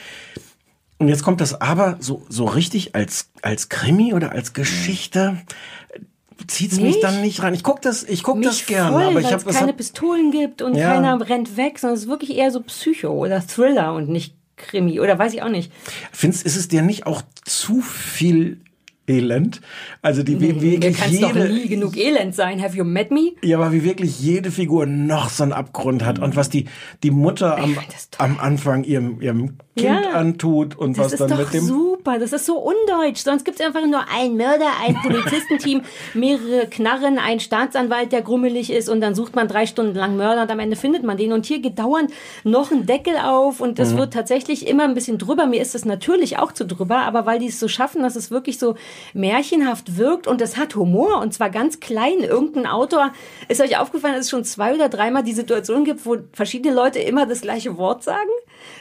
[1.02, 5.36] Und jetzt kommt das aber so, so richtig als, als Krimi oder als Geschichte
[6.46, 7.04] zieht's mich Nicht?
[7.04, 7.54] dann nicht rein.
[7.54, 9.72] Ich guck das, ich guck Mich das gerne, voll, aber ich weil habe es keine
[9.72, 10.92] Pistolen gibt und Ja.
[10.94, 15.00] keiner rennt weg, sondern es ist wirklich eher so Psycho oder Thriller und nicht Krimi
[15.00, 15.72] oder weiß ich auch nicht.
[16.12, 18.60] findest, ist es dir nicht auch zu viel
[19.08, 19.60] Elend?
[20.00, 22.62] Also die wie, wirklich kann es doch jede, nie genug Elend sein.
[22.62, 23.32] Have you met me?
[23.42, 26.66] ja, aber wie wirklich jede Figur noch so einen Abgrund hat und was die
[27.02, 27.76] die Mutter am,
[28.18, 30.10] am Anfang ihrem ihrem Kind Ja.
[30.10, 33.22] antut und Das was ist dann mit dem super, das ist so undeutsch.
[33.22, 35.80] Sonst gibt es einfach nur einen Mörder, ein Polizistenteam,
[36.14, 40.42] mehrere Knarren, ein Staatsanwalt, der grummelig ist und dann sucht man drei Stunden lang Mörder
[40.42, 41.32] und am Ende findet man den.
[41.32, 42.12] Und hier geht dauernd
[42.44, 43.74] noch ein Deckel auf und Mhm.
[43.76, 45.46] das wird tatsächlich immer ein bisschen drüber.
[45.46, 48.30] Mir ist es natürlich auch zu drüber, aber weil die es so schaffen, dass es
[48.30, 48.74] wirklich so
[49.14, 52.18] märchenhaft wirkt und es hat Humor und zwar ganz klein.
[52.20, 53.12] Irgendein Autor,
[53.48, 56.98] ist euch aufgefallen, dass es schon zwei oder dreimal die Situation gibt, wo verschiedene Leute
[56.98, 58.28] immer das gleiche Wort sagen?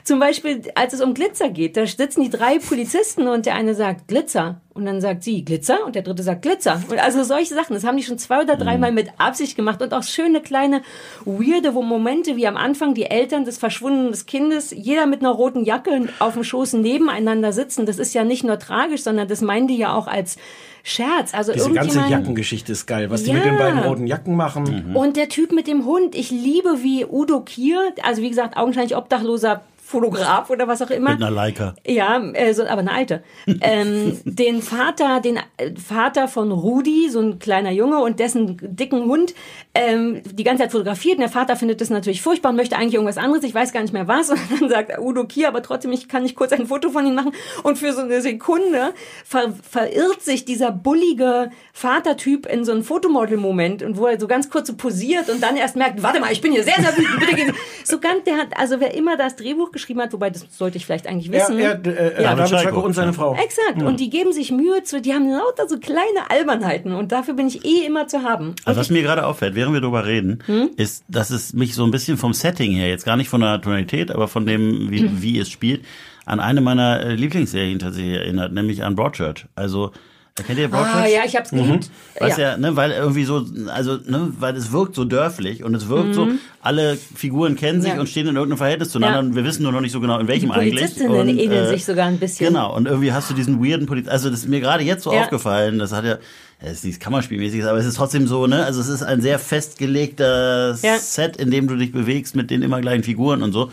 [0.04, 3.76] Zum Beispiel, als es um Glitzer geht, da sitzen die drei Polizisten und der eine
[3.76, 4.62] sagt Glitzer.
[4.74, 6.82] Und dann sagt sie Glitzer und der dritte sagt Glitzer.
[6.90, 9.94] Und also solche Sachen, das haben die schon zwei oder dreimal mit Absicht gemacht und
[9.94, 10.82] auch schöne kleine
[11.26, 15.66] weirde wo Momente wie am Anfang die Eltern des verschwundenen Kindes, jeder mit einer roten
[15.66, 17.86] Jacke auf dem Schoß nebeneinander sitzen.
[17.86, 20.38] Das ist ja nicht nur tragisch, sondern das meinen die ja auch als
[20.84, 21.34] Scherz.
[21.34, 23.36] Also Diese ganze Jackengeschichte ist geil, was die Ja.
[23.36, 24.96] mit den beiden roten Jacken machen.
[24.96, 28.96] und der Typ mit dem Hund, ich liebe wie Udo Kier, also wie gesagt, augenscheinlich
[28.96, 29.62] obdachloser
[29.92, 31.12] Fotograf oder was auch immer.
[31.12, 31.76] Mit einer Leica.
[31.86, 33.24] Ja, äh, so, aber eine alte.
[33.62, 39.04] ähm, den Vater, den äh, Vater von Rudi, so ein kleiner Junge und dessen dicken
[39.06, 39.36] Hund,
[39.74, 41.15] ähm, die ganze Zeit fotografiert.
[41.15, 43.43] Und der Vater findet das natürlich furchtbar und möchte eigentlich irgendwas anderes.
[43.45, 44.30] Ich weiß gar nicht mehr was.
[44.32, 47.15] Und dann sagt Udo Kier, aber trotzdem, ich kann nicht kurz ein Foto von ihm
[47.15, 47.32] machen.
[47.63, 48.93] Und für so eine Sekunde
[49.26, 54.49] ver verirrt sich dieser bullige Vatertyp in so einen Fotomodel-Moment und wo er so ganz
[54.49, 57.19] kurz so posiert und dann erst merkt, warte mal, ich bin hier sehr, sehr wütend,
[57.19, 57.53] bitte gehen.
[57.84, 60.86] So ganz, der hat, also wer immer das Drehbuch geschrieben hat, wobei das sollte ich
[60.86, 61.57] vielleicht eigentlich wissen.
[61.57, 62.36] ja, d- äh, Ja.
[62.36, 62.63] David Schalko.
[62.63, 63.34] Schalko und seine Frau.
[63.36, 63.82] Exakt.
[63.82, 67.47] Und die geben sich Mühe zu, die haben lauter so kleine Albernheiten und dafür bin
[67.47, 68.55] ich eh immer zu haben.
[68.65, 70.72] Also was mir gerade auffällt, während wir darüber reden, Hm?
[70.76, 73.62] ist, dass es mich so ein bisschen vom Setting her, jetzt gar nicht von der
[73.62, 75.86] Tonalität, aber von dem, wie, wie es spielt,
[76.26, 79.45] an eine meiner äh, Lieblingsserien tatsächlich erinnert, nämlich an Broadchurch.
[79.55, 79.91] Also,
[80.36, 80.96] kennt ihr Broadchurch?
[80.96, 81.90] Ah ja, ich hab's geliebt.
[82.20, 82.52] Weißt ja.
[82.52, 86.16] ja, ne, weil irgendwie so, also, ne, weil es wirkt so dörflich und es wirkt
[86.16, 86.28] so,
[86.62, 87.96] alle Figuren kennen sich Mhm.
[87.98, 88.02] Ja.
[88.02, 89.26] und stehen in irgendeinem Verhältnis zueinander Ja.
[89.26, 90.76] und wir wissen nur noch nicht so genau, in Die welchem eigentlich.
[90.76, 92.48] Polizistinnen ähneln äh, sich sogar ein bisschen.
[92.48, 95.12] Genau, und irgendwie hast du diesen weirden Poliz also das ist mir gerade jetzt so
[95.12, 96.18] aufgefallen, das hat ja,
[96.60, 99.40] es ist nichts Kammerspielmäßiges, aber es ist trotzdem so, ne, also es ist ein sehr
[99.40, 100.76] festgelegter.
[100.76, 103.72] Set, in dem du dich bewegst mit den immer gleichen Figuren und so.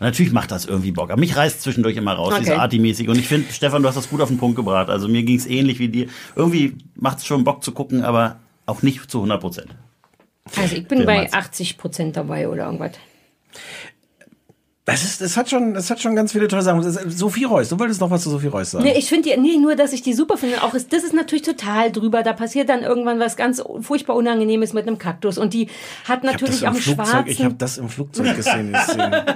[0.00, 1.10] Und natürlich macht das irgendwie Bock.
[1.10, 2.40] Aber mich reißt zwischendurch immer raus, Okay.
[2.40, 3.08] diese Arty-mäßig.
[3.08, 4.88] Und ich finde, Stefan, du hast das gut auf den Punkt gebracht.
[4.90, 6.06] Also mir ging es ähnlich wie dir.
[6.36, 9.68] Irgendwie macht es schon Bock zu gucken, aber auch nicht zu 100 Prozent.
[10.56, 11.38] Also ich bin Wer bei meinst du?
[11.38, 12.92] 80 Prozent dabei oder irgendwas.
[14.92, 16.82] Das, ist, das, hat schon, das hat schon ganz viele tolle Sachen.
[17.10, 18.84] Sophie Reuss, du wolltest noch was zu Sophie Reuss sagen.
[18.84, 20.62] Nee, ich finde die, nee, nur, dass ich die super finde.
[20.62, 22.22] Auch ist, das ist natürlich total drüber.
[22.22, 25.38] Da passiert dann irgendwann was ganz furchtbar Unangenehmes mit einem Kaktus.
[25.38, 25.68] Und die
[26.04, 27.24] hat habe natürlich auch Flugzeug- schwarzen.
[27.28, 28.72] ich hab das im Flugzeug gesehen.
[28.74, 29.24] die Szene.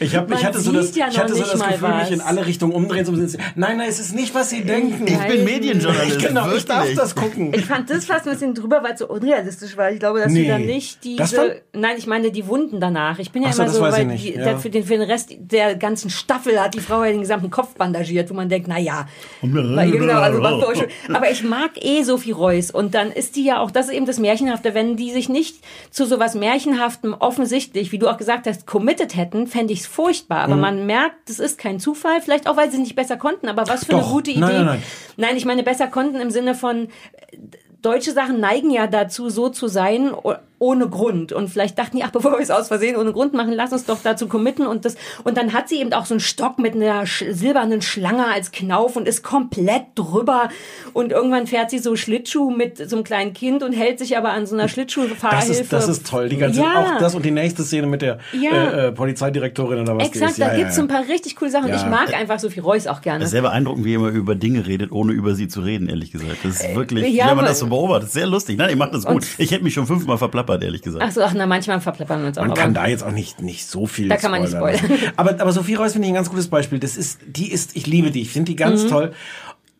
[0.00, 2.46] Ich, hab, ich hatte so das, ja ich hatte so das Gefühl, mich in alle
[2.46, 3.40] Richtungen umdrehen zu müssen.
[3.54, 5.06] Nein, nein, es ist nicht, was Sie denken.
[5.06, 6.18] Ich bin Medienjournalist.
[6.26, 6.98] genau, ich darf wirklich.
[6.98, 7.52] das gucken.
[7.54, 9.90] Ich fand das fast ein bisschen drüber, weil es so unrealistisch war.
[9.90, 10.44] Ich glaube, dass Nee.
[10.44, 11.60] du dann nicht diese.
[11.72, 13.18] Nein, ich meine die Wunden danach.
[13.18, 14.44] Ich bin ja Ach so, immer das so, weiß weil ich nicht, die, ja.
[14.50, 17.50] Der, für, den, für den Rest der ganzen Staffel hat die Frau ja den gesamten
[17.50, 19.06] Kopf bandagiert, wo man denkt, na ja.
[19.42, 20.40] Weil, genau, also
[21.12, 24.06] Aber ich mag eh Sophie Reuss und dann ist die ja auch, das ist eben
[24.06, 25.56] das Märchenhafte, wenn die sich nicht
[25.90, 30.46] zu sowas Märchenhaftem offensichtlich, wie du auch gesagt hast, committed hätten, fände ich es furchtbar.
[30.46, 30.52] Mhm.
[30.52, 33.68] Aber man merkt, das ist kein Zufall, vielleicht auch, weil sie nicht besser konnten, aber
[33.68, 34.12] was für eine Doch.
[34.12, 34.40] gute Idee.
[34.40, 34.82] Nein, nein, nein.
[35.16, 37.36] Nein, ich meine, besser konnten im Sinne von, äh,
[37.82, 40.12] deutsche Sachen neigen ja dazu, so zu sein,
[40.60, 41.32] ohne Grund.
[41.32, 43.86] Und vielleicht dachten die, ach, bevor wir es aus Versehen ohne Grund machen, lass uns
[43.86, 44.66] doch dazu committen.
[44.66, 44.94] Und das,
[45.24, 48.52] und dann hat sie eben auch so einen Stock mit einer sch silbernen Schlange als
[48.52, 50.50] Knauf und ist komplett drüber.
[50.92, 54.30] Und irgendwann fährt sie so Schlittschuh mit so einem kleinen Kind und hält sich aber
[54.30, 55.50] an so einer Das Schlittschuhfahrhilfe.
[55.62, 56.28] ist, das ist toll.
[56.28, 56.94] Die ganze, Ja.
[56.96, 58.50] Auch das und die nächste Szene mit der Ja.
[58.50, 60.38] äh, äh, Polizeidirektorin oder was die Exakt, ist.
[60.38, 61.72] Ja, da ja, gibt's so ein paar richtig coole Sachen.
[61.72, 63.26] Ich mag einfach Sophie Reuss auch gerne.
[63.26, 66.36] Sehr beeindruckend, wie ihr immer über Dinge redet, ohne über sie zu reden, ehrlich gesagt.
[66.44, 68.58] Das ist wirklich, Äh, ja, wenn man das so beobachtet, sehr lustig.
[68.58, 69.24] Nein, ihr macht das gut.
[69.38, 71.04] Ich hätte mich schon fünfmal verplappert, ehrlich gesagt.
[71.06, 72.46] Ach so, ach na, manchmal verplappern wir uns auch.
[72.46, 74.80] Man kann da jetzt auch nicht, nicht so viel Da kann man nicht spoilern.
[75.16, 76.78] Aber, aber Sophie Reuss finde ich ein ganz gutes Beispiel.
[76.78, 78.88] Das ist, die ist, ich liebe die, ich finde die ganz Mhm.
[78.88, 79.12] toll.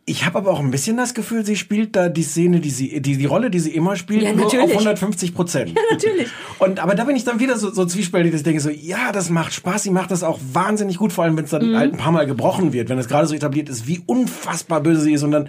[0.07, 3.01] Ich habe aber auch ein bisschen das Gefühl, sie spielt da die Szene, die sie,
[3.01, 4.73] die, die Rolle, die sie immer spielt, Ja, nur auf natürlich.
[4.75, 5.71] 150 Prozent.
[5.77, 6.27] Ja, natürlich.
[6.59, 9.12] Und, aber da bin ich dann wieder so, so zwiespältig, dass ich denke so, ja,
[9.12, 11.77] das macht Spaß, sie macht das auch wahnsinnig gut, vor allem wenn es dann Mhm.
[11.77, 15.03] halt ein paar Mal gebrochen wird, wenn es gerade so etabliert ist, wie unfassbar böse
[15.03, 15.49] sie ist und dann,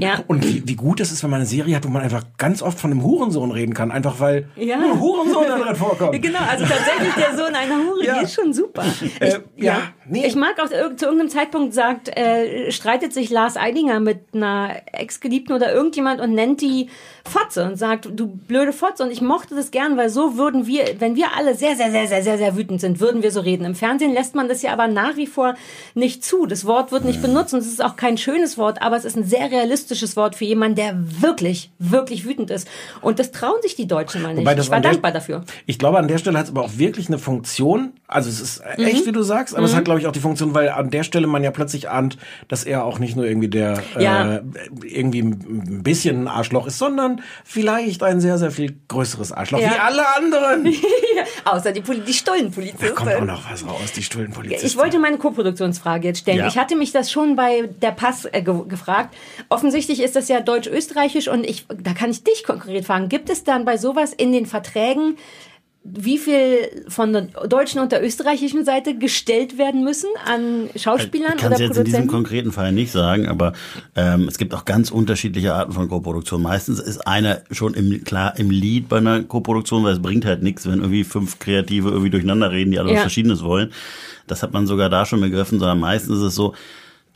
[0.00, 0.22] Ja.
[0.26, 2.62] und wie, wie gut es ist, wenn man eine Serie hat, wo man einfach ganz
[2.62, 4.76] oft von einem Hurensohn reden kann, einfach weil Ja.
[4.76, 6.20] ein Hurensohn da drin vorkommt.
[6.26, 8.18] Genau, also tatsächlich der Sohn einer Hure, Ja.
[8.18, 8.84] die ist schon super.
[9.20, 9.78] Äh, Ich, ja,
[10.08, 10.26] nee.
[10.26, 14.70] Ich mag auch, irg- zu irgendeinem Zeitpunkt sagt, äh, streitet sich Lars Eidinger mit einer
[14.92, 16.88] Ex-Geliebten oder irgendjemand und nennt die
[17.28, 19.02] Fotze und sagt, du blöde Fotze.
[19.02, 22.06] Und ich mochte das gern, weil so würden wir, wenn wir alle sehr, sehr, sehr,
[22.06, 23.64] sehr, sehr, sehr wütend sind, würden wir so reden.
[23.64, 25.54] Im Fernsehen lässt man das ja aber nach wie vor
[25.94, 26.46] nicht zu.
[26.46, 29.16] Das Wort wird nicht benutzt und es ist auch kein schönes Wort, aber es ist
[29.16, 29.75] ein sehr realistisches
[30.16, 32.68] Wort für jemanden, der wirklich, wirklich wütend ist.
[33.02, 34.48] Und das trauen sich die Deutschen mal nicht.
[34.58, 35.44] Ich war dankbar dafür.
[35.66, 37.92] Ich glaube, an der Stelle hat es aber auch wirklich eine Funktion.
[38.08, 38.84] Also es ist Mhm.
[38.84, 41.02] echt, wie du sagst, aber es hat, glaube ich, auch die Funktion, weil an der
[41.02, 42.16] Stelle man ja plötzlich ahnt,
[42.48, 44.36] dass er auch nicht nur irgendwie der Ja.
[44.36, 44.42] äh,
[44.84, 49.70] irgendwie ein bisschen ein Arschloch ist, sondern vielleicht ein sehr, sehr viel größeres Arschloch Ja.
[49.70, 50.72] wie alle anderen.
[51.44, 52.88] Außer die, Poli die Stollenpolizistin.
[52.88, 54.68] Da kommt auch noch was raus, die Stullenpolizistin.
[54.68, 56.46] Ich wollte meine Koproduktionsfrage jetzt stellen.
[56.46, 59.14] Ich hatte mich das schon bei der Pass äh, ge gefragt.
[59.56, 63.08] Offensichtlich ist das ja deutsch-österreichisch und ich, da kann ich dich konkret fragen.
[63.08, 65.16] Gibt es dann bei sowas in den Verträgen
[65.88, 71.42] wie viel von der deutschen und der österreichischen Seite gestellt werden müssen an Schauspielern Ich
[71.42, 72.08] kann es oder jetzt in diesem Produzenten?
[72.08, 73.52] konkreten Fall nicht sagen, aber
[73.94, 76.42] ähm, es gibt auch ganz unterschiedliche Arten von Koproduktion.
[76.42, 80.42] Meistens ist einer schon im, klar im Lead bei einer Koproduktion, weil es bringt halt
[80.42, 83.00] nichts, wenn irgendwie fünf Kreative irgendwie durcheinander reden, die alle was Ja.
[83.02, 83.70] Verschiedenes wollen.
[84.26, 86.52] Das hat man sogar da schon begriffen, sondern meistens ist es so,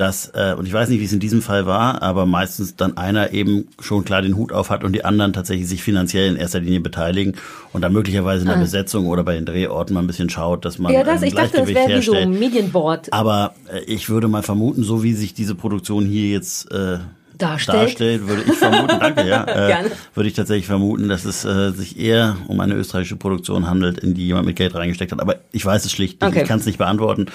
[0.00, 2.96] dass, äh, und ich weiß nicht, wie es in diesem Fall war, aber meistens dann
[2.96, 6.36] einer eben schon klar den Hut auf hat und die anderen tatsächlich sich finanziell in
[6.36, 7.36] erster Linie beteiligen
[7.72, 10.78] und dann möglicherweise in der Besetzung oder bei den Drehorten mal ein bisschen schaut, dass
[10.78, 10.94] man Ah.
[10.94, 14.42] Ja, das, ich dachte, das wäre wie so ein Medienboard Aber äh, ich würde mal
[14.42, 16.98] vermuten, so wie sich diese Produktion hier jetzt äh,
[17.40, 17.78] Darstellt.
[17.82, 21.98] darstellt, würde ich vermuten, danke, ja, äh, würde ich tatsächlich vermuten, dass es äh, sich
[21.98, 25.20] eher um eine österreichische Produktion handelt, in die jemand mit Geld reingesteckt hat.
[25.20, 26.42] Aber ich weiß es schlicht nicht, Okay.
[26.42, 27.26] ich kann es nicht beantworten.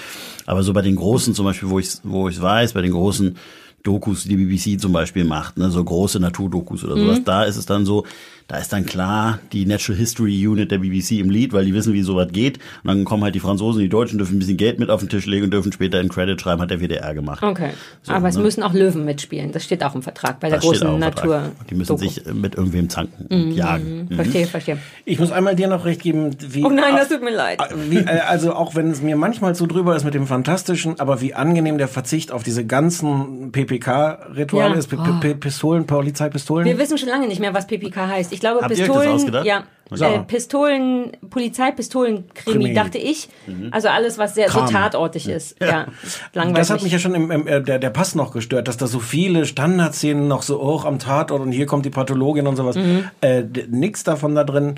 [0.46, 3.36] Aber so bei den großen zum Beispiel, wo ich wo ich weiß, bei den großen
[3.82, 7.00] Dokus, die die BBC zum Beispiel macht, ne, so große Naturdokus oder Mhm.
[7.00, 8.04] sowas, da ist es dann so,
[8.48, 11.92] da ist dann klar die Natural History Unit der BBC im Lead, weil die wissen,
[11.92, 12.58] wie sowas geht.
[12.84, 15.08] Und dann kommen halt die Franzosen, die Deutschen dürfen ein bisschen Geld mit auf den
[15.08, 17.42] Tisch legen und dürfen später in Credit schreiben, hat der WDR gemacht.
[17.42, 17.70] Okay.
[18.02, 18.42] So, Aber es ne?
[18.42, 19.50] müssen auch Löwen mitspielen.
[19.50, 21.24] Das steht auch im Vertrag bei der Das steht auch großen im Vertrag.
[21.24, 21.52] Natur.
[21.70, 24.06] Die müssen sich äh, mit irgendwem zanken und jagen.
[24.10, 24.14] Mhm.
[24.14, 24.78] Verstehe, verstehe.
[25.04, 26.64] Ich muss einmal dir noch recht geben, wie.
[26.64, 27.58] Oh nein, das tut mir leid.
[27.90, 31.20] Wie, äh, also auch wenn es mir manchmal zu drüber ist mit dem Fantastischen, aber
[31.20, 34.78] wie angenehm der Verzicht auf diese ganzen PPK-Rituale Ja.
[34.78, 36.64] ist, P P Pistolen, Polizeipistolen.
[36.66, 38.35] Wir wissen schon lange nicht mehr, was PPK heißt.
[38.36, 39.46] Ich glaube, Habt ihr euch das Pistolen, ausgedacht?
[39.46, 40.04] ja, So.
[40.04, 42.74] äh, Pistolen, Polizeipistolen-Krimi, Krimi.
[42.74, 43.28] dachte ich.
[43.70, 44.70] Also alles, was sehr so Kram.
[44.70, 45.56] tatortig ist.
[45.60, 45.86] Ja,
[46.32, 46.58] langweilig.
[46.58, 48.86] Das hat mich ja schon im, im äh, der, der Pass noch gestört, dass da
[48.86, 52.76] so viele Standardszenen noch so hoch am Tatort und hier kommt die Pathologin und sowas.
[52.76, 53.04] Mhm.
[53.20, 54.76] Äh, nix davon da drin.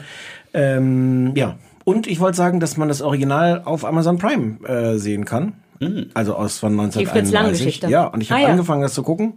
[0.55, 1.57] Ähm, ja.
[1.85, 5.55] Und ich wollte sagen, dass man das Original auf Amazon Prime äh, sehen kann.
[6.13, 7.59] Also aus von Die Fritz Lang 1931.
[7.65, 7.89] Geschichte.
[7.89, 8.51] Ja, und ich habe Ah, ja.
[8.51, 9.35] angefangen, das zu gucken.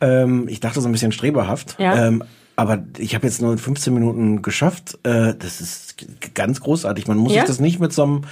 [0.00, 1.76] Ähm, ich dachte so ein bisschen streberhaft.
[1.78, 2.08] Ja.
[2.08, 2.24] Ähm,
[2.56, 4.98] aber ich habe jetzt nur 15 Minuten geschafft.
[5.02, 5.94] Äh, das ist
[6.34, 7.06] ganz großartig.
[7.06, 7.40] Man muss Ja?
[7.42, 8.22] sich das nicht mit so einem,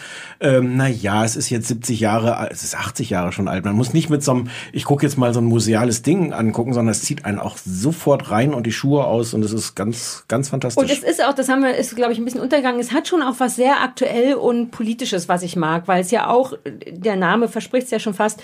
[0.41, 3.67] ähm, na ja, es ist jetzt 70 Jahre, alt, es ist 80 Jahre schon alt.
[3.67, 6.73] Man muss nicht mit so einem, ich gucke jetzt mal so ein museales Ding angucken,
[6.73, 10.25] sondern es zieht einen auch sofort rein und die Schuhe aus und es ist ganz,
[10.27, 10.83] ganz fantastisch.
[10.83, 12.81] Und es ist auch, das haben wir, ist glaube ich ein bisschen untergegangen.
[12.81, 16.31] Es hat schon auch was sehr aktuell und politisches, was ich mag, weil es ja
[16.31, 16.55] auch,
[16.91, 18.43] der Name verspricht es ja schon fast,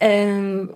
[0.00, 0.70] ähm,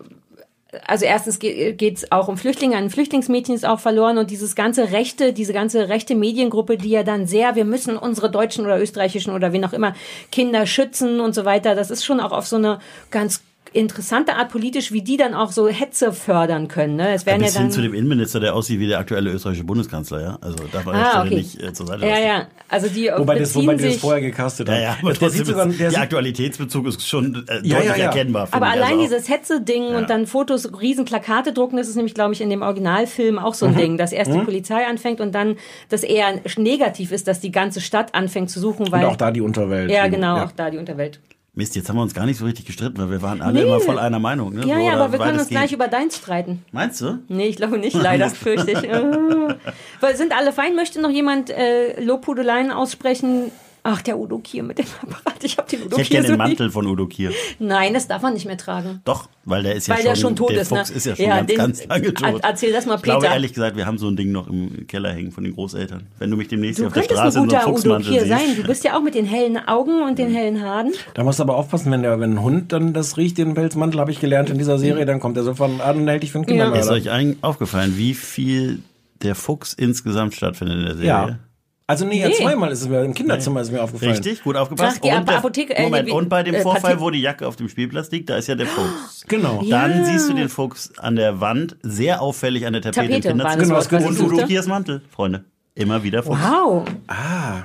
[0.87, 4.93] also erstens geht es auch um Flüchtlinge, ein Flüchtlingsmädchen ist auch verloren und dieses ganze
[4.93, 9.33] rechte, diese ganze rechte Mediengruppe, die ja dann sehr, wir müssen unsere deutschen oder österreichischen
[9.33, 9.95] oder wen auch immer
[10.33, 12.79] Kinder schützen und so weiter, das ist schon auch auf so eine
[13.11, 13.43] ganz
[13.75, 16.97] interessante Art politisch, wie die dann auch so Hetze fördern können.
[16.97, 17.13] Ne?
[17.13, 19.65] Es werden ja Bis dann hin zu dem Innenminister, der aussieht wie der aktuelle österreichische
[19.65, 20.39] Bundeskanzler, ja.
[20.41, 21.35] Also darf man ah, okay.
[21.37, 22.25] nicht äh, zur Seite ja, lassen.
[22.25, 24.83] ja, also die wobei das, wobei die das vorher gecastet Ja, haben.
[24.83, 27.91] ja, aber der sieht trotzdem sogar, ist, der der Aktualitätsbezug ist schon äh, Ja, deutlich
[27.91, 28.05] ja, ja.
[28.07, 28.49] erkennbar.
[28.53, 28.73] Aber ich.
[28.73, 29.99] allein Also dieses Hetze-Ding Ja.
[29.99, 33.53] und dann Fotos, riesen Plakate drucken, das ist nämlich, glaube ich, in dem Originalfilm auch
[33.53, 33.57] Mhm.
[33.57, 35.57] so ein Ding, dass erst die Polizei anfängt und dann
[35.89, 39.31] das eher negativ ist, dass die ganze Stadt anfängt zu suchen, und weil auch da
[39.31, 39.91] die Unterwelt.
[39.91, 40.45] ja genau, Ja.
[40.45, 41.21] auch da die Unterwelt.
[41.57, 43.63] Mist, jetzt haben wir uns gar nicht so richtig gestritten, weil wir waren alle Nee.
[43.63, 44.55] immer voll einer Meinung.
[44.55, 44.67] Ne?
[44.67, 46.65] Ja, ja, aber wir können uns gleich über deins streiten.
[46.73, 47.19] Meinst du?
[47.29, 48.83] Nee, ich glaube nicht, leider, fürchte ich.
[48.83, 49.55] Äh.
[50.01, 50.75] Weil sind alle fein?
[50.75, 53.53] Möchte noch jemand äh, Lobhudeleien aussprechen?
[53.87, 55.45] Ach, der Udo Kier mit dem Apparat.
[55.45, 56.39] Ich habe den Udo Ich hätte Kier gerne so den.
[56.39, 57.33] Mantel von Udo Kier.
[57.59, 59.03] Nein, das darf man nicht mehr tragen.
[59.05, 60.97] Doch, weil der ist ja Weil schon, der schon tot der ist, Fuchs ne?
[60.97, 62.41] ist ja schon Ja, ganz, den- ganz lange tot.
[62.43, 63.35] er- erzähl das mal Ich glaube Peter.
[63.35, 66.07] ehrlich gesagt, wir haben so ein Ding noch im Keller hängen von den Großeltern.
[66.19, 67.71] Wenn du mich demnächst Du hier auf der Straße ein in so einem guter Udo
[67.77, 68.31] Fuchsmantel Kier siehst.
[68.33, 68.57] sein.
[68.57, 70.93] Du bist ja auch mit den hellen Augen und den hellen Haaren.
[71.13, 74.01] Da musst du aber aufpassen, wenn der, wenn ein Hund dann das riecht, den Pelzmantel,
[74.01, 76.39] habe ich gelernt in dieser Serie, dann kommt er sofort an und hält dich für
[76.39, 76.55] einen Ja.
[76.55, 76.93] Ist Kindermörder.
[76.95, 78.79] euch eigentlich aufgefallen, wie viel
[79.23, 81.09] der Fuchs insgesamt stattfindet in der Serie?
[81.09, 81.39] Ja.
[81.87, 82.35] Also nee, ja, Nee.
[82.35, 84.13] zweimal ist es mir, im Kinderzimmer ist mir aufgefallen.
[84.13, 85.05] Richtig, gut aufgepasst.
[85.05, 87.57] Die und, der, Apotheke- äh, Moment, und bei dem äh, Vorfall, wo die Jacke auf
[87.57, 89.25] dem Spielplatz liegt, da ist ja der Fuchs.
[89.29, 89.61] Genau.
[89.63, 89.87] Ja.
[89.87, 93.39] Dann siehst du den Fuchs an der Wand, sehr auffällig an der Tapete, Tapete im
[93.39, 93.81] Kinderzimmer.
[93.81, 94.21] Ich und.
[94.33, 95.45] Udo Kiers Mantel, Freunde.
[95.75, 96.39] Immer wieder Fuchs.
[96.41, 96.85] Wow.
[97.07, 97.65] Ah,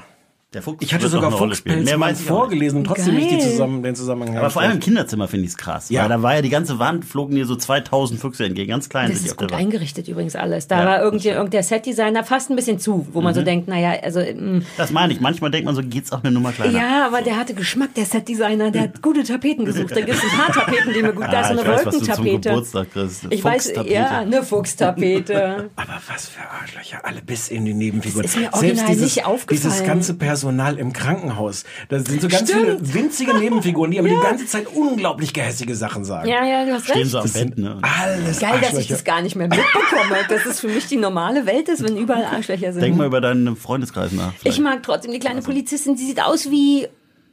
[0.52, 2.22] Der Fuchs ich hatte sogar Fuchspelzmann nicht.
[2.24, 3.52] vorgelesen und trotzdem nicht die Geil.
[3.52, 4.36] zusammen, den Zusammenhang.
[4.36, 5.92] Aber vor allem im Kinderzimmer finde ich es krass.
[5.92, 6.02] Ja.
[6.02, 8.68] Weil da war ja die ganze Wand, flogen dir so 2000 Füchse entgegen.
[8.72, 10.66] Ganz klein Das sind die ist auf der gut eingerichtet übrigens alles.
[10.68, 11.36] Da Ja, war das irgend, stimmt.
[11.36, 14.90] irgend der Setdesigner fast ein bisschen zu, wo man so denkt, naja, also mm, Das
[14.92, 15.20] meine ich.
[15.22, 16.76] Manchmal denkt man so, geht's auch eine Nummer kleiner.
[16.80, 19.92] ja, aber der hatte Geschmack, der Setdesigner, der hat gute Tapeten gesucht.
[19.92, 21.98] Da gibt es ein paar Tapeten, die mir gut, da ist so eine weiß, was
[22.00, 23.28] du zum Wolkentapete.
[23.30, 25.70] Ich weiß, ja, eine Fuchstapete.
[25.76, 28.24] Aber was für Arschlöcher, alle bis in die Nebenfiguren.
[28.24, 29.62] Das ist mir original nicht aufgefallen.
[29.74, 31.64] Dieses ganze Personal im Krankenhaus.
[31.90, 32.66] Das sind so ganz Stimmt.
[32.66, 36.28] viele winzige Nebenfiguren, die aber die ganze Zeit unglaublich gehässige Sachen sagen.
[36.30, 37.12] ja, ja, du hast Stehen recht.
[37.12, 37.78] so am Bett, ne?
[37.82, 40.16] Alles Geil, dass ich das gar nicht mehr mitbekomme.
[40.30, 42.82] Dass es für mich die normale Welt ist, wenn überall Arschlöcher sind.
[42.82, 44.34] Denk mal über deinen Freundeskreis nach.
[44.34, 44.62] Ich vielleicht.
[44.62, 46.88] mag trotzdem die kleine Polizistin, die sieht aus wie.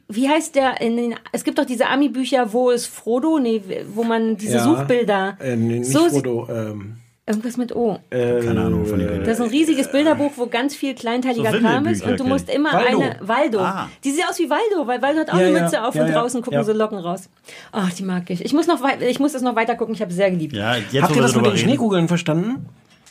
[0.09, 0.79] Wie heißt der?
[0.79, 3.61] In den, es gibt doch diese Ami-Bücher, wo es Frodo, nee,
[3.93, 4.63] wo man diese Ja.
[4.63, 5.37] Suchbilder.
[5.41, 6.95] Äh, nee, nicht so Frodo, ähm,
[7.29, 7.99] Irgendwas mit O.
[8.09, 11.85] Keine Ahnung von dem Das ist ein riesiges Bilderbuch, wo ganz viel kleinteiliger So Kram
[11.87, 13.01] ist und du musst immer Waldo.
[13.01, 13.59] eine Waldo.
[13.59, 13.89] Ah.
[14.05, 16.03] Die sieht aus wie Waldo, weil Waldo hat auch Ja, eine ja, Mütze auf ja,
[16.03, 16.63] und ja, draußen gucken ja.
[16.63, 17.27] so Locken raus.
[17.73, 18.45] Ach, die mag ich.
[18.45, 19.93] Ich muss noch ich muss das noch weiter gucken.
[19.93, 20.53] Ich habe sehr geliebt.
[20.55, 21.63] Ja, jetzt Habt ihr das mit den reden.
[21.65, 22.65] Schneekugeln verstanden?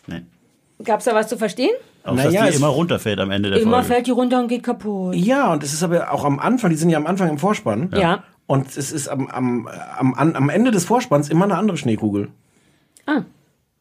[0.07, 0.23] Nee.
[0.83, 1.73] Gab's da was zu verstehen?
[2.05, 3.87] Auch, Naja, dass die es- immer runterfällt am Ende der Immer Folge.
[3.89, 5.15] fällt die runter und geht kaputt.
[5.15, 7.91] Ja, und es ist aber auch am Anfang, die sind ja am Anfang im Vorspann.
[7.95, 8.25] Ja.
[8.47, 12.29] Und es ist am, am, am, am Ende des Vorspanns immer eine andere Schneekugel.
[13.05, 13.23] Ah.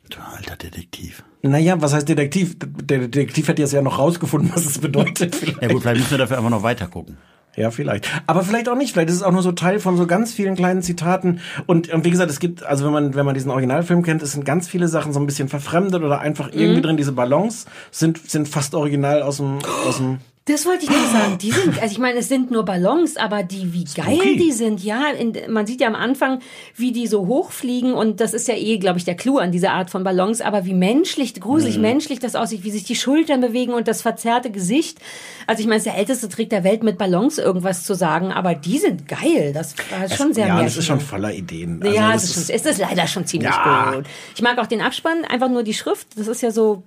[0.10, 1.24] Du alter Detektiv.
[1.42, 2.56] Naja, was heißt Detektiv?
[2.60, 5.36] Der Detektiv hätte jetzt ja noch rausgefunden, was es bedeutet.
[5.36, 5.62] Vielleicht.
[5.62, 7.18] Ja gut, vielleicht müssen wir dafür einfach noch weiter gucken.
[7.56, 8.10] Ja, vielleicht.
[8.28, 8.92] Aber vielleicht auch nicht.
[8.92, 11.40] Vielleicht ist es auch nur so Teil von so ganz vielen kleinen Zitaten.
[11.68, 14.34] Und, und wie gesagt, es gibt, also wenn man, wenn man diesen Originalfilm kennt, es
[14.34, 16.98] sind ganz viele Sachen so ein bisschen verfremdet oder einfach irgendwie drin.
[16.98, 21.40] Diese Ballons sind, sind fast original aus dem, aus dem, Das wollte ich noch sagen.
[21.40, 24.84] Die sind, also ich meine, es sind nur Ballons, aber die, wie geil die sind,
[24.84, 25.10] ja.
[25.10, 26.40] In, man sieht ja am Anfang,
[26.76, 29.72] wie die so hochfliegen und das ist ja eh, glaube ich, der Clou an dieser
[29.72, 33.74] Art von Ballons, aber wie menschlich, gruselig menschlich das aussieht, wie sich die Schultern bewegen
[33.74, 35.00] und das verzerrte Gesicht.
[35.48, 38.32] Also ich meine, es ist der älteste Trick der Welt, mit Ballons irgendwas zu sagen,
[38.32, 39.52] aber die sind geil.
[39.52, 41.82] Das war schon sehr ja, das ist schon voller Ideen.
[41.82, 43.94] Also ja, das es ist, schon, es ist leider schon ziemlich Ja.
[43.96, 44.06] gut.
[44.36, 46.08] Ich mag auch den Abspann, einfach nur die Schrift.
[46.16, 46.84] Das ist ja so,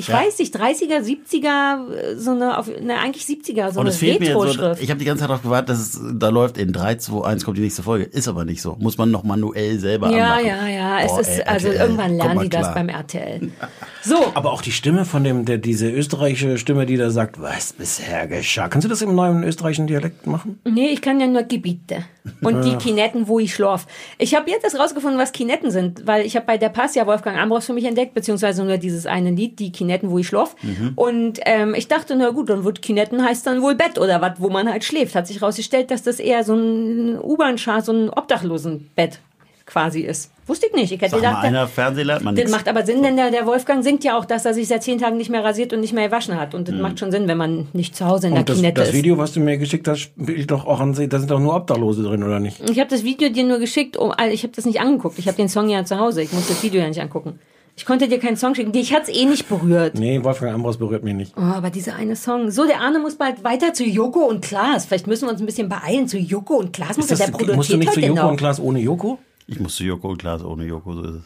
[0.00, 0.14] ich Ja.
[0.20, 4.00] weiß nicht, 30er, 70er, äh, so eine, auf, ne, eigentlich 70er, so Und eine es
[4.00, 4.82] jetzt so, Retro-Schrift.
[4.82, 7.44] ich habe die ganze Zeit darauf gewartet, dass es da läuft in 3, 2, 1
[7.44, 8.04] kommt die nächste Folge.
[8.04, 8.76] Ist aber nicht so.
[8.80, 10.46] Muss man noch manuell selber Ja, anmachen.
[10.46, 11.06] ja, ja.
[11.06, 13.50] Boah, es ist, ey, also RTL, irgendwann lernen die das beim RTL.
[14.02, 17.72] So, Aber auch die Stimme von dem, der, diese österreichische Stimme, die da sagt, was
[17.72, 18.68] bisher geschah.
[18.68, 20.58] Kannst du das im neuen österreichischen Dialekt machen?
[20.64, 22.04] nee, ich kann ja nur Gebiete.
[22.42, 23.86] Und die Kinetten, wo ich schlaf.
[24.18, 27.06] Ich habe jetzt erst rausgefunden, was Kinetten sind, weil ich habe bei der Pass ja
[27.06, 30.54] Wolfgang Ambros für mich entdeckt, beziehungsweise nur dieses eine Lied, die Kinetten, wo ich schlaf.
[30.96, 34.32] Und ähm, ich dachte, na gut, dann wird Kinetten heißt dann wohl Bett oder was,
[34.38, 35.14] wo man halt schläft.
[35.14, 39.18] Hat sich rausgestellt, dass das eher so ein U-Bahn-Schar, so ein Obdachlosenbett
[39.66, 40.30] quasi ist.
[40.50, 40.90] Wusste ich nicht.
[40.92, 42.50] Ich hätte Sag gedacht, einer Fernseher lernt man Das nichts.
[42.56, 44.98] macht aber Sinn, denn der, der Wolfgang singt ja auch, dass er sich seit zehn
[44.98, 46.54] Tagen nicht mehr rasiert und nicht mehr gewaschen hat.
[46.56, 48.80] Und das macht schon Sinn, wenn man nicht zu Hause in der Und das, Kinette
[48.80, 48.94] das ist.
[48.96, 52.02] Video, was du mir geschickt hast, spielt doch auch an, da sind doch nur Obdachlose
[52.02, 52.68] drin, oder nicht?
[52.68, 55.18] Ich habe das Video dir nur geschickt, um, also ich habe das nicht angeguckt.
[55.20, 56.20] Ich habe den Song ja zu Hause.
[56.22, 57.38] Ich muss das Video ja nicht angucken.
[57.76, 58.72] Ich konnte dir keinen Song schicken.
[58.72, 59.94] Dich hat's eh nicht berührt.
[59.98, 61.32] Nee, Wolfgang Ambros berührt mich nicht.
[61.38, 62.50] Oh, aber dieser eine Song.
[62.50, 64.84] So, der Arne muss bald weiter zu Joko und Klaas.
[64.86, 66.08] Vielleicht müssen wir uns ein bisschen beeilen.
[66.08, 67.28] Zu Joko und Klaas muss Ist er.
[67.28, 68.30] das, Der musst du produziert nicht zu heute Joko noch.
[68.32, 69.18] und Klaas ohne Joko?
[69.50, 71.22] Ich muss zu Joko und Klaas ohne Joko, so ist es.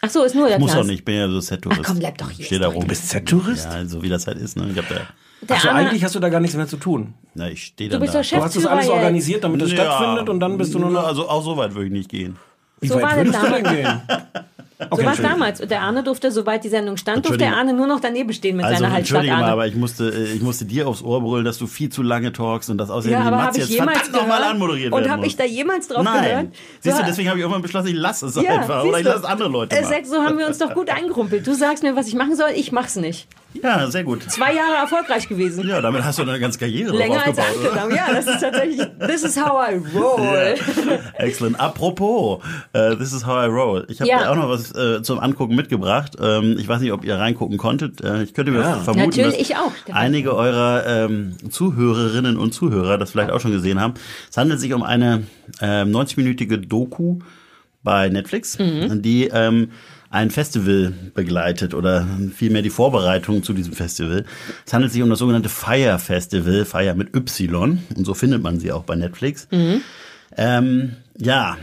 [0.00, 0.84] Ach so, ist nur der Ich muss Klaas.
[0.84, 1.80] auch nicht, ich bin ja so Set-Tourist.
[1.82, 2.82] Ach komm, bleib doch hier, Ich stehe ist da rum.
[2.82, 3.64] Du bist Z-Tourist?
[3.64, 4.56] Ja, so wie das halt ist.
[4.56, 4.68] Ne?
[4.70, 4.94] Ich, hab da,
[5.42, 7.14] Der Also Arne, eigentlich hast du da gar nichts mehr zu tun.
[7.34, 8.20] na, ich stehe du dann bist da.
[8.22, 8.92] doch Du hast das alles jetzt.
[8.94, 9.76] organisiert, damit es Ja.
[9.78, 11.04] stattfindet und dann bist du nur noch...
[11.06, 12.36] Also auch so weit würde ich nicht gehen.
[12.80, 13.62] Wie So weit das würdest du damals.
[13.70, 14.44] denn
[14.90, 14.98] gehen?
[15.00, 15.60] So war es damals.
[15.60, 17.56] Und der Arne durfte, sobald die Sendung stand, durfte der.
[17.56, 20.32] Arne nur noch daneben stehen mit Also seiner Halsschlag entschuldige mal, aber ich musste, äh,
[20.34, 23.12] ich musste dir aufs Ohr brüllen, dass du viel zu lange talkst und das aussehen
[23.12, 26.24] Ja, wie ich jetzt jemals verdammt nochmal anmoderiert Und habe ich da jemals drauf Nein.
[26.24, 26.46] gehört?
[26.80, 28.84] Siehst du, deswegen habe ich irgendwann beschlossen, ich lasse es Ja, einfach.
[28.84, 30.04] Oder ich lasse andere Leute Äh, machen.
[30.04, 31.46] so haben wir uns doch gut eingerumpelt.
[31.46, 33.28] Du sagst mir, was ich machen soll, ich mach's nicht.
[33.62, 34.22] Ja, sehr gut.
[34.30, 35.66] Zwei Jahre erfolgreich gewesen.
[35.66, 37.72] Ja, damit hast du eine ganze Karriere drauf Länger als aufgebaut.
[37.72, 37.82] oder?
[37.82, 37.94] angenommen.
[37.96, 40.54] Ja, das ist tatsächlich, this is how I roll.
[41.18, 41.60] Excellent.
[41.60, 42.42] Apropos,
[42.72, 43.86] äh, this is how I roll.
[43.88, 44.18] Ich habe Ja.
[44.24, 46.16] dir auch noch was äh, zum Angucken mitgebracht.
[46.20, 48.00] Ähm, ich weiß nicht, ob ihr reingucken konntet.
[48.02, 48.74] Äh, ich könnte mir Ja.
[48.80, 50.00] vermuten, Natürlich, dass ich auch, Stefan.
[50.00, 53.94] einige eurer ähm, Zuhörerinnen und Zuhörer das vielleicht auch schon gesehen haben.
[54.30, 55.22] Es handelt sich um eine
[55.60, 57.18] ähm, 90-minütige Doku
[57.82, 59.02] bei Netflix, Mhm.
[59.02, 59.70] die ähm,
[60.14, 64.24] ein Festival begleitet oder vielmehr die Vorbereitung zu diesem Festival.
[64.64, 68.60] Es handelt sich um das sogenannte Fire Festival, Fire mit Y und so findet man
[68.60, 69.48] sie auch bei Netflix.
[69.50, 69.80] Mhm.
[70.36, 71.56] Ähm, ja,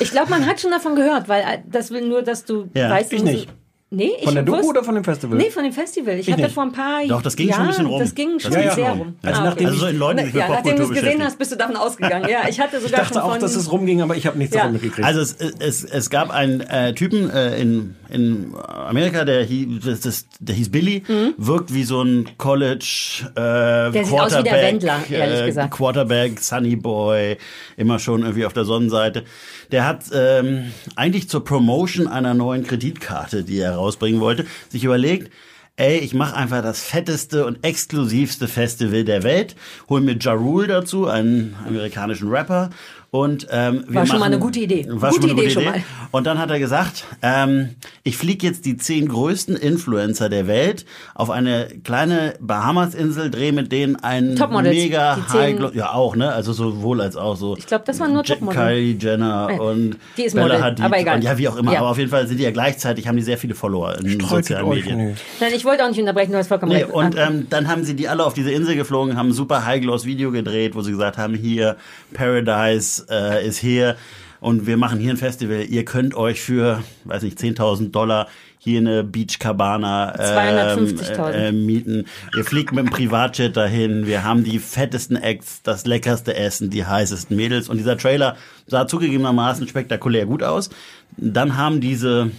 [0.00, 2.90] Ich glaube, man hat schon davon gehört, weil äh, das will nur, dass du Ja,
[2.90, 3.48] weißt, ich nicht.
[3.88, 5.38] Nee, ich Von der Doku wusste- oder von dem Festival?
[5.38, 6.18] Nee, von dem Festival.
[6.18, 6.52] Ich, hatte nicht.
[6.54, 8.00] vor ein paar Doch, das ging schon ein bisschen rum.
[8.00, 8.98] Das ging Das schon ging sehr schon rum.
[8.98, 9.14] rum.
[9.22, 11.52] Also Ah, nachdem Also so in Leuten, die ja, nachdem du es gesehen hast, bist
[11.52, 12.28] du davon ausgegangen.
[12.28, 14.36] Ja, ich hatte Ich sogar dachte schon auch, von, dass es rumging, aber ich habe
[14.38, 14.62] nichts Ja.
[14.62, 15.06] davon mitgekriegt.
[15.06, 20.26] Also es, es, es gab einen äh, Typen äh, in, in Amerika, der, hie- das,
[20.38, 21.02] der hieß Billy,
[21.36, 25.74] wirkt wie so ein College äh, Der Quarterback, Wendler, ehrlich äh, gesagt.
[25.74, 27.36] Quarterback, Sunny Boy,
[27.76, 29.24] immer schon irgendwie auf der Sonnenseite.
[29.72, 35.32] Der hat ähm, eigentlich zur Promotion einer neuen Kreditkarte, die er rausbringen wollte, sich überlegt,
[35.78, 39.56] ey, ich mache einfach das fetteste und exklusivste Festival der Welt,
[39.90, 42.70] hol mir Ja Rule dazu, einen amerikanischen Rapper.
[43.16, 44.86] Und ähm, wir War schon machen, mal eine gute Idee.
[44.88, 45.84] War Gute schon mal eine Idee gute schon Idee.
[46.10, 47.70] Und dann hat er gesagt, ähm,
[48.02, 53.72] ich fliege jetzt die zehn größten Influencer der Welt auf eine kleine Bahamas-Insel, drehe mit
[53.72, 56.32] denen einen mega High, ja auch, ne?
[56.32, 57.56] Also sowohl als auch so.
[57.56, 58.56] Ich glaub, das waren nur Topmodel.
[58.60, 59.60] Kylie Jenner Ja.
[59.60, 61.16] und Die ist Bella Model, Hadid aber egal.
[61.16, 61.72] und ja wie auch immer.
[61.72, 61.80] Ja.
[61.80, 64.28] Aber auf jeden Fall sind die ja gleichzeitig haben die sehr viele Follower in Streitet
[64.28, 65.08] sozialen euch Medien.
[65.10, 65.22] nicht.
[65.40, 66.92] Nein, ich wollte auch nicht unterbrechen, du hast vollkommen Nee, recht.
[66.92, 69.64] und Ah, ähm, dann haben sie die alle auf diese Insel geflogen, haben ein super
[69.64, 71.76] High-Gloss-Video gedreht, wo sie gesagt haben, hier,
[72.14, 73.96] Paradise äh, ist hier.
[74.40, 75.64] und wir machen hier ein Festival.
[75.64, 78.28] Ihr könnt euch für, weiß nicht, 10.000 Dollar
[78.66, 81.30] hier eine Beach Cabana ähm, 250.000.
[81.30, 82.06] äh, äh, mieten.
[82.36, 84.06] Ihr fliegt mit dem Privatjet dahin.
[84.06, 87.68] Wir haben die fettesten Acts, das leckerste Essen, die heißesten Mädels.
[87.68, 88.36] Und dieser Trailer
[88.66, 90.70] sah zugegebenermaßen spektakulär gut aus.
[91.16, 92.32] Dann haben diese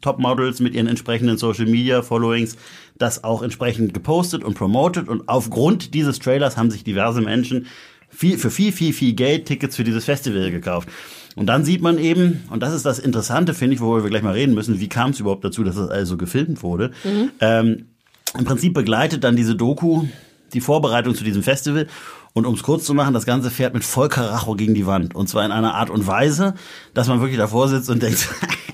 [0.00, 2.56] Topmodels mit ihren entsprechenden Social Media Followings
[2.98, 5.08] das auch entsprechend gepostet und promoted.
[5.08, 7.66] Und aufgrund dieses Trailers haben sich diverse Menschen
[8.22, 10.88] viel, für viel, viel, viel Geld Tickets für dieses Festival gekauft.
[11.34, 14.22] Und dann sieht man eben, und das ist das Interessante, finde ich, worüber wir gleich
[14.22, 16.92] mal reden müssen, wie kam es überhaupt dazu, dass das also gefilmt wurde.
[17.40, 17.86] Ähm,
[18.38, 20.04] Im Prinzip begleitet dann diese Doku
[20.54, 21.88] die Vorbereitung zu diesem Festival.
[22.32, 25.16] Und um es kurz zu machen, das Ganze fährt mit voll Karacho gegen die Wand.
[25.16, 26.54] Und zwar in einer Art und Weise,
[26.94, 28.28] dass man wirklich davor sitzt und denkt,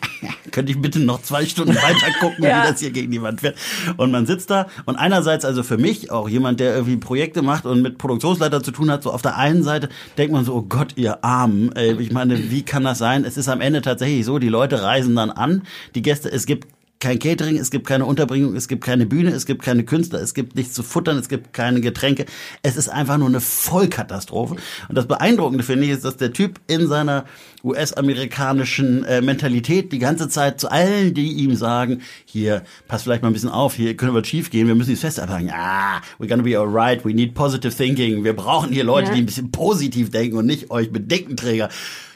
[0.59, 2.65] könnte ich bitte noch zwei Stunden weiter gucken, Ja.
[2.65, 3.57] wie das hier gegen die Wand fährt.
[3.97, 7.65] Und man sitzt da und einerseits also für mich, auch jemand, der irgendwie Projekte macht
[7.65, 10.63] und mit Produktionsleiter zu tun hat, so auf der einen Seite denkt man so, oh
[10.63, 11.71] Gott, ihr Armen.
[12.01, 13.25] Ich meine, wie kann das sein?
[13.25, 15.63] Es ist am Ende tatsächlich so, die Leute reisen dann an,
[15.95, 16.67] die Gäste, es gibt
[17.01, 20.35] kein Catering, es gibt keine Unterbringung, es gibt keine Bühne, es gibt keine Künstler, es
[20.35, 22.27] gibt nichts zu futtern, es gibt keine Getränke.
[22.63, 24.57] Es ist einfach nur eine Vollkatastrophe.
[24.89, 27.25] Und das Beeindruckende finde ich ist, dass der Typ in seiner
[27.63, 33.29] US-amerikanischen äh, Mentalität die ganze Zeit zu allen, die ihm sagen, hier, pass vielleicht mal
[33.29, 35.51] ein bisschen auf, hier können wir schief gehen, wir müssen dieses Fest abhaken.
[35.53, 38.25] Ah, we're gonna be alright, we need positive thinking.
[38.25, 39.15] Wir brauchen hier Leute, Ja.
[39.15, 41.69] die ein bisschen positiv denken und nicht euch Bedenkenträger.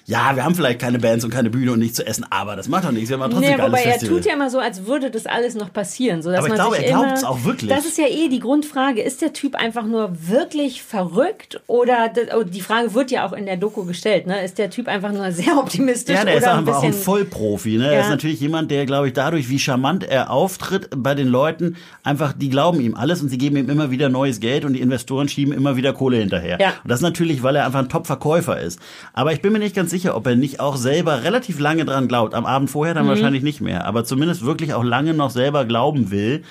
[0.07, 2.69] Ja, wir haben vielleicht keine Bands und keine Bühne und nichts zu essen, aber das
[2.69, 3.09] macht doch nichts.
[3.11, 4.17] Wir machen trotzdem Nee, wobei er Festival.
[4.17, 6.23] tut ja immer so, als würde das alles noch passieren.
[6.23, 7.71] So, dass Aber ich man glaube, er glaubt's immer, auch wirklich.
[7.71, 9.01] Das ist ja eh die Grundfrage.
[9.03, 11.61] Ist der Typ einfach nur wirklich verrückt?
[11.67, 14.27] Oder oh, die Frage wird ja auch in der Doku gestellt.
[14.27, 14.45] Ne?
[14.45, 16.91] Ist der Typ einfach nur sehr optimistisch Ja, der ist oder ein einfach auch ein
[16.91, 17.03] bisschen...
[17.05, 17.77] Vollprofi.
[17.79, 17.87] Ne?
[17.87, 18.01] Er Ja.
[18.01, 22.33] ist natürlich jemand, der, glaube ich, dadurch, wie charmant er auftritt bei den Leuten, einfach,
[22.33, 25.29] die glauben ihm alles und sie geben ihm immer wieder neues Geld und die Investoren
[25.29, 26.59] schieben immer wieder Kohle hinterher.
[26.61, 26.71] Ja.
[26.83, 28.81] Und das natürlich, weil er einfach ein Top-Verkäufer ist.
[29.13, 32.09] Aber ich bin mir nicht ganz sicher, ob er nicht auch selber relativ lange dran
[32.09, 32.35] glaubt.
[32.35, 32.99] Am Abend vorher Mhm.
[32.99, 33.87] dann wahrscheinlich nicht mehr.
[33.87, 36.43] Aber zumindest wirklich auch lange noch selber glauben will.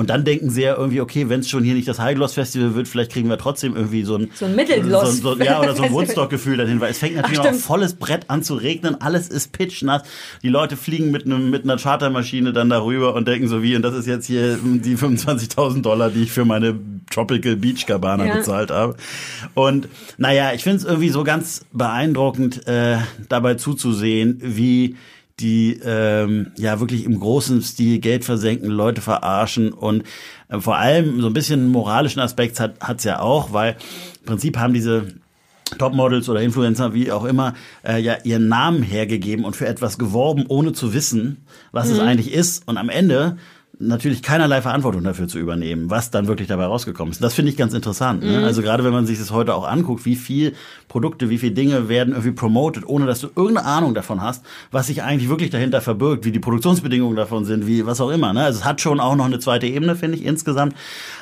[0.00, 2.32] Und dann denken sie ja irgendwie, okay, wenn es schon hier nicht das High Gloss
[2.32, 5.60] Festival wird, vielleicht kriegen wir trotzdem irgendwie so ein, So ein Mittelgloss so, so, ja,
[5.60, 5.92] oder so ein.
[5.92, 9.52] Woodstock-Gefühl dahin, weil es fängt natürlich Ach, noch volles Brett an zu regnen, alles ist
[9.52, 10.00] pitchnass.
[10.42, 13.82] Die Leute fliegen mit einem mit einer Chartermaschine dann darüber und denken so wie, und
[13.82, 16.80] das ist jetzt hier die 25.000 Dollar, die ich für meine
[17.10, 18.36] Tropical Beach Cabana Ja.
[18.36, 18.96] bezahlt habe.
[19.52, 19.86] Und
[20.16, 22.96] naja, ich finde es irgendwie so ganz beeindruckend, äh,
[23.28, 24.96] dabei zuzusehen, wie
[25.40, 30.04] die ähm, ja wirklich im großen Stil Geld versenken, Leute verarschen und
[30.48, 33.76] äh, vor allem so ein bisschen moralischen Aspekt hat hat's ja auch, weil
[34.20, 35.08] im Prinzip haben diese
[35.78, 40.46] Topmodels oder Influencer, wie auch immer, äh, ja ihren Namen hergegeben und für etwas geworben,
[40.48, 42.66] ohne zu wissen, was es eigentlich ist.
[42.66, 43.36] Und am Ende
[43.80, 47.22] natürlich keinerlei Verantwortung dafür zu übernehmen, was dann wirklich dabei rausgekommen ist.
[47.22, 48.22] Das finde ich ganz interessant.
[48.22, 48.44] Ne?
[48.44, 50.54] Also gerade wenn man sich das heute auch anguckt, wie viel
[50.86, 54.88] Produkte, wie viele Dinge werden irgendwie promoted, ohne dass du irgendeine Ahnung davon hast, was
[54.88, 58.32] sich eigentlich wirklich dahinter verbirgt, wie die Produktionsbedingungen davon sind, wie was auch immer.
[58.34, 58.44] Ne?
[58.44, 60.74] Also es hat schon auch noch eine zweite Ebene, finde ich insgesamt.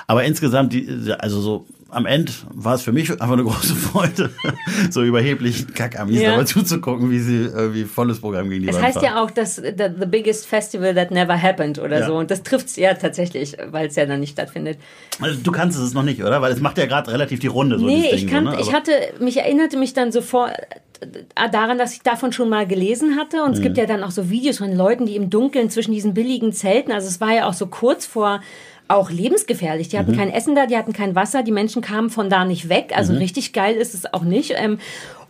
[0.08, 4.30] Aber insgesamt, die, also so am Ende war es für mich einfach eine große Freude,
[4.90, 6.32] so überheblichen Kackamis Ja.
[6.32, 9.04] dabei zuzugucken, wie sie irgendwie volles Programm gegen die Es Wand heißt fahren.
[9.04, 12.06] ja auch, dass the, the biggest festival that never happened oder Ja.
[12.06, 12.16] so.
[12.16, 14.78] Und das trifft's ja tatsächlich, weil es ja dann nicht stattfindet.
[15.20, 16.42] Also, du kannst es noch nicht, oder?
[16.42, 17.78] Weil es macht ja gerade relativ die Runde.
[17.78, 18.58] So nee, ich, Ding, kann, so, ne?
[18.60, 20.52] ich hatte, mich erinnerte mich dann sofort
[21.00, 23.42] äh, daran, dass ich davon schon mal gelesen hatte.
[23.44, 23.62] Und es Mhm.
[23.62, 26.92] gibt ja dann auch so Videos von Leuten, die im Dunkeln zwischen diesen billigen Zelten,
[26.92, 28.40] also es war ja auch so kurz vor
[28.88, 29.88] auch lebensgefährlich.
[29.88, 30.16] Die hatten Mhm.
[30.16, 32.92] kein Essen da, die hatten kein Wasser, die Menschen kamen von da nicht weg.
[32.94, 33.18] Also Mhm.
[33.18, 34.54] richtig geil ist es auch nicht.
[34.56, 34.78] Ähm,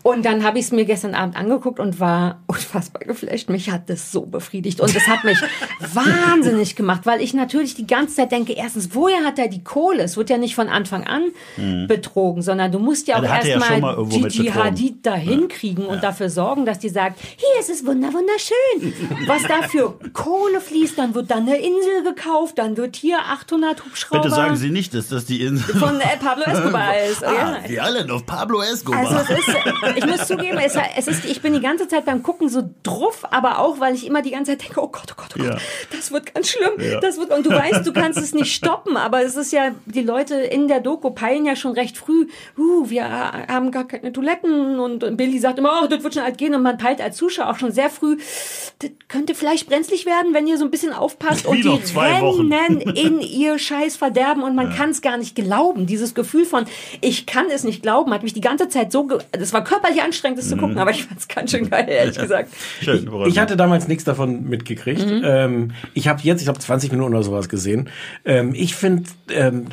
[0.02, 3.48] und dann habe ich es mir gestern Abend angeguckt und war unfassbar geflasht.
[3.50, 4.80] Mich hat das so befriedigt.
[4.80, 5.38] Und das hat mich
[5.94, 10.02] wahnsinnig gemacht, weil ich natürlich die ganze Zeit denke, erstens, woher hat er die Kohle?
[10.04, 11.24] Es wird ja nicht von Anfang an
[11.86, 14.46] betrogen, sondern du musst ja Ja, auch ja erstmal mit Gigi.
[14.48, 18.94] Hadid dahin kriegen und dafür sorgen, dass die sagt, hier es ist wunder wunderschön.
[19.26, 23.84] Was da für Kohle fließt, dann wird dann eine Insel gekauft, dann wird hier 800
[23.84, 27.24] Hubschrauber Bitte sagen Sie nicht, dass das die Insel von äh, Pablo Escobar ist.
[27.24, 27.56] ah, Ja.
[27.66, 29.00] The Island of Pablo Escobar.
[29.00, 29.48] Also es ist,
[29.96, 33.24] ich muss zugeben, es, es ist, ich bin die ganze Zeit beim Gucken so druff,
[33.30, 35.46] aber auch, weil ich immer die ganze Zeit denke, oh Gott, oh Gott, oh Gott,
[35.54, 35.58] Ja.
[35.96, 36.72] das wird ganz schlimm.
[37.00, 40.02] Das wird, und du weißt, du kannst es nicht stoppen, aber es ist ja, die
[40.02, 42.26] Leute in der Doku peilen ja schon recht früh,
[42.56, 46.38] uh, wir haben gar keine Toiletten und Billy sagt immer, oh, das wird schon alt
[46.38, 48.16] gehen und man peilt als Zuschauer auch schon sehr früh,
[48.80, 51.82] das könnte vielleicht brenzlig werden, wenn ihr so ein bisschen aufpasst und Wie die noch
[51.82, 52.52] zwei Wochen.
[52.52, 55.86] rennen in ihr Scheiß Verderben und man kann es gar nicht glauben.
[55.86, 56.64] Dieses Gefühl von,
[57.00, 60.38] ich kann es nicht glauben, hat mich die ganze Zeit so, das war körperlich anstrengend,
[60.38, 60.60] das zu Mhm.
[60.60, 62.50] gucken, aber ich fand es ganz schön geil, ehrlich gesagt.
[62.82, 65.06] Schön, beruhigt Ich hatte damals nichts davon mitgekriegt.
[65.06, 65.22] Mhm.
[65.24, 67.88] Ähm, ich habe jetzt, ich glaube, 20 Minuten oder sowas gesehen.
[68.24, 69.66] Ähm, ich finde, ähm,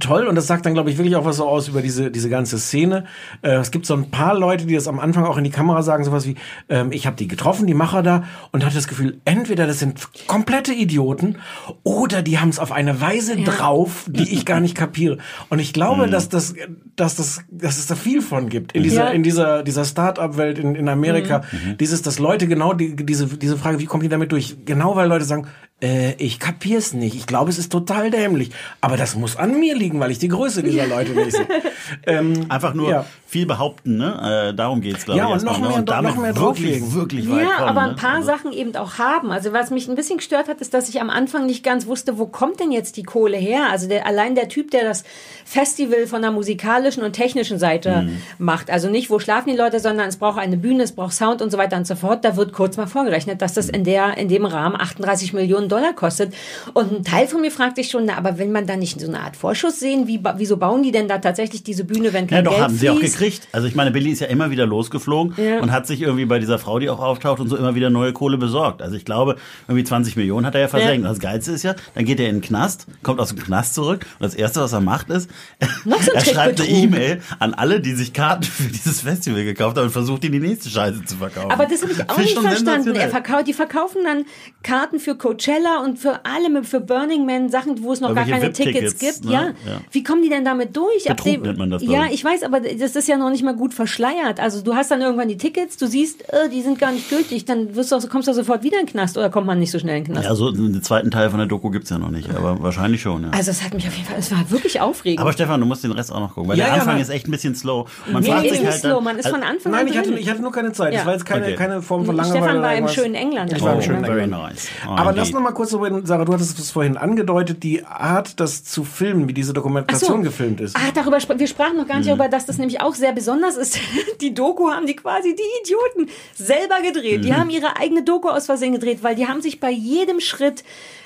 [0.00, 2.28] toll und das sagt dann, glaube ich, wirklich auch was so aus über diese, diese
[2.28, 3.04] ganze Szene.
[3.42, 5.82] Äh, es gibt so ein paar Leute, die das am Anfang auch in die Kamera
[5.82, 6.36] sagen, sowas wie,
[6.68, 10.08] ähm, ich habe die getroffen, die Macher da, und hatte das Gefühl, entweder das sind
[10.26, 11.36] komplette Idioten
[11.82, 15.18] oder die haben es auf eine Weise drauf, die ich gar nicht kapiere.
[15.48, 16.54] Und ich glaube, dass, das,
[16.96, 19.10] dass, das, dass es da viel von gibt in dieser, Ja.
[19.10, 21.42] in dieser, dieser Start-up-Welt in, in Amerika.
[21.80, 24.56] Dieses, dass Leute genau die, diese, diese Frage, wie kommen die damit durch?
[24.64, 25.46] Genau weil Leute sagen,
[25.82, 27.14] äh, ich kapier's nicht.
[27.16, 28.50] Ich glaube, es ist total dämlich.
[28.80, 31.48] Aber das muss an mir liegen, weil ich die Größe dieser Leute nicht sehe.
[32.06, 33.06] ähm, Einfach nur Ja.
[33.32, 34.50] Viel behaupten, ne?
[34.50, 35.30] Äh, darum geht's, glaube Ja, ich.
[35.32, 35.68] und erstmal, noch ne?
[35.68, 37.88] mehr- und damit noch mehr wirklich, wirklich weit Ja, kommen, aber ne?
[37.88, 39.30] ein paar Also- Sachen eben auch haben.
[39.32, 42.18] Also was mich ein bisschen gestört hat, ist, dass ich am Anfang nicht ganz wusste,
[42.18, 43.68] wo kommt denn jetzt die Kohle her?
[43.70, 45.04] Also der, allein der Typ, der das
[45.46, 48.22] Festival von der musikalischen und technischen Seite Mhm.
[48.38, 48.70] macht.
[48.70, 51.50] Also nicht, wo schlafen die Leute, sondern es braucht eine Bühne, es braucht Sound und
[51.50, 52.24] so weiter und so fort.
[52.26, 55.94] Da wird kurz mal vorgerechnet, dass das in der, in dem Rahmen 38 Millionen Dollar
[55.94, 56.34] kostet.
[56.74, 59.06] Und ein Teil von mir fragt sich schon, na, aber will man da nicht so
[59.08, 60.06] eine Art Vorschuss sehen?
[60.06, 62.74] Wie, wieso bauen die denn da tatsächlich diese Bühne, wenn kein Ja, doch, Geld haben
[62.76, 63.21] sie auch fließt?
[63.22, 63.48] Gekriegt.
[63.52, 65.60] Also ich meine, Billy ist ja immer wieder losgeflogen Ja.
[65.60, 68.12] und hat sich irgendwie bei dieser Frau, die auch auftaucht und so immer wieder neue
[68.12, 68.82] Kohle besorgt.
[68.82, 69.36] Also ich glaube,
[69.68, 71.04] irgendwie 20 Millionen hat er ja versenkt.
[71.04, 71.08] Ja.
[71.10, 74.06] Das Geilste ist ja, dann geht er in den Knast, kommt aus dem Knast zurück
[74.18, 75.30] und das Erste, was er macht, ist,
[76.14, 76.68] er schreibt eine.
[76.70, 80.48] E-Mail an alle, die sich Karten für dieses Festival gekauft haben und versucht, ihnen die
[80.48, 81.50] nächste Scheiße zu verkaufen.
[81.50, 82.94] Aber das habe ich auch nicht verstanden.
[82.94, 84.24] Er verkauft, die verkaufen dann
[84.62, 88.52] Karten für Coachella und für alle, für Burning Man, Sachen, wo es noch gar Irgendwelche
[88.64, 89.24] keine Tickets VIP-Tickets, gibt.
[89.26, 89.32] ne?
[89.32, 89.72] Ja.
[89.72, 89.80] Ja.
[89.90, 91.04] Wie kommen die denn damit durch?
[91.04, 93.74] Betrug nennt man das, Ja, ich weiß, aber das ist ja noch nicht mal gut
[93.74, 94.40] verschleiert.
[94.40, 97.44] Also du hast dann irgendwann die Tickets, du siehst, äh, die sind gar nicht gültig,
[97.44, 99.70] dann wirst du auch, kommst du sofort wieder in den Knast oder kommt man nicht
[99.70, 100.26] so schnell in den Knast?
[100.28, 103.22] ja, so den zweiten Teil von der Doku gibt's ja noch nicht, aber wahrscheinlich schon,
[103.24, 103.30] ja.
[103.30, 105.20] Also es hat mich auf jeden Fall, es war wirklich aufregend.
[105.20, 107.08] Aber Stefan, du musst den Rest auch noch gucken, weil Ja, der ja, Anfang ist
[107.08, 107.86] echt ein bisschen slow.
[108.06, 109.72] Und man nee, fragt ist sich nicht halt slow, dann, man ist also- von Anfang
[109.72, 110.18] Nein, an ich hatte, drin.
[110.18, 110.92] ich hatte nur keine Zeit.
[110.92, 110.98] Ja.
[111.00, 111.54] Das war jetzt keine, Okay.
[111.56, 112.62] keine Form von Stefan Langeweile.
[112.62, 113.52] war oder im schönen England.
[113.52, 114.42] Ich war im schönen very England.
[114.50, 114.68] nice.
[114.86, 118.64] Aber lass noch mal kurz darüber, Sarah, du hattest es vorhin angedeutet, die Art, das
[118.64, 120.76] zu filmen, wie diese Dokumentation gefilmt ist.
[120.76, 122.00] Ah, darüber wir sprachen noch gar Mhm.
[122.00, 123.78] nicht darüber, dass das nämlich auch sehr besonders ist.
[124.20, 127.18] Die Doku haben die quasi die Idioten selber gedreht.
[127.18, 127.22] Mhm.
[127.22, 130.62] Die haben ihre eigene Doku aus Versehen gedreht, weil die haben sich bei jedem Schritt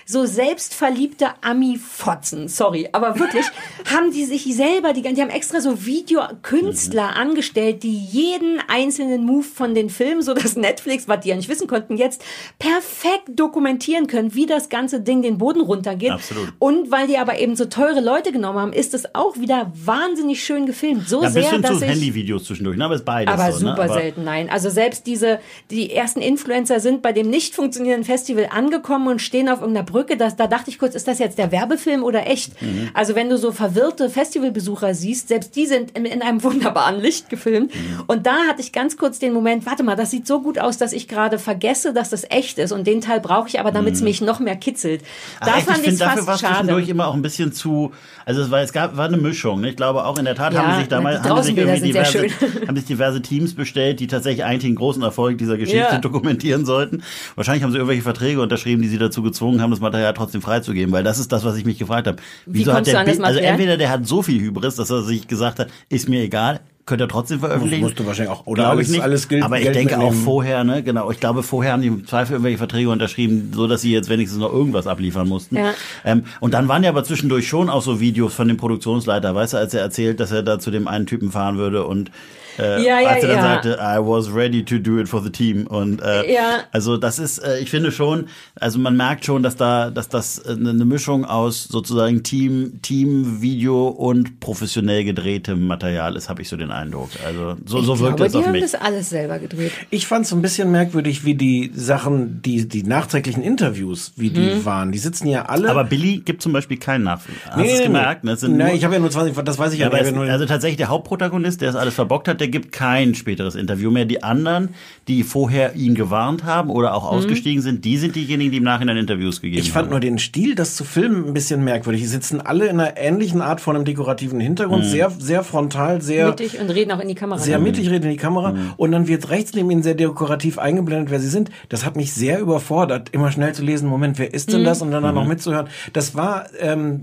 [0.09, 3.45] so selbstverliebte Ami-Fotzen, sorry, aber wirklich,
[3.93, 7.17] haben die sich selber, die, die haben extra so Videokünstler Mhm.
[7.17, 11.49] angestellt, die jeden einzelnen Move von den Filmen, so dass Netflix, was die ja nicht
[11.49, 12.23] wissen konnten, jetzt
[12.61, 16.13] perfekt dokumentieren können, wie das ganze Ding den Boden runtergeht.
[16.13, 16.53] Absolut.
[16.61, 20.45] Und weil die aber eben so teure Leute genommen haben, ist es auch wieder wahnsinnig
[20.45, 21.09] schön gefilmt.
[21.09, 22.85] So Ja, sehr, bisschen dass zu ich Handyvideos zwischendurch, ne?
[22.85, 23.59] aber ist beides aber so.
[23.67, 23.93] super ne?
[23.93, 24.49] selten, nein.
[24.51, 29.49] Also selbst diese, die ersten Influencer sind bei dem nicht funktionierenden Festival angekommen und stehen
[29.49, 29.96] auf irgendeiner Brücke.
[30.05, 32.61] Das, da dachte ich kurz, ist das jetzt der Werbefilm oder echt?
[32.63, 32.91] Mhm.
[32.95, 37.29] Also wenn du so verwirrte Festivalbesucher siehst, selbst die sind in, in einem wunderbaren Licht
[37.31, 37.75] gefilmt.
[37.75, 38.05] Mhm.
[38.07, 40.79] Und da hatte ich ganz kurz den Moment, warte mal, das sieht so gut aus,
[40.79, 42.73] dass ich gerade vergesse, dass das echt ist.
[42.73, 45.03] Und den Teil brauche ich aber, damit es mich noch mehr kitzelt.
[45.41, 45.53] Da Mhm.
[45.53, 46.91] Ach, echt, fand ich es finde, dafür war fast es zwischendurch schade.
[46.91, 47.93] immer auch ein bisschen zu,
[48.25, 49.61] also es war, es gab, war eine Mischung.
[49.61, 49.71] Ne?
[49.71, 52.27] Ich glaube auch in der Tat Ja, haben sich damals haben sich irgendwie diverse,
[52.69, 55.99] haben sich diverse Teams bestellt, die tatsächlich eigentlich den großen Erfolg dieser Geschichte Ja.
[56.07, 57.03] dokumentieren sollten.
[57.35, 60.93] Wahrscheinlich haben sie irgendwelche Verträge unterschrieben, die sie dazu gezwungen haben, das Material trotzdem freizugeben,
[60.93, 62.19] weil das ist das, was ich mich gefragt habe.
[62.47, 64.77] Wieso hat kommst du der an das Bild- also entweder der hat so viel Hybris,
[64.77, 67.83] dass er sich gesagt hat, ist mir egal, könnt ihr trotzdem veröffentlichen.
[67.83, 69.03] Musst du wahrscheinlich auch- oder Glaube alles- ich nicht.
[69.03, 71.11] alles gilt- Aber ich Geld denke auch vorher, ne, genau.
[71.11, 74.39] Ich glaube, vorher haben die im Zweifel irgendwelche Verträge unterschrieben, so dass sie jetzt wenigstens
[74.41, 75.57] noch irgendwas abliefern mussten.
[75.57, 75.73] Ja.
[76.05, 79.55] Ähm, und dann waren ja aber zwischendurch schon auch so Videos von dem Produktionsleiter, weißt
[79.55, 82.13] du, als er erzählt, dass er da zu dem einen Typen fahren würde und
[82.59, 83.43] äh, Ja, ja, als er dann ja.
[83.43, 85.67] sagte, I was ready to do it for the team.
[85.67, 86.61] Und äh, Ja.
[86.73, 88.27] also das ist, äh, ich finde schon,
[88.59, 93.41] also man merkt schon, dass da, dass das äh, eine Mischung aus sozusagen Team, Team,
[93.41, 97.11] Video und professionell gedrehtem Material ist, habe ich so den Eindruck.
[97.25, 98.63] Also so, so wirkt glaube, es die auf haben mich.
[98.63, 99.73] das alles selber gedreht.
[99.91, 104.41] Ich fand es ein bisschen merkwürdig, wie die Sachen, die, die nachträglichen Interviews, wie die
[104.57, 104.65] Mhm.
[104.65, 104.93] waren.
[104.93, 105.69] Die sitzen ja alle.
[105.71, 107.37] Aber Billy gibt zum Beispiel keinen Nachfilm.
[107.47, 108.25] Hast du Nee, es nee, gemerkt?
[108.25, 108.31] nee.
[108.31, 108.69] Ne?
[108.71, 110.07] Es ich habe ja nur 20, das weiß ich ja, Ja, aber nicht.
[110.07, 112.53] es, Ich hab ja nur- also tatsächlich der Hauptprotagonist, der es alles verbockt hat, der
[112.53, 114.05] gibt kein späteres Interview mehr.
[114.05, 114.69] Die anderen,
[115.09, 118.97] die vorher ihn gewarnt haben oder auch ausgestiegen sind, die sind diejenigen, die im Nachhinein
[118.97, 119.91] Interviews gegeben Ich fand haben.
[119.91, 122.03] nur den Stil, das zu filmen, ein bisschen merkwürdig.
[122.03, 124.89] Die sitzen alle in einer ähnlichen Art von einem dekorativen Hintergrund, Mhm.
[124.89, 127.39] sehr, sehr frontal, sehr, Mittig und reden auch in die Kamera.
[127.41, 127.65] sehr ne?
[127.65, 128.53] mittig, reden in die Kamera.
[128.53, 128.73] Mhm.
[128.77, 131.51] Und dann wird rechts neben ihnen sehr dekorativ eingeblendet, wer sie sind.
[131.69, 134.83] Das hat mich sehr überfordert, immer schnell zu lesen, Moment, wer ist denn das?
[134.83, 135.21] Und dann, dann Mhm.
[135.23, 135.67] noch mitzuhören.
[135.93, 137.03] Das war, ähm,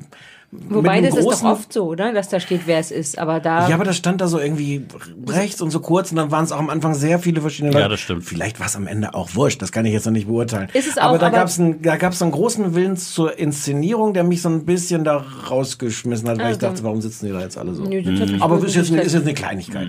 [0.70, 2.14] Wobei das einem ist doch großen- oft so, oder?
[2.14, 3.18] Dass da steht, wer es ist.
[3.18, 3.68] Aber da.
[3.68, 4.86] Ja, aber das stand da so irgendwie
[5.28, 7.80] rechts und so kurz und dann waren es auch am Anfang sehr viele verschiedene Ja,
[7.80, 7.92] Leute.
[7.92, 8.24] das stimmt.
[8.24, 10.70] Vielleicht war es am Ende auch wurscht, das kann ich jetzt noch nicht beurteilen.
[10.74, 13.38] Ist es aber auch, da aber- gab es einen, da gab's einen großen Willen zur
[13.38, 16.68] Inszenierung, der mich so ein bisschen da rausgeschmissen hat, weil ich Also.
[16.68, 17.84] dachte, warum sitzen die da jetzt alle so?
[17.84, 19.88] Nö, das hat mich Aber ist jetzt, eine, ist jetzt eine Kleinigkeit.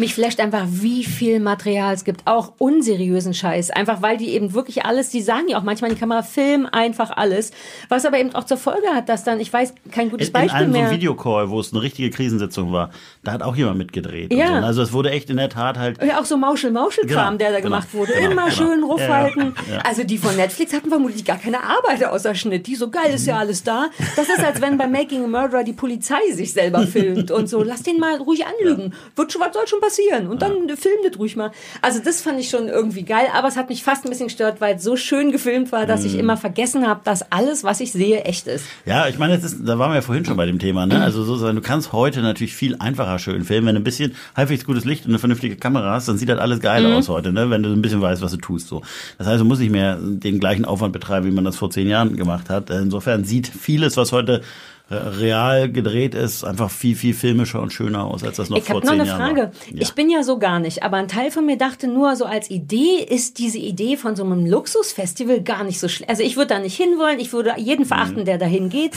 [0.00, 2.22] Mich flasht einfach, wie viel Material es gibt.
[2.24, 3.70] Auch unseriösen Scheiß.
[3.70, 6.66] Einfach weil die eben wirklich alles, die sagen ja auch manchmal in die Kamera, film
[6.66, 7.52] einfach alles.
[7.90, 10.40] Was aber eben auch zur Folge hat, dass dann, ich weiß, kein gutes in, in
[10.40, 10.86] Beispiel einem so mehr.
[10.88, 12.90] einem Videocall, wo es eine richtige Krisensitzung war,
[13.22, 14.32] da hat auch jemand mitgedreht.
[14.32, 14.46] Ja.
[14.60, 14.66] So.
[14.66, 16.02] Also es wurde echt in der Tat halt.
[16.02, 18.12] Ja, auch so Mauschel-Mauschel-Kram, Genau, der da genau, gemacht wurde.
[18.14, 18.54] genau, Immer genau.
[18.56, 19.54] schön rufhalten.
[19.68, 19.80] Ja, ja.
[19.82, 22.66] Also die von Netflix hatten vermutlich gar keine Arbeit außer Schnitt.
[22.66, 23.86] Die so, geil, ist ja alles da.
[24.16, 27.62] Das ist, als wenn bei Making a Murderer die Polizei sich selber filmt und so.
[27.62, 28.94] Lass den mal ruhig anlügen.
[29.16, 30.26] Wird schon, was soll schon passieren?
[30.28, 31.50] Und dann filmt das ruhig mal.
[31.82, 34.60] Also das fand ich schon irgendwie geil, aber es hat mich fast ein bisschen gestört,
[34.60, 36.20] weil es so schön gefilmt war, dass ich Mhm.
[36.20, 38.64] immer vergessen habe, dass alles, was ich sehe, echt ist.
[38.86, 41.02] Ja, ich meine, ist, da waren wir ja vorhin schon bei dem Thema, ne?
[41.02, 43.66] Also sozusagen, du kannst heute natürlich viel einfacher schön filmen.
[43.66, 46.38] Wenn du ein bisschen halbwegs gutes Licht und eine vernünftige Kamera hast, dann sieht das
[46.38, 46.94] alles geil Mhm.
[46.94, 47.50] aus heute, ne?
[47.50, 48.82] Wenn du ein bisschen weißt, was du tust, so.
[49.18, 51.88] Das heißt, du musst nicht mehr den gleichen Aufwand betreiben, wie man das vor zehn
[51.88, 52.70] Jahren gemacht hat.
[52.70, 54.42] Insofern sieht vieles, was heute
[54.90, 58.76] real gedreht ist, einfach viel, viel filmischer und schöner aus, als das noch Ich vor
[58.76, 59.50] habe noch zehn eine Jahren Frage.
[59.72, 59.82] Ja.
[59.82, 62.50] Ich bin ja so gar nicht, aber ein Teil von mir dachte nur so als
[62.50, 66.10] Idee ist diese Idee von so einem Luxusfestival gar nicht so schlecht.
[66.10, 68.92] Also ich würde da nicht hinwollen, ich würde jeden verachten, der dahin geht.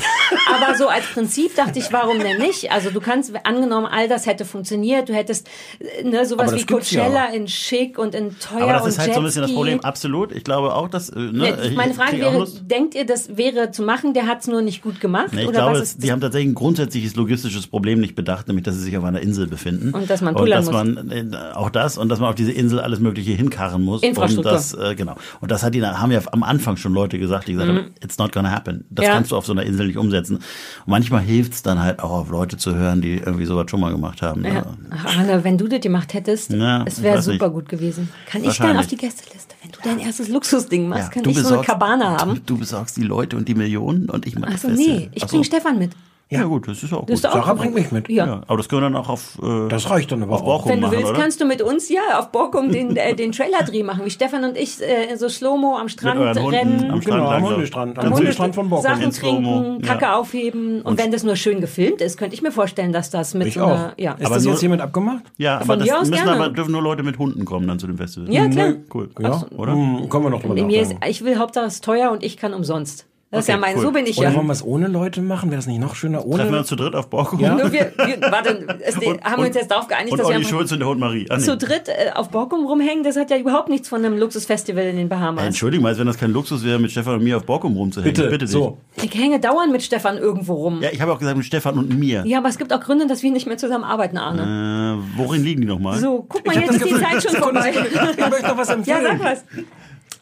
[0.55, 2.71] aber so als Prinzip dachte ich, warum denn nicht?
[2.71, 5.47] Also du kannst, angenommen, all das hätte funktioniert, du hättest
[5.79, 7.03] äh, ne, sowas wie gibt's ja.
[7.03, 9.55] Coachella in schick und in teuer Aber das ist halt so ein bisschen das Jetski.
[9.55, 9.79] Problem.
[9.81, 10.31] Absolut.
[10.31, 13.37] Ich glaube auch, dass, äh, ne, Ja, ich- meine ich Frage wäre, denkt ihr, das
[13.37, 15.27] wäre zu machen, der hat es nur nicht gut gemacht?
[15.33, 18.47] Nee, ich oder glaube, was ist die haben tatsächlich ein grundsätzliches logistisches Problem nicht bedacht,
[18.47, 19.91] nämlich dass sie sich auf einer Insel befinden.
[19.91, 20.73] Und dass man und dass muss.
[20.73, 24.01] man äh, auch das und dass man auf diese Insel alles Mögliche hinkarren muss.
[24.03, 24.51] Infrastruktur.
[24.51, 25.15] Und das, äh, genau.
[25.41, 28.17] Und das hat die, haben ja am Anfang schon Leute gesagt, die gesagt haben, it's
[28.17, 28.85] not gonna happen.
[28.89, 29.07] Das Mhm.
[29.07, 29.13] Ja.
[29.15, 30.37] kannst du auf so einer Insel nicht umsetzen.
[30.37, 30.43] Und
[30.87, 33.91] manchmal hilft es dann halt auch auf Leute zu hören, die irgendwie sowas schon mal
[33.91, 34.43] gemacht haben.
[34.45, 34.65] Ja.
[34.91, 37.53] Ach, Anna, wenn du das gemacht hättest, Ja, es wäre super nicht.
[37.55, 38.09] gut gewesen.
[38.27, 39.52] Kann ich dann auf die Gästeliste?
[39.73, 42.41] Du dein erstes Luxusding machst, Ja, kann du ich so eine besorgst- Kabane Du, haben.
[42.45, 45.09] du besorgst die Leute und die Millionen und ich mache das nee, Festival.
[45.13, 45.35] ich Ach so.
[45.37, 45.91] bring Stefan mit.
[46.33, 47.13] Ja gut, das ist auch Das gut.
[47.13, 47.61] ist auch Sarah gut.
[47.61, 48.09] bringt mich mit.
[48.09, 48.25] Ja.
[48.25, 50.45] ja, aber das können wir dann auch auf, äh, Das reicht dann aber auf auch.
[50.45, 51.19] Borkum Wenn du machen, willst, oder?
[51.19, 54.57] kannst du mit uns ja auf Borkum den, äh, den Trailer-Dreh machen, wie Stefan und
[54.57, 56.91] ich äh, so Slow-Mo am Strand rennen.
[56.91, 57.43] am Strand Genau, am.
[57.45, 57.97] Hundestrand.
[57.99, 58.83] Am Hunde- Hundestrand von Borkum.
[58.89, 59.87] Sachen trinken, Ja.
[59.93, 60.81] Kacke aufheben.
[60.81, 63.53] Und, wenn das nur schön gefilmt ist, könnte ich mir vorstellen, dass das mit Ich
[63.55, 63.67] so auch.
[63.69, 63.93] einer.
[63.97, 64.13] Ja.
[64.13, 65.23] Ist Aber das nur- jetzt hiermit abgemacht?
[65.37, 66.31] Ja, aber Von das müssen gerne.
[66.33, 68.31] aber dürfen nur Leute mit Hunden kommen dann zu dem Festival.
[68.33, 68.73] Ja, klar.
[68.93, 69.09] Cool.
[69.19, 69.73] Ja, Oder?
[69.73, 71.09] Hm, können wir noch drüber Mir ist, nachdenken.
[71.09, 73.05] ich will Hauptsache es ist teuer und ich kann umsonst.
[73.33, 73.81] Das ist Okay, ja mein, cool.
[73.81, 74.35] so bin ich Oder ja.
[74.35, 75.49] wollen wir es ohne Leute machen?
[75.49, 76.37] Wäre das nicht noch schöner ohne?
[76.37, 77.39] Treffen wir uns zu dritt auf Borkum?
[77.39, 77.55] Ja.
[77.55, 80.45] Nur wir, wir, warte, es, haben wir uns jetzt darauf geeinigt, Und dass wir Olli
[80.45, 81.25] einfach Schulz und der Hund Marie.
[81.29, 81.43] Ah, nee.
[81.43, 83.03] zu dritt äh, auf Borkum rumhängen?
[83.03, 85.43] Das hat ja überhaupt nichts von einem Luxusfestival in den Bahamas.
[85.43, 88.13] Entschuldigung, als wenn das kein Luxus wäre, mit Stefan und mir auf Borkum rumzuhängen.
[88.13, 88.51] Bitte, Bitte dich.
[88.51, 88.77] so.
[89.01, 90.81] Ich hänge dauernd mit Stefan irgendwo rum.
[90.81, 90.83] Ja.
[90.89, 92.23] Ja, ich habe auch gesagt mit Stefan und mir.
[92.37, 94.99] aber es gibt auch Gründe, dass wir nicht mehr zusammen arbeiten, Arne.
[95.01, 95.97] Äh, worin liegen die nochmal?
[95.97, 97.73] So, guck mal, Ich jetzt ist die Zeit schon vorbei.
[97.73, 97.99] Ich
[98.29, 99.03] möchte noch was ja, empfehlen.
[99.03, 99.43] sag was.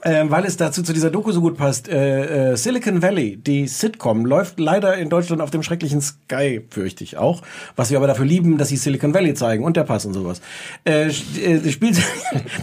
[0.03, 1.87] Ähm, weil es dazu zu dieser Doku so gut passt.
[1.87, 7.03] Äh, äh, Silicon Valley, die Sitcom, läuft leider in Deutschland auf dem schrecklichen Sky, fürchte
[7.03, 7.43] ich auch.
[7.75, 10.41] Was wir aber dafür lieben, dass sie Silicon Valley zeigen und der Pass und sowas.
[10.85, 12.01] Äh, äh, spielt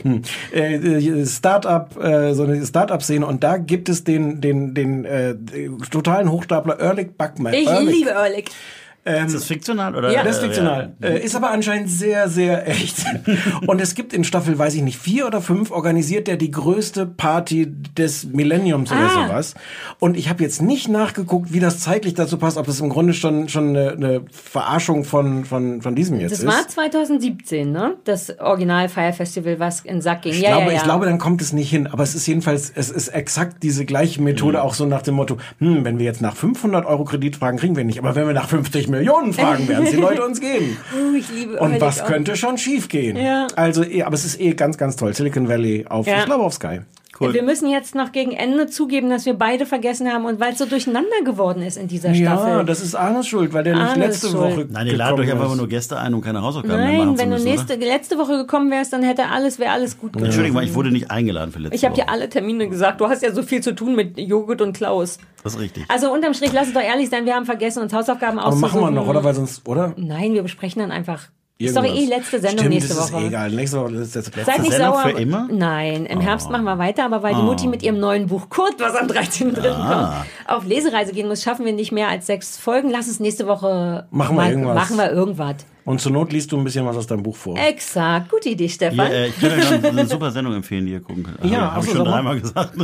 [0.52, 5.36] äh, äh, Startup, äh, so eine Startup-Szene und da gibt es den, den, den äh,
[5.90, 7.54] totalen Hochstapler Ehrlich Buckman.
[7.54, 7.98] Ich Ehrlich.
[7.98, 8.46] liebe Ehrlich.
[9.04, 9.94] Ist das fiktional?
[9.96, 10.12] Oder?
[10.12, 10.22] Ja.
[10.22, 10.92] Das ist fiktional.
[11.00, 13.04] Äh, ist aber anscheinend sehr, sehr echt.
[13.66, 17.06] Und es gibt in Staffel, weiß ich nicht, vier oder fünf, organisiert er die größte
[17.06, 19.26] Party des Millenniums oder Ah.
[19.28, 19.54] sowas.
[19.98, 23.14] Und ich habe jetzt nicht nachgeguckt, wie das zeitlich dazu passt, ob das im Grunde
[23.14, 26.46] schon, schon eine, eine Verarschung von, von, von diesem jetzt Das ist.
[26.46, 27.94] war 2017, ne?
[28.04, 30.32] Das Original Fire Festival, was in Sack ging.
[30.32, 30.76] Ich, ja, glaube, ja, ja.
[30.76, 31.86] ich glaube, dann kommt es nicht hin.
[31.86, 35.38] Aber es ist jedenfalls, es ist exakt diese gleiche Methode, auch so nach dem Motto,
[35.60, 37.98] hm, wenn wir jetzt nach 500 Euro Kredit fragen, kriegen wir nicht.
[38.00, 40.76] Aber wenn wir nach 50 Millionen fragen, werden die Leute uns geben.
[40.94, 43.16] Oh, ich liebe Und was könnte schon schief gehen?
[43.16, 43.46] Ja.
[43.56, 45.14] Also, eh, aber es ist eh ganz, ganz toll.
[45.14, 46.18] Silicon Valley auf, Ja.
[46.20, 46.80] ich glaube auf Sky.
[47.20, 47.34] Cool.
[47.34, 50.58] Wir müssen jetzt noch gegen Ende zugeben, dass wir beide vergessen haben und weil es
[50.58, 52.48] so durcheinander geworden ist in dieser Staffel.
[52.48, 54.40] Ja, das ist Arnes Schuld, weil der nicht Arnes letzte Schuld.
[54.56, 57.16] Woche Nein, ihr ladet euch einfach nur Gäste ein, um keine Hausaufgaben mehr machen Nein,
[57.16, 60.12] zu wenn du müssen, nächste, letzte Woche gekommen wärst, dann hätte alles, wäre alles gut
[60.12, 60.26] gewesen.
[60.26, 62.04] Entschuldigung, ich wurde nicht eingeladen für letzte Ich habe Woche.
[62.06, 63.00] dir alle Termine gesagt.
[63.00, 65.18] Du hast ja so viel zu tun mit Joghurt und Klaus.
[65.42, 65.84] Das ist richtig.
[65.88, 68.80] Also unterm Strich, lass es doch ehrlich sein, wir haben vergessen, uns Hausaufgaben Aber auszusuchen.
[68.80, 69.24] machen wir noch, oder?
[69.24, 69.92] Weil sonst, oder?
[69.96, 71.28] Nein, wir besprechen dann einfach.
[71.60, 72.08] Ist doch eh Irgendwas.
[72.08, 73.26] letzte Sendung Stimmt, nächste Woche.
[73.26, 73.50] Egal.
[73.50, 75.02] Nächste Woche ist das Seid nicht Sendung sauer.
[75.02, 75.48] für immer?
[75.50, 78.78] Nein, im Herbst machen wir weiter, aber weil die Mutti mit ihrem neuen Buch Kurt,
[78.78, 79.54] was am 13.3.
[79.62, 80.12] kommt,
[80.46, 82.90] auf Lesereise gehen muss, schaffen wir nicht mehr als sechs Folgen.
[82.90, 84.74] Lass uns nächste Woche Machen wir irgendwas.
[84.76, 85.56] machen wir irgendwas.
[85.88, 87.56] Und zur Not liest du ein bisschen was aus deinem Buch vor.
[87.56, 89.10] Exakt, gute Idee, Ja, Stefan.
[89.10, 91.50] äh, ich kann euch eine super Sendung empfehlen, die ihr gucken könnt.
[91.50, 92.74] Ja, habe ich schon dreimal gesagt.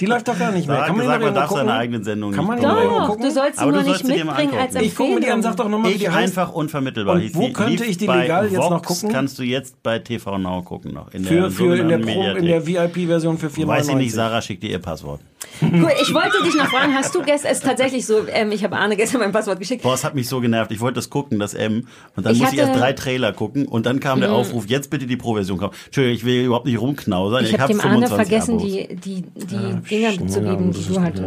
[0.00, 0.76] Die läuft doch gar nicht mehr.
[0.76, 1.80] Ja, Kann man die gesagt, man darf irgendwo seine gucken?
[1.80, 2.88] eigenen Sendungen Kann man nicht die gucken.
[2.98, 3.24] Doch, gucken?
[3.24, 4.84] du sollst sie Aber nur du nicht sollst sie dir mal mitbringen als angucken.
[4.86, 6.38] Ich gucke mir die an, sag doch nochmal, wie die Ich heißt.
[6.38, 7.14] einfach unvermittelbar.
[7.16, 9.10] Und Die- wo die könnte ich die legal jetzt noch gucken?
[9.12, 11.12] kannst du jetzt bei TV Now gucken noch.
[11.12, 12.64] In Für, für in der, Pro, in der.
[12.66, 13.66] VIP-Version für 4,99.
[13.66, 15.20] Weiß ich nicht, Sarah schickt dir ihr Passwort.
[15.60, 18.64] Cool, ich wollte dich noch fragen, hast du gestern, es ist tatsächlich so, ähm, ich
[18.64, 19.82] habe Arne gestern mein Passwort geschickt.
[19.82, 20.72] Boah, es hat mich so genervt.
[20.72, 21.86] Ich wollte das gucken, das M.
[22.16, 23.66] Und dann Ich musste ich hatte- erst drei Trailer gucken.
[23.66, 25.72] Und dann kam der Aufruf, jetzt bitte die Pro-Version kommen.
[25.86, 27.44] Entschuldigung, ich will überhaupt nicht rumknausern.
[27.44, 28.64] Ich habe dem Arne 25 vergessen, Abos.
[28.66, 31.18] die, die, die Dinger zu geben, die du halt.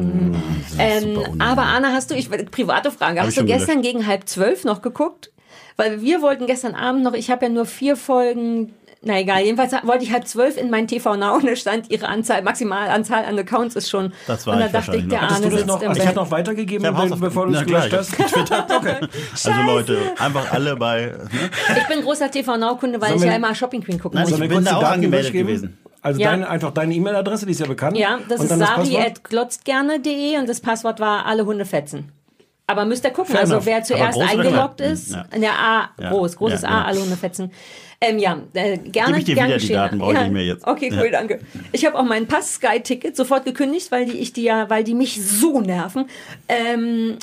[0.78, 4.28] Ähm, aber Arne, hast du, ich private Frage, Hab hast ich du gestern gegen halb
[4.28, 5.32] zwölf noch geguckt?
[5.78, 8.74] Weil wir wollten gestern Abend noch, ich habe ja nur vier Folgen.
[9.07, 12.07] Na egal, jedenfalls wollte ich halb zwölf in mein TV Now und da stand ihre
[12.07, 14.11] Anzahl, Maximalanzahl an Accounts ist schon.
[14.26, 16.02] Das war und da ich dachte ich, der Arne du das sitzt noch, im also
[16.02, 18.14] ich hatte noch weitergegeben, Ich bevor du es gelöscht hast?
[18.76, 18.95] Okay.
[19.32, 21.06] Also Leute, einfach alle bei.
[21.06, 21.19] Ne?
[21.77, 24.40] Ich bin großer TV Now-Kunde, weil Sollen ich ja immer Shopping Queen gucken Nein, muss.
[24.40, 25.77] ich bin da auch angemeldet gewesen.
[26.02, 26.32] Also Ja.
[26.32, 27.98] deine, einfach deine E-Mail-Adresse, die ist ja bekannt.
[27.98, 32.11] Ja, das Und ist sari.glotztgerne.de und das Passwort war alle Hunde fetzen.
[32.68, 33.65] Aber müsst ihr gucken, Fair also enough.
[33.68, 35.26] wer zuerst eingeloggt ist, Ja.
[35.34, 36.10] in der A, Ja.
[36.10, 36.84] groß, großes Ja, A, ja.
[36.86, 37.52] alle Hunde fetzen.
[38.01, 39.67] Ähm, ja, äh, gerne, Gib ich dir wieder die.
[39.69, 40.67] Daten, brauche ich nicht mehr jetzt.
[40.67, 41.11] Okay, cool, Ja.
[41.11, 41.39] danke.
[41.72, 45.19] Ich habe auch mein Pass-Sky-Ticket sofort gekündigt, weil die ich die ja, weil die mich
[45.26, 46.05] so nerven.
[46.49, 47.17] Ähm,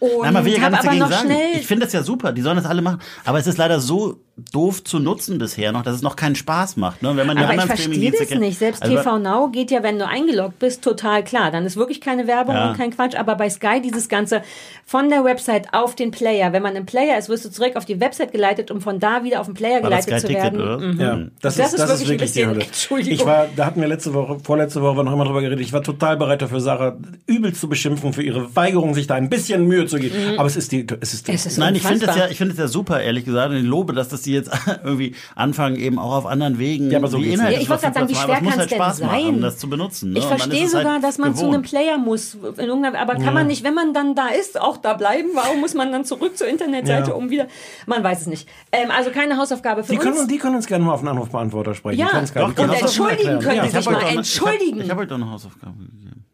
[0.00, 1.30] und Nein, man will ja gar nichts dagegen sagen.
[1.54, 3.00] Ich finde das ja super, die sollen das alle machen.
[3.24, 4.20] Aber es ist leider so
[4.52, 7.02] doof zu nutzen bisher noch, dass es noch keinen Spaß macht.
[7.02, 7.16] Ne?
[7.16, 8.58] Wenn man die Aber ich anderen verstehe das nicht.
[8.58, 11.50] Selbst Also, TV Now geht ja, wenn du eingeloggt bist, total klar.
[11.50, 12.70] Dann ist wirklich keine Werbung Ja.
[12.70, 13.14] und kein Quatsch.
[13.16, 14.42] Aber bei Sky dieses Ganze
[14.86, 16.52] von der Website auf den Player.
[16.52, 19.24] Wenn man im Player ist, wirst du zurück auf die Website geleitet, um von da
[19.24, 20.60] wieder auf den Player War geleitet zu Ticket, werden.
[20.60, 20.78] oder?
[20.78, 21.00] Mhm.
[21.00, 22.64] Ja, das, Das ist, ist das ist wirklich ein wirklich die bisschen- Hölle.
[22.64, 23.12] Entschuldigung.
[23.14, 25.60] Ich war, da hatten wir letzte Woche, vorletzte Woche noch immer drüber geredet.
[25.60, 26.96] Ich war total bereit dafür, Sarah
[27.26, 30.14] übel zu beschimpfen für ihre Weigerung, sich da ein bisschen Mühe zu geben.
[30.38, 31.34] Aber es ist die, es ist die, Mhm.
[31.34, 33.50] Es ist Nein, ich finde es ja, ich finde es ja super, ehrlich gesagt.
[33.50, 34.50] Und ich lobe, dass das die jetzt
[34.84, 36.90] irgendwie anfangen, eben auch auf anderen Wegen.
[36.90, 37.54] Ja, aber so die geht's Inhalte.
[37.56, 39.10] Ja, ich wollte gerade sagen, zu wie schwer Aber es muss halt denn Spaß machen,
[39.24, 39.40] sein?
[39.40, 40.12] das zu benutzen.
[40.12, 40.18] Ne?
[40.18, 41.66] Ich verstehe sogar, halt dass man zu einem gewohnt.
[41.68, 42.34] Player muss.
[42.34, 45.28] In irgendeiner, aber kann man nicht, wenn man dann da ist, auch da bleiben?
[45.34, 47.16] Warum muss man dann zurück zur Internetseite, Ja.
[47.16, 47.46] um wieder.
[47.86, 48.48] Man weiß es nicht.
[48.72, 50.04] Ähm, also keine Hausaufgabe für die, uns.
[50.16, 51.98] können, die können uns gerne mal auf einen Anrufbeantworter sprechen.
[52.00, 52.52] Ja, doch.
[52.54, 53.62] Die und entschuldigen können Ja.
[53.62, 54.80] Sie Ich sich hab mal entschuldigen.
[54.80, 56.24] Ich habe euch doch eine Hausaufgabe gegeben.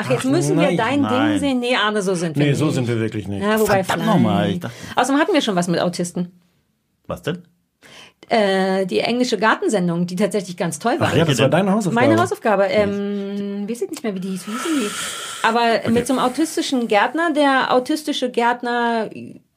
[0.00, 1.30] Ach, jetzt müssen wir nein, dein nein.
[1.32, 1.58] Ding sehen.
[1.60, 2.58] Nee, Arne, so sind wir Nee, nicht.
[2.58, 3.42] so sind wir wirklich nicht.
[3.42, 4.62] Ja, wobei Verdammt vielleicht.
[4.62, 6.30] nochmal, Außerdem hatten wir schon was mit Autisten.
[7.08, 7.42] Was denn?
[8.28, 11.08] Äh, die englische Gartensendung, die tatsächlich ganz toll war.
[11.10, 12.06] Ach ja, das war deine Hausaufgabe.
[12.06, 12.64] Meine Hausaufgabe.
[12.64, 14.46] Ähm, weiß ich nicht mehr, wie die hieß.
[14.46, 15.46] Wie hießen die?
[15.46, 19.08] Aber mit so einem autistischen Gärtner, der autistische Gärtner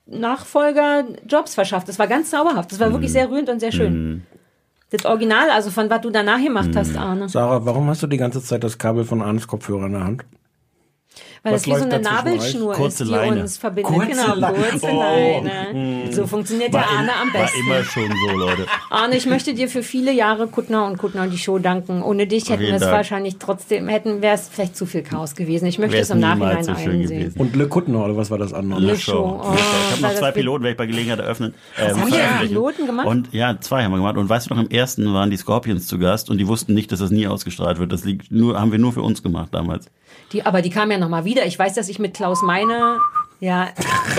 [0.06, 1.88] Nachfolger Jobs verschafft.
[1.88, 2.72] Das war ganz zauberhaft.
[2.72, 2.94] Das war Mhm.
[2.94, 4.24] wirklich sehr rührend und sehr schön.
[4.90, 6.78] Das Original, also von was du danach gemacht Mhm.
[6.78, 7.30] hast, Arne.
[7.30, 10.26] Sarah, warum hast du die ganze Zeit das Kabel von Arnes Kopfhörer in der Hand?
[11.44, 13.42] Weil Was das wie so eine Nabelschnur ist, die Leine.
[13.42, 13.92] uns verbindet.
[13.92, 14.58] Kurze genau, Leine.
[14.58, 15.00] kurze Oh.
[15.44, 16.12] Leine.
[16.14, 17.60] So funktioniert der War, Arne am im, war besten.
[17.66, 18.66] immer schon so, Leute.
[18.92, 22.04] Arne, ich möchte dir für viele Jahre Kuttner und Kuttner und die Show danken.
[22.04, 25.66] Ohne dich hätten wir es wahrscheinlich trotzdem, hätten wäre es vielleicht zu viel Chaos gewesen.
[25.66, 27.02] Ich möchte Wäre es im Nachhinein so einsehen.
[27.02, 27.40] gewesen.
[27.40, 28.80] Und Le Kuttner, oder was war das andere?
[28.80, 29.12] Le Show.
[29.12, 29.42] Show.
[29.44, 31.56] Oh, ich habe noch zwei Piloten, werde ich bei Gelegenheit eröffnen.
[31.80, 32.48] Ähm, haben veröffentlichen.
[32.50, 33.08] Piloten gemacht?
[33.08, 34.18] Und ja, zwei haben wir gemacht.
[34.18, 36.92] Und weißt du noch, im ersten waren die Scorpions zu Gast und die wussten nicht,
[36.92, 37.92] dass das nie ausgestrahlt wird.
[37.92, 39.88] Das liegt nur, haben wir nur für uns gemacht damals.
[40.32, 41.46] Die, aber die kam ja nochmal wieder.
[41.46, 43.00] Ich weiß, dass ich mit Klaus Meine,
[43.44, 43.70] ja,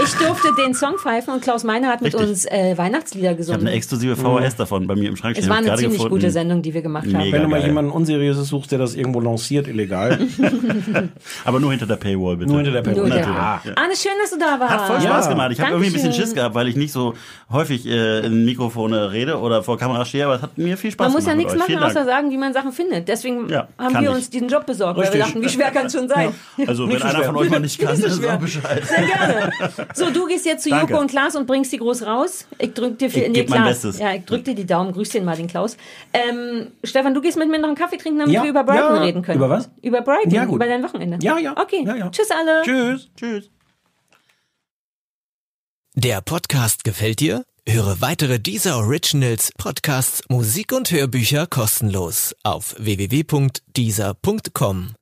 [0.05, 2.29] ich durfte den Song pfeifen und Klaus Meine hat mit Richtig.
[2.31, 3.61] uns äh, Weihnachtslieder Ich habe gesungen.
[3.63, 5.51] eine exklusive VHS davon bei mir im Schrank es stehen.
[5.51, 6.15] war Hab ich eine ziemlich gefunden.
[6.17, 7.13] gute Sendung, die wir gemacht haben.
[7.17, 7.33] Mega.
[7.37, 7.69] Wenn du mal geil.
[7.69, 10.19] jemanden Unseriöses suchst, der das irgendwo lanciert, illegal,
[11.45, 12.51] Aber nur hinter der Paywall, bitte.
[12.51, 13.11] nur hinter der Nur Paywall.
[13.19, 13.79] der- Natürlich.
[13.79, 14.73] Arne, schön, dass du da warst.
[14.75, 15.31] Hat voll Spaß Ja.
[15.31, 15.53] gemacht.
[15.53, 16.13] Ich habe irgendwie ein bisschen.
[16.13, 17.15] Schiss gehabt, weil ich nicht so
[17.51, 21.07] häufig äh, in Mikrofone rede oder vor Kamera stehe, aber es hat mir viel Spaß
[21.07, 21.39] Man muss gemacht.
[21.41, 23.09] ja nichts machen, außer sagen, wie man Sachen findet.
[23.09, 24.17] Deswegen Ja, haben wir ich.
[24.17, 25.25] uns diesen Job besorgt, weil wir Richtig.
[25.35, 26.33] dachten, wie schwer kann es schon sein?
[26.67, 28.11] Also, wenn einer von euch mal nicht kann, schwer.
[28.11, 28.83] sag Bescheid.
[29.13, 29.53] Gerne.
[29.95, 30.93] So, du gehst jetzt zu Danke.
[30.93, 32.47] Joko und Klaas und bringst die groß raus.
[32.59, 33.65] Ich drück dir für Ich nee, mein.
[33.65, 33.99] Bestes.
[33.99, 34.93] Ja, ich drück dir die Daumen.
[34.93, 35.77] Grüß den mal, den Klaus.
[36.13, 38.97] Ähm, Stefan, du gehst mit mir noch einen Kaffee trinken, damit Ja, wir über Brighton
[38.97, 39.03] ja.
[39.03, 39.39] reden können.
[39.39, 39.71] Über was?
[39.83, 40.31] Über Brighton.
[40.31, 40.57] Ja, gut.
[40.57, 41.19] Über dein Wochenende.
[41.23, 41.57] Ja, ja.
[41.61, 41.85] Okay.
[41.87, 42.11] Ja, ja.
[42.11, 42.63] Tschüss alle.
[42.63, 43.09] Tschüss.
[43.17, 43.51] Tschüss.
[45.95, 47.45] Der Podcast gefällt dir?
[47.69, 54.95] Höre weitere dieser Originals, Podcasts, Musik und Hörbücher kostenlos auf www.dieser.com.